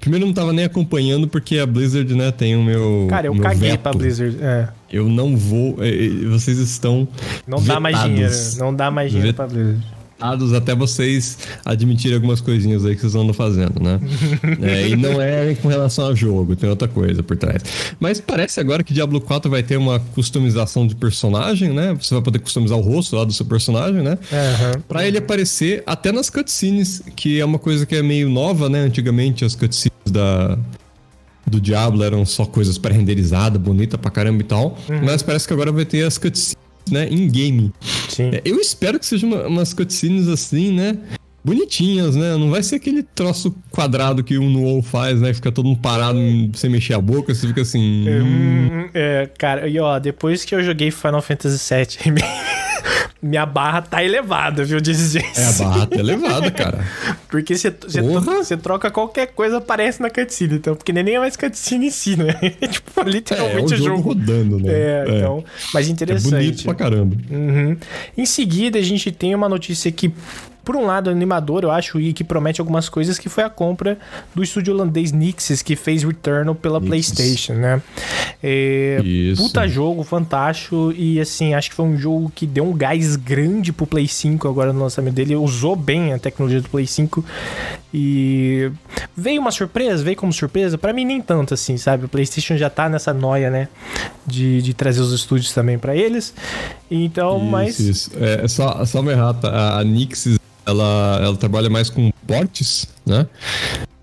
Primeiro 0.00 0.24
eu 0.24 0.28
não 0.28 0.34
tava 0.34 0.52
nem 0.52 0.64
acompanhando 0.64 1.26
porque 1.26 1.58
a 1.58 1.66
Blizzard, 1.66 2.14
né, 2.14 2.30
tem 2.30 2.56
o 2.56 2.62
meu. 2.62 3.06
Cara, 3.10 3.26
eu 3.26 3.34
meu 3.34 3.42
caguei 3.42 3.70
veto. 3.70 3.80
pra 3.80 3.92
Blizzard. 3.92 4.38
É. 4.40 4.68
Eu 4.92 5.08
não 5.08 5.36
vou. 5.36 5.82
É, 5.82 5.88
é, 5.88 6.08
vocês 6.28 6.58
estão. 6.58 7.08
Não 7.46 7.58
vetados. 7.58 7.66
dá 7.66 7.80
mais 7.80 8.02
dinheiro. 8.02 8.34
Não 8.58 8.74
dá 8.74 8.90
mais 8.90 9.10
dinheiro 9.10 9.28
Vet... 9.28 9.36
pra 9.36 9.46
Blizzard 9.46 9.94
até 10.56 10.74
vocês 10.74 11.38
admitirem 11.64 12.16
algumas 12.16 12.40
coisinhas 12.40 12.84
aí 12.84 12.94
que 12.94 13.00
vocês 13.00 13.14
andam 13.14 13.34
fazendo, 13.34 13.82
né? 13.82 14.00
é, 14.62 14.88
e 14.88 14.96
não 14.96 15.20
é 15.20 15.54
com 15.54 15.68
relação 15.68 16.06
ao 16.06 16.16
jogo, 16.16 16.56
tem 16.56 16.68
outra 16.68 16.88
coisa 16.88 17.22
por 17.22 17.36
trás. 17.36 17.62
Mas 17.98 18.20
parece 18.20 18.60
agora 18.60 18.82
que 18.82 18.94
Diablo 18.94 19.20
4 19.20 19.50
vai 19.50 19.62
ter 19.62 19.76
uma 19.76 19.98
customização 19.98 20.86
de 20.86 20.94
personagem, 20.94 21.72
né? 21.72 21.94
Você 22.00 22.14
vai 22.14 22.22
poder 22.22 22.38
customizar 22.38 22.78
o 22.78 22.80
rosto 22.80 23.16
lá 23.16 23.24
do 23.24 23.32
seu 23.32 23.46
personagem, 23.46 24.02
né? 24.02 24.18
Uhum. 24.32 24.80
Pra 24.88 25.06
ele 25.06 25.18
aparecer 25.18 25.82
até 25.86 26.12
nas 26.12 26.30
cutscenes, 26.30 27.02
que 27.16 27.40
é 27.40 27.44
uma 27.44 27.58
coisa 27.58 27.84
que 27.84 27.94
é 27.94 28.02
meio 28.02 28.28
nova, 28.28 28.68
né? 28.68 28.80
Antigamente 28.80 29.44
as 29.44 29.54
cutscenes 29.54 29.94
da, 30.10 30.58
do 31.46 31.60
Diablo 31.60 32.02
eram 32.02 32.24
só 32.24 32.44
coisas 32.46 32.78
pré-renderizadas, 32.78 33.60
bonita 33.60 33.98
pra 33.98 34.10
caramba 34.10 34.40
e 34.40 34.44
tal. 34.44 34.78
Uhum. 34.88 35.04
Mas 35.04 35.22
parece 35.22 35.46
que 35.46 35.52
agora 35.52 35.72
vai 35.72 35.84
ter 35.84 36.04
as 36.06 36.18
cutscenes 36.18 36.63
né, 36.90 37.08
em 37.10 37.28
game. 37.28 37.72
Sim. 38.08 38.30
É, 38.32 38.42
eu 38.44 38.60
espero 38.60 38.98
que 38.98 39.06
sejam 39.06 39.30
uma, 39.30 39.46
umas 39.46 39.72
cutscenes 39.72 40.28
assim, 40.28 40.72
né? 40.72 40.98
Bonitinhas, 41.44 42.16
né? 42.16 42.36
Não 42.36 42.50
vai 42.50 42.62
ser 42.62 42.76
aquele 42.76 43.02
troço 43.02 43.54
quadrado 43.70 44.24
que 44.24 44.38
o 44.38 44.48
no 44.48 44.62
WoW 44.62 44.82
faz, 44.82 45.20
né? 45.20 45.34
Fica 45.34 45.52
todo 45.52 45.66
mundo 45.66 45.80
parado 45.80 46.18
sem 46.54 46.70
mexer 46.70 46.94
a 46.94 47.00
boca, 47.00 47.34
você 47.34 47.46
fica 47.46 47.60
assim. 47.60 48.08
É, 48.08 48.22
hum... 48.22 48.88
é 48.94 49.30
cara, 49.38 49.68
e 49.68 49.78
ó, 49.78 49.98
depois 49.98 50.44
que 50.44 50.54
eu 50.54 50.62
joguei 50.62 50.90
Final 50.90 51.20
Fantasy 51.20 51.74
VII 51.74 52.14
minha 53.24 53.46
barra 53.46 53.80
tá 53.80 54.04
elevada, 54.04 54.64
viu, 54.64 54.78
exigência. 54.78 55.40
É, 55.40 55.48
a 55.48 55.52
barra 55.52 55.86
tá 55.86 55.96
elevada, 55.96 56.50
cara. 56.50 56.84
porque 57.28 57.54
você 57.56 58.56
troca 58.56 58.90
qualquer 58.90 59.28
coisa, 59.28 59.56
aparece 59.56 60.02
na 60.02 60.10
cutscene, 60.10 60.56
então, 60.56 60.76
porque 60.76 60.92
nem 60.92 61.14
é 61.14 61.18
mais 61.18 61.34
cutscene 61.34 61.86
em 61.86 61.90
si, 61.90 62.16
né? 62.16 62.34
Tipo, 62.74 63.02
literalmente 63.02 63.72
é, 63.72 63.76
é 63.76 63.80
o 63.80 63.82
jogo, 63.82 63.96
jogo. 63.96 64.00
rodando, 64.02 64.58
né? 64.58 64.72
É, 64.72 65.04
é, 65.08 65.16
então, 65.16 65.42
mas 65.72 65.88
interessante. 65.88 66.34
É 66.34 66.38
bonito 66.38 66.64
pra 66.64 66.74
caramba. 66.74 67.16
Uhum. 67.30 67.76
Em 68.16 68.26
seguida, 68.26 68.78
a 68.78 68.82
gente 68.82 69.10
tem 69.10 69.34
uma 69.34 69.48
notícia 69.48 69.90
que 69.90 70.12
por 70.64 70.76
um 70.76 70.86
lado, 70.86 71.10
animador, 71.10 71.62
eu 71.62 71.70
acho, 71.70 72.00
e 72.00 72.12
que 72.12 72.24
promete 72.24 72.60
algumas 72.60 72.88
coisas, 72.88 73.18
que 73.18 73.28
foi 73.28 73.44
a 73.44 73.50
compra 73.50 73.98
do 74.34 74.42
estúdio 74.42 74.72
holandês 74.72 75.12
Nixis, 75.12 75.62
que 75.62 75.76
fez 75.76 76.02
Returnal 76.02 76.54
pela. 76.54 76.80
PlayStation, 76.84 77.54
né? 77.54 77.82
É, 78.42 79.00
puta 79.36 79.66
jogo, 79.66 80.02
fantástico, 80.02 80.92
e 80.96 81.20
assim, 81.20 81.54
acho 81.54 81.70
que 81.70 81.76
foi 81.76 81.86
um 81.86 81.96
jogo 81.96 82.30
que 82.34 82.46
deu 82.46 82.64
um 82.64 82.72
gás 82.72 83.16
grande 83.16 83.72
pro 83.72 83.86
Play 83.86 84.06
5 84.06 84.46
agora 84.48 84.72
no 84.72 84.80
lançamento 84.80 85.14
dele, 85.14 85.34
usou 85.36 85.74
bem 85.76 86.12
a 86.12 86.18
tecnologia 86.18 86.60
do 86.60 86.68
Play 86.68 86.86
5, 86.86 87.24
e 87.92 88.70
veio 89.16 89.40
uma 89.40 89.50
surpresa, 89.50 90.02
veio 90.02 90.16
como 90.16 90.32
surpresa, 90.32 90.76
para 90.76 90.92
mim 90.92 91.04
nem 91.04 91.20
tanto 91.20 91.54
assim, 91.54 91.76
sabe? 91.76 92.04
O 92.04 92.08
PlayStation 92.08 92.56
já 92.56 92.68
tá 92.68 92.88
nessa 92.88 93.12
noia, 93.12 93.50
né? 93.50 93.68
De, 94.26 94.62
de 94.62 94.74
trazer 94.74 95.00
os 95.00 95.12
estúdios 95.12 95.52
também 95.52 95.78
para 95.78 95.94
eles, 95.94 96.34
então, 96.90 97.38
isso, 97.38 97.46
mas... 97.46 97.78
Isso. 97.78 98.10
É, 98.16 98.48
só, 98.48 98.84
só 98.84 99.00
uma 99.00 99.12
errata, 99.12 99.48
a 99.48 99.84
Nixis 99.84 100.38
ela, 100.66 101.20
ela 101.22 101.36
trabalha 101.36 101.70
mais 101.70 101.90
com 101.90 102.10
portes, 102.26 102.86
né? 103.06 103.26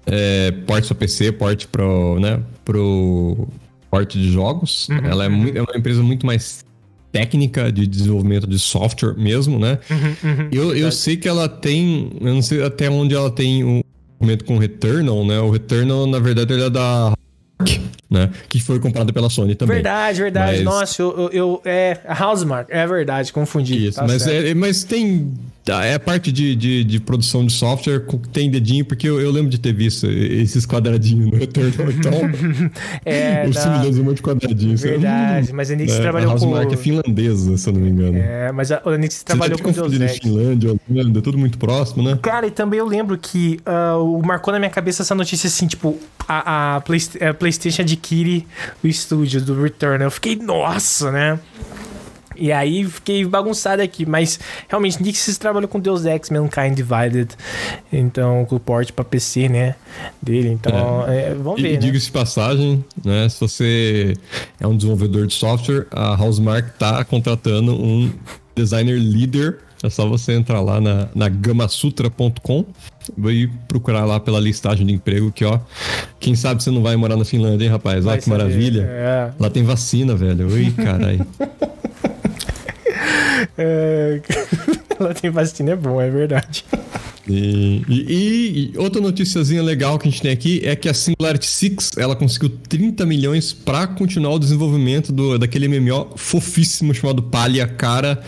É, 0.06 0.52
portes 0.65 0.89
para 0.89 0.97
PC, 0.97 1.32
porte 1.32 1.67
pro, 1.67 2.19
né, 2.19 2.41
pro 2.65 3.47
porte 3.89 4.19
de 4.19 4.32
jogos. 4.32 4.89
Uhum, 4.89 4.97
ela 5.04 5.26
é, 5.26 5.30
muito, 5.30 5.58
é 5.58 5.62
uma 5.62 5.78
empresa 5.78 6.02
muito 6.02 6.26
mais 6.26 6.65
técnica 7.12 7.71
de 7.71 7.86
desenvolvimento 7.86 8.47
de 8.47 8.58
software 8.58 9.15
mesmo, 9.17 9.60
né? 9.60 9.80
Uhum, 9.89 10.30
uhum, 10.30 10.50
eu, 10.52 10.76
eu 10.76 10.91
sei 10.91 11.17
que 11.17 11.28
ela 11.28 11.47
tem, 11.47 12.12
eu 12.21 12.34
não 12.34 12.41
sei 12.41 12.63
até 12.63 12.89
onde 12.89 13.13
ela 13.13 13.30
tem 13.30 13.63
um 13.63 13.82
momento 14.19 14.45
com 14.45 14.56
o 14.56 14.60
Returnal, 14.60 15.26
né? 15.26 15.39
O 15.39 15.50
Returnal, 15.50 16.08
na 16.08 16.19
verdade, 16.19 16.54
ele 16.54 16.63
é 16.63 16.69
da 16.69 17.13
né? 18.10 18.30
Que 18.50 18.60
foi 18.60 18.78
comprada 18.80 19.13
pela 19.13 19.30
Sony 19.30 19.56
também. 19.56 19.76
Verdade, 19.76 20.21
verdade. 20.21 20.58
Mas... 20.58 20.63
Nossa, 20.63 21.02
eu, 21.02 21.12
eu, 21.17 21.32
eu 21.32 21.62
é 21.63 21.97
Housemark, 22.21 22.69
é 22.69 22.86
verdade, 22.86 23.32
confundi. 23.32 23.88
Isso, 23.88 24.00
tá 24.00 24.06
mas, 24.06 24.28
é, 24.28 24.54
mas 24.54 24.84
tem 24.84 25.34
é 25.67 25.93
a 25.93 26.00
parte 26.00 26.32
de, 26.32 26.56
de, 26.56 26.84
de, 26.84 27.00
produção 27.00 27.45
de 27.45 27.54
software 27.54 28.04
tem 28.34 28.50
dedinho, 28.50 28.84
porque 28.84 29.08
eu, 29.08 29.21
eu, 29.21 29.32
lembro 29.32 29.50
de 29.50 29.60
ter 29.60 29.74
visto 29.74 30.10
esses 30.10 30.65
quadradinhos 30.65 31.32
no 31.32 31.38
Return. 31.38 31.71
Então, 31.97 32.12
é, 33.06 33.45
os 33.47 33.56
simuladores 33.56 33.97
um 34.00 34.04
monte 34.04 34.15
de 34.17 34.21
quadradinhos. 34.24 34.82
Verdade, 34.82 35.54
mas 35.54 35.69
a 35.69 35.76
Nix 35.76 35.93
é, 35.93 36.02
trabalhou 36.02 36.34
a 36.34 36.39
com... 36.39 36.56
A 36.56 36.63
é 36.63 36.78
finlandesa, 36.78 37.58
se 37.58 37.69
eu 37.69 37.74
não 37.74 37.82
me 37.82 37.89
engano. 37.89 38.17
É, 38.17 38.52
mas 38.52 38.71
a, 38.71 38.82
a 38.84 38.97
Nix 38.97 39.24
trabalhou 39.24 39.60
com 39.60 39.71
Deus 39.71 39.93
Ex. 39.93 40.17
Finlândia, 40.17 40.76
Holanda, 40.89 41.21
tudo 41.21 41.38
muito 41.38 41.58
próximo, 41.58 42.04
né? 42.04 42.17
Cara, 42.21 42.47
e 42.47 42.52
também 42.52 42.80
eu 42.80 42.88
lembro 42.88 43.17
que 43.17 43.60
uh, 43.65 44.26
marcou 44.26 44.52
na 44.52 44.60
minha 44.60 44.71
cabeça 44.71 45.04
essa 45.04 45.13
notícia 45.13 45.47
assim, 45.47 45.67
tipo, 45.67 45.97
a, 46.28 46.78
a, 46.78 46.82
Play, 46.82 47.00
a 47.30 47.34
PlayStation 47.34 47.84
adquire 47.84 48.47
o 48.84 48.88
estúdio 48.88 49.41
do 49.41 49.62
Return. 49.62 50.04
Eu 50.04 50.12
fiquei, 50.12 50.36
nossa, 50.36 51.12
né? 51.12 51.39
E 52.41 52.51
aí 52.51 52.84
fiquei 52.86 53.23
bagunçado 53.23 53.84
aqui, 53.84 54.04
mas 54.04 54.39
realmente 54.67 55.01
Nixis 55.01 55.38
trabalhou 55.38 55.67
com 55.67 55.80
Deus 55.80 56.06
Ex 56.06 56.32
Mankind 56.32 56.75
Divided, 56.75 57.30
então 57.93 58.43
com 58.45 58.56
o 58.56 58.60
port 58.60 58.91
para 58.93 59.06
PC, 59.06 59.47
né, 59.47 59.75
dele, 60.19 60.49
então 60.49 61.06
é. 61.08 61.30
É, 61.30 61.36
vamos 61.36 61.62
ver, 61.62 61.69
e, 61.69 61.73
né? 61.73 61.80
Diga-se 61.80 62.08
de 62.08 62.12
passagem, 62.12 62.84
né, 63.06 63.30
se 63.30 63.39
você 63.39 64.13
é 64.60 64.65
um 64.65 64.75
desenvolvedor 64.75 65.27
de 65.27 65.36
software, 65.36 65.86
a 65.91 66.19
Housemark 66.19 66.71
tá 66.80 67.04
contratando 67.06 67.73
um 67.73 68.12
designer 68.56 68.97
líder 68.97 69.60
é 69.84 69.89
só 69.89 70.08
você 70.08 70.34
entrar 70.34 70.62
lá 70.62 70.80
na, 70.80 71.08
na 71.15 71.27
gamasutra.com 71.27 72.65
e 73.30 73.47
procurar 73.67 74.06
lá 74.06 74.19
pela 74.19 74.39
listagem 74.39 74.86
de 74.86 74.93
emprego 74.93 75.32
que, 75.32 75.43
ó, 75.43 75.60
quem 76.19 76.36
sabe 76.36 76.62
você 76.62 76.69
não 76.69 76.84
vai 76.84 76.95
morar 76.95 77.15
na 77.15 77.25
Finlândia, 77.25 77.65
hein, 77.65 77.71
rapaz? 77.71 78.06
Olha 78.06 78.21
que 78.21 78.30
maravilha. 78.30 78.84
É. 78.84 79.32
Lá 79.39 79.49
tem 79.49 79.63
vacina, 79.63 80.15
velho. 80.15 80.47
Ui, 80.47 80.71
caralho. 80.71 81.25
É... 83.58 84.22
Ela 84.99 85.13
tem 85.13 85.32
vacina, 85.32 85.72
é 85.72 85.76
bom, 85.76 85.99
é 85.99 86.09
verdade. 86.09 86.63
E, 87.28 87.84
e, 87.88 88.72
e, 88.74 88.78
outra 88.78 89.01
noticiazinha 89.01 89.61
legal 89.61 89.97
que 89.97 90.07
a 90.07 90.11
gente 90.11 90.22
tem 90.22 90.32
aqui 90.32 90.61
é 90.63 90.76
que 90.76 90.89
a 90.89 90.93
Singularity 90.93 91.47
6 91.47 91.91
ela 91.97 92.16
conseguiu 92.16 92.49
30 92.49 93.05
milhões 93.05 93.53
para 93.53 93.88
continuar 93.88 94.34
o 94.34 94.39
desenvolvimento 94.39 95.11
do, 95.11 95.38
daquele 95.38 95.68
MMO 95.68 96.13
fofíssimo 96.16 96.93
chamado 96.93 97.22
Palha 97.24 97.68
Cara. 97.68 98.22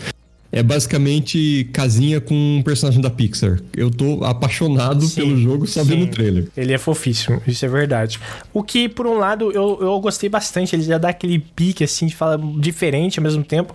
É 0.54 0.62
basicamente 0.62 1.68
casinha 1.72 2.20
com 2.20 2.32
um 2.32 2.62
personagem 2.62 3.00
da 3.00 3.10
Pixar. 3.10 3.58
Eu 3.76 3.90
tô 3.90 4.24
apaixonado 4.24 5.04
sim, 5.04 5.16
pelo 5.16 5.36
jogo 5.36 5.66
só 5.66 5.82
vendo 5.82 6.04
o 6.04 6.06
trailer. 6.06 6.46
Ele 6.56 6.72
é 6.72 6.78
fofíssimo, 6.78 7.42
isso 7.44 7.64
é 7.64 7.68
verdade. 7.68 8.20
O 8.52 8.62
que, 8.62 8.88
por 8.88 9.04
um 9.04 9.18
lado, 9.18 9.50
eu, 9.50 9.78
eu 9.80 9.98
gostei 9.98 10.28
bastante. 10.28 10.76
Ele 10.76 10.84
já 10.84 10.96
dá 10.96 11.08
aquele 11.08 11.40
pique, 11.40 11.82
assim, 11.82 12.06
de 12.06 12.14
fala 12.14 12.40
diferente 12.60 13.18
ao 13.18 13.24
mesmo 13.24 13.42
tempo. 13.42 13.74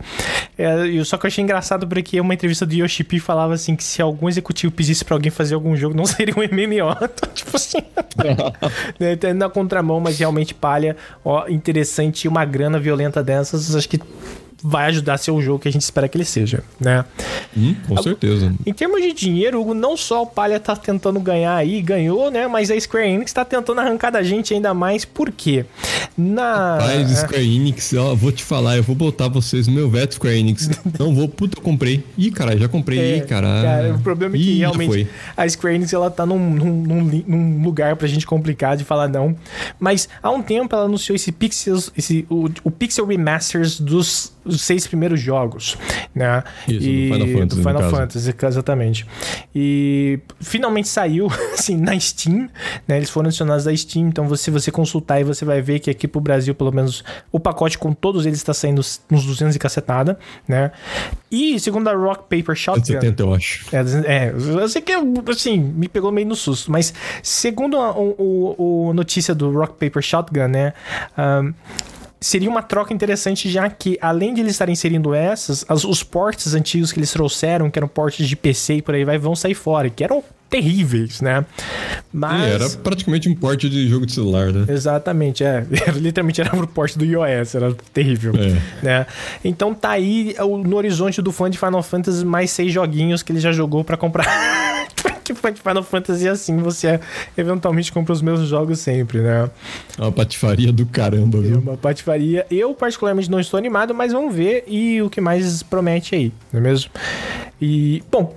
É, 0.57 1.03
só 1.03 1.17
que 1.17 1.25
eu 1.25 1.27
achei 1.27 1.43
engraçado 1.43 1.85
porque 1.85 2.19
uma 2.21 2.33
entrevista 2.33 2.65
do 2.65 2.73
Yoshipi 2.73 3.19
falava 3.19 3.53
assim 3.53 3.75
que 3.75 3.83
se 3.83 4.01
algum 4.01 4.29
executivo 4.29 4.71
pedisse 4.71 5.03
pra 5.03 5.15
alguém 5.15 5.29
fazer 5.29 5.55
algum 5.55 5.75
jogo, 5.75 5.93
não 5.93 6.05
seria 6.07 6.33
um 6.33 6.39
MMO. 6.39 6.95
Então, 7.03 7.29
tipo 7.33 7.57
assim. 7.57 7.79
né, 8.97 9.33
na 9.33 9.49
contramão, 9.49 9.99
mas 9.99 10.17
realmente 10.17 10.53
palha. 10.53 10.95
Ó, 11.25 11.45
interessante, 11.49 12.25
uma 12.25 12.45
grana 12.45 12.79
violenta 12.79 13.21
dessas, 13.21 13.75
acho 13.75 13.89
que 13.89 13.99
vai 14.63 14.87
ajudar 14.87 15.13
a 15.13 15.17
ser 15.17 15.31
o 15.31 15.41
jogo 15.41 15.59
que 15.59 15.67
a 15.67 15.71
gente 15.71 15.81
espera 15.81 16.07
que 16.07 16.17
ele 16.17 16.25
seja, 16.25 16.63
né? 16.79 17.05
Hum, 17.55 17.75
com 17.87 18.01
certeza. 18.01 18.53
Em 18.65 18.73
termos 18.73 19.01
de 19.01 19.13
dinheiro, 19.13 19.61
Hugo, 19.61 19.73
não 19.73 19.95
só 19.95 20.23
o 20.23 20.27
Palha 20.27 20.59
tá 20.59 20.75
tentando 20.75 21.19
ganhar 21.19 21.55
aí, 21.55 21.81
ganhou, 21.81 22.29
né? 22.29 22.47
Mas 22.47 22.69
a 22.69 22.79
Square 22.79 23.07
Enix 23.07 23.31
tá 23.31 23.45
tentando 23.45 23.79
arrancar 23.79 24.11
da 24.11 24.21
gente 24.21 24.53
ainda 24.53 24.73
mais, 24.73 25.05
por 25.05 25.31
quê? 25.31 25.65
Na... 26.17 26.77
Rapaz, 26.77 27.09
Square 27.19 27.55
Enix, 27.55 27.93
ó, 27.93 28.13
vou 28.15 28.31
te 28.31 28.43
falar, 28.43 28.77
eu 28.77 28.83
vou 28.83 28.95
botar 28.95 29.27
vocês 29.27 29.67
no 29.67 29.73
meu 29.73 29.89
veto 29.89 30.15
Square 30.15 30.37
Enix. 30.37 30.69
não 30.99 31.15
vou, 31.15 31.29
puta, 31.29 31.57
eu 31.57 31.61
comprei. 31.61 32.03
Ih, 32.17 32.31
cara, 32.31 32.57
já 32.57 32.67
comprei, 32.67 32.99
é, 32.99 33.17
Ih, 33.17 33.21
cara. 33.21 33.47
cara. 33.47 33.95
O 33.95 33.99
problema 33.99 34.35
é 34.35 34.39
que 34.39 34.51
Ih, 34.51 34.57
realmente 34.59 35.07
a 35.35 35.47
Square 35.47 35.75
Enix, 35.75 35.93
ela 35.93 36.11
tá 36.11 36.25
num, 36.25 36.37
num, 36.37 37.23
num, 37.25 37.63
lugar 37.63 37.95
pra 37.95 38.07
gente 38.07 38.25
complicar 38.25 38.75
de 38.75 38.83
falar 38.83 39.07
não. 39.07 39.35
Mas 39.79 40.09
há 40.21 40.29
um 40.29 40.41
tempo 40.41 40.75
ela 40.75 40.85
anunciou 40.85 41.15
esse 41.15 41.31
Pixels, 41.31 41.91
esse, 41.97 42.25
o, 42.29 42.49
o 42.63 42.71
Pixel 42.71 43.05
Remasters 43.05 43.79
dos 43.79 44.33
os 44.49 44.61
seis 44.61 44.87
primeiros 44.87 45.19
jogos, 45.19 45.77
né? 46.13 46.43
Isso, 46.67 46.87
e, 46.87 47.09
do 47.09 47.13
Final 47.13 47.27
Fantasy. 47.27 47.61
Do 47.61 47.69
Final 47.69 47.89
Fantasy, 47.89 48.35
exatamente. 48.43 49.05
E 49.53 50.19
finalmente 50.39 50.87
saiu, 50.87 51.27
assim, 51.53 51.77
na 51.77 51.97
Steam, 51.99 52.49
né? 52.87 52.97
Eles 52.97 53.09
foram 53.09 53.27
adicionados 53.27 53.65
da 53.65 53.75
Steam, 53.75 54.07
então 54.07 54.35
se 54.35 54.51
você 54.51 54.71
consultar 54.71 55.21
e 55.21 55.23
você 55.23 55.45
vai 55.45 55.61
ver 55.61 55.79
que 55.79 55.89
aqui 55.89 56.07
pro 56.07 56.19
Brasil, 56.19 56.53
pelo 56.55 56.71
menos, 56.71 57.03
o 57.31 57.39
pacote 57.39 57.77
com 57.77 57.93
todos 57.93 58.25
eles 58.25 58.39
está 58.39 58.53
saindo 58.53 58.79
uns 58.79 59.25
200 59.25 59.55
e 59.55 59.59
cacetada, 59.59 60.17
né? 60.47 60.71
E 61.31 61.59
segundo 61.59 61.87
a 61.87 61.93
Rock 61.93 62.23
Paper 62.23 62.55
Shotgun... 62.55 62.85
70, 62.85 63.23
eu 63.23 63.33
acho. 63.33 63.65
É, 63.75 63.79
é, 64.05 64.33
eu 64.33 64.67
sei 64.67 64.81
que, 64.81 64.93
assim, 65.29 65.59
me 65.59 65.87
pegou 65.87 66.11
meio 66.11 66.27
no 66.27 66.35
susto, 66.35 66.71
mas 66.71 66.93
segundo 67.21 67.77
a, 67.77 67.91
o, 67.91 68.55
o, 68.57 68.93
notícia 68.93 69.35
do 69.35 69.51
Rock 69.51 69.73
Paper 69.73 70.01
Shotgun, 70.01 70.47
né? 70.47 70.73
Um, 71.17 71.53
seria 72.19 72.49
uma 72.49 72.61
troca 72.61 72.93
interessante, 72.93 73.49
já 73.49 73.69
que, 73.69 73.97
além 74.01 74.33
de 74.33 74.41
eles 74.41 74.53
estarem 74.53 74.73
inserindo 74.73 75.13
essas, 75.13 75.65
as, 75.67 75.83
os 75.83 76.03
portes 76.03 76.53
antigos 76.53 76.91
que 76.91 76.99
eles 76.99 77.11
trouxeram, 77.11 77.69
que 77.69 77.79
eram 77.79 77.87
portes 77.87 78.27
de 78.27 78.35
PC 78.35 78.75
e 78.75 78.81
por 78.81 78.95
aí 78.95 79.05
vai, 79.05 79.17
vão 79.17 79.35
sair 79.35 79.53
fora, 79.53 79.89
que 79.89 80.03
eram 80.03 80.23
terríveis, 80.49 81.21
né? 81.21 81.45
Mas... 82.11 82.41
Era 82.41 82.69
praticamente 82.81 83.29
um 83.29 83.35
porte 83.35 83.69
de 83.69 83.87
jogo 83.87 84.05
de 84.05 84.13
celular, 84.13 84.51
né? 84.51 84.65
Exatamente, 84.67 85.43
é. 85.43 85.65
literalmente 85.95 86.41
era 86.41 86.55
um 86.55 86.65
porte 86.65 86.97
do 86.97 87.05
iOS, 87.05 87.55
era 87.55 87.73
terrível, 87.93 88.33
é. 88.35 88.83
né? 88.83 89.05
Então 89.45 89.73
tá 89.73 89.91
aí 89.91 90.35
no 90.65 90.75
horizonte 90.75 91.21
do 91.21 91.31
fã 91.31 91.49
de 91.49 91.57
Final 91.57 91.83
Fantasy 91.83 92.25
mais 92.25 92.49
seis 92.51 92.73
joguinhos 92.73 93.21
que 93.21 93.31
ele 93.31 93.39
já 93.39 93.51
jogou 93.51 93.83
para 93.83 93.95
comprar. 93.95 94.25
fã 95.33 95.51
de 95.51 95.61
Final 95.61 95.83
Fantasy 95.83 96.27
é 96.27 96.31
assim, 96.31 96.57
você 96.57 96.99
eventualmente 97.37 97.91
compra 97.91 98.13
os 98.13 98.21
mesmos 98.21 98.49
jogos 98.49 98.79
sempre, 98.79 99.19
né? 99.19 99.49
É 99.97 100.01
uma 100.01 100.11
patifaria 100.11 100.71
do 100.71 100.85
caramba, 100.85 101.39
viu? 101.39 101.55
É 101.55 101.59
uma 101.59 101.77
patifaria. 101.77 102.45
Eu, 102.49 102.73
particularmente, 102.73 103.29
não 103.29 103.39
estou 103.39 103.57
animado, 103.57 103.93
mas 103.93 104.11
vamos 104.13 104.33
ver 104.33 104.63
e 104.67 105.01
o 105.01 105.09
que 105.09 105.21
mais 105.21 105.63
promete 105.63 106.15
aí, 106.15 106.33
não 106.51 106.59
é 106.59 106.63
mesmo? 106.63 106.91
E, 107.61 108.03
bom, 108.09 108.33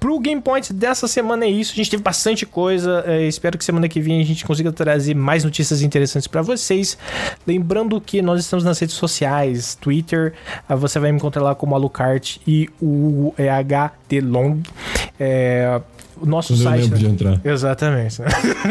Pro 0.00 0.20
Game 0.20 0.40
Points 0.40 0.70
dessa 0.70 1.08
semana 1.08 1.44
é 1.44 1.48
isso. 1.48 1.72
A 1.72 1.76
gente 1.76 1.90
teve 1.90 2.02
bastante 2.02 2.46
coisa. 2.46 3.02
É, 3.06 3.26
espero 3.26 3.58
que 3.58 3.64
semana 3.64 3.88
que 3.88 4.00
vem 4.00 4.20
a 4.20 4.24
gente 4.24 4.44
consiga 4.44 4.70
trazer 4.70 5.14
mais 5.14 5.42
notícias 5.42 5.82
interessantes 5.82 6.28
para 6.28 6.40
vocês. 6.40 6.96
Lembrando 7.46 8.00
que 8.00 8.22
nós 8.22 8.40
estamos 8.40 8.64
nas 8.64 8.78
redes 8.78 8.94
sociais, 8.94 9.74
Twitter, 9.74 10.34
uh, 10.70 10.76
você 10.76 11.00
vai 11.00 11.10
me 11.10 11.18
encontrar 11.18 11.42
lá 11.42 11.54
como 11.54 11.74
Alucard 11.74 12.40
e 12.46 12.68
o 12.80 13.34
EH 13.36 13.92
Long. 14.22 14.60
É, 15.18 15.80
o 16.20 16.26
nosso 16.26 16.54
Quando 16.54 16.62
site. 16.62 16.82
Eu 16.82 16.84
lembro 16.84 16.98
né? 16.98 17.04
de 17.04 17.12
entrar. 17.12 17.40
Exatamente. 17.44 18.16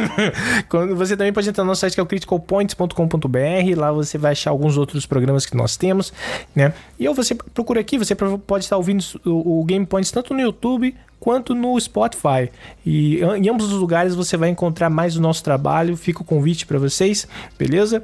Quando 0.70 0.96
você 0.96 1.16
também 1.16 1.34
pode 1.34 1.50
entrar 1.50 1.64
no 1.64 1.70
nosso 1.70 1.82
site 1.82 1.94
que 1.94 2.00
é 2.00 2.04
o 2.04 2.06
criticalpoints.com.br. 2.06 3.76
Lá 3.76 3.92
você 3.92 4.18
vai 4.18 4.32
achar 4.32 4.52
alguns 4.52 4.78
outros 4.78 5.06
programas 5.06 5.46
que 5.46 5.56
nós 5.56 5.78
temos, 5.78 6.14
né? 6.56 6.74
E 7.00 7.08
ou 7.08 7.16
você 7.16 7.36
procura 7.36 7.80
aqui, 7.80 7.98
você 7.98 8.16
pode 8.16 8.64
estar 8.64 8.78
ouvindo 8.78 9.04
o, 9.26 9.62
o 9.62 9.66
Game 9.66 9.86
Points 9.86 10.12
tanto 10.12 10.34
no 10.34 10.42
YouTube 10.42 10.96
quanto 11.20 11.54
no 11.54 11.80
Spotify. 11.80 12.50
E 12.86 13.20
em 13.22 13.50
ambos 13.50 13.72
os 13.72 13.80
lugares 13.80 14.16
você 14.16 14.38
vai 14.38 14.50
encontrar 14.50 14.90
mais 14.90 15.16
o 15.18 15.22
nosso 15.22 15.44
trabalho. 15.44 15.98
Fica 15.98 16.22
o 16.22 16.26
convite 16.26 16.66
para 16.66 16.78
vocês, 16.78 17.28
beleza? 17.58 18.04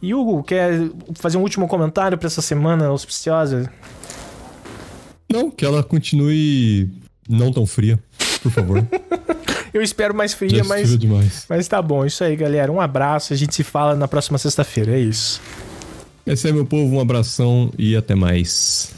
E 0.00 0.14
Hugo, 0.14 0.42
quer 0.42 0.90
fazer 1.14 1.38
um 1.38 1.42
último 1.42 1.66
comentário 1.66 2.16
para 2.18 2.26
essa 2.26 2.42
semana 2.42 2.86
auspiciosa? 2.86 3.70
Não, 5.30 5.50
que 5.50 5.64
ela 5.64 5.82
continue 5.82 6.90
não 7.28 7.52
tão 7.52 7.64
fria, 7.64 7.98
por 8.42 8.50
favor. 8.50 8.86
Eu 9.72 9.82
espero 9.82 10.12
mais 10.14 10.34
fria, 10.34 10.64
mas, 10.64 10.98
demais. 10.98 11.46
mas 11.48 11.68
tá 11.68 11.80
bom. 11.80 12.04
Isso 12.04 12.24
aí, 12.24 12.34
galera. 12.34 12.72
Um 12.72 12.80
abraço. 12.80 13.32
A 13.32 13.36
gente 13.36 13.54
se 13.54 13.62
fala 13.62 13.94
na 13.94 14.08
próxima 14.08 14.36
sexta-feira. 14.36 14.96
É 14.96 14.98
isso. 14.98 15.40
Esse 16.26 16.48
é 16.48 16.52
meu 16.52 16.66
povo. 16.66 16.96
Um 16.96 17.00
abração 17.00 17.70
e 17.78 17.94
até 17.96 18.16
mais. 18.16 18.92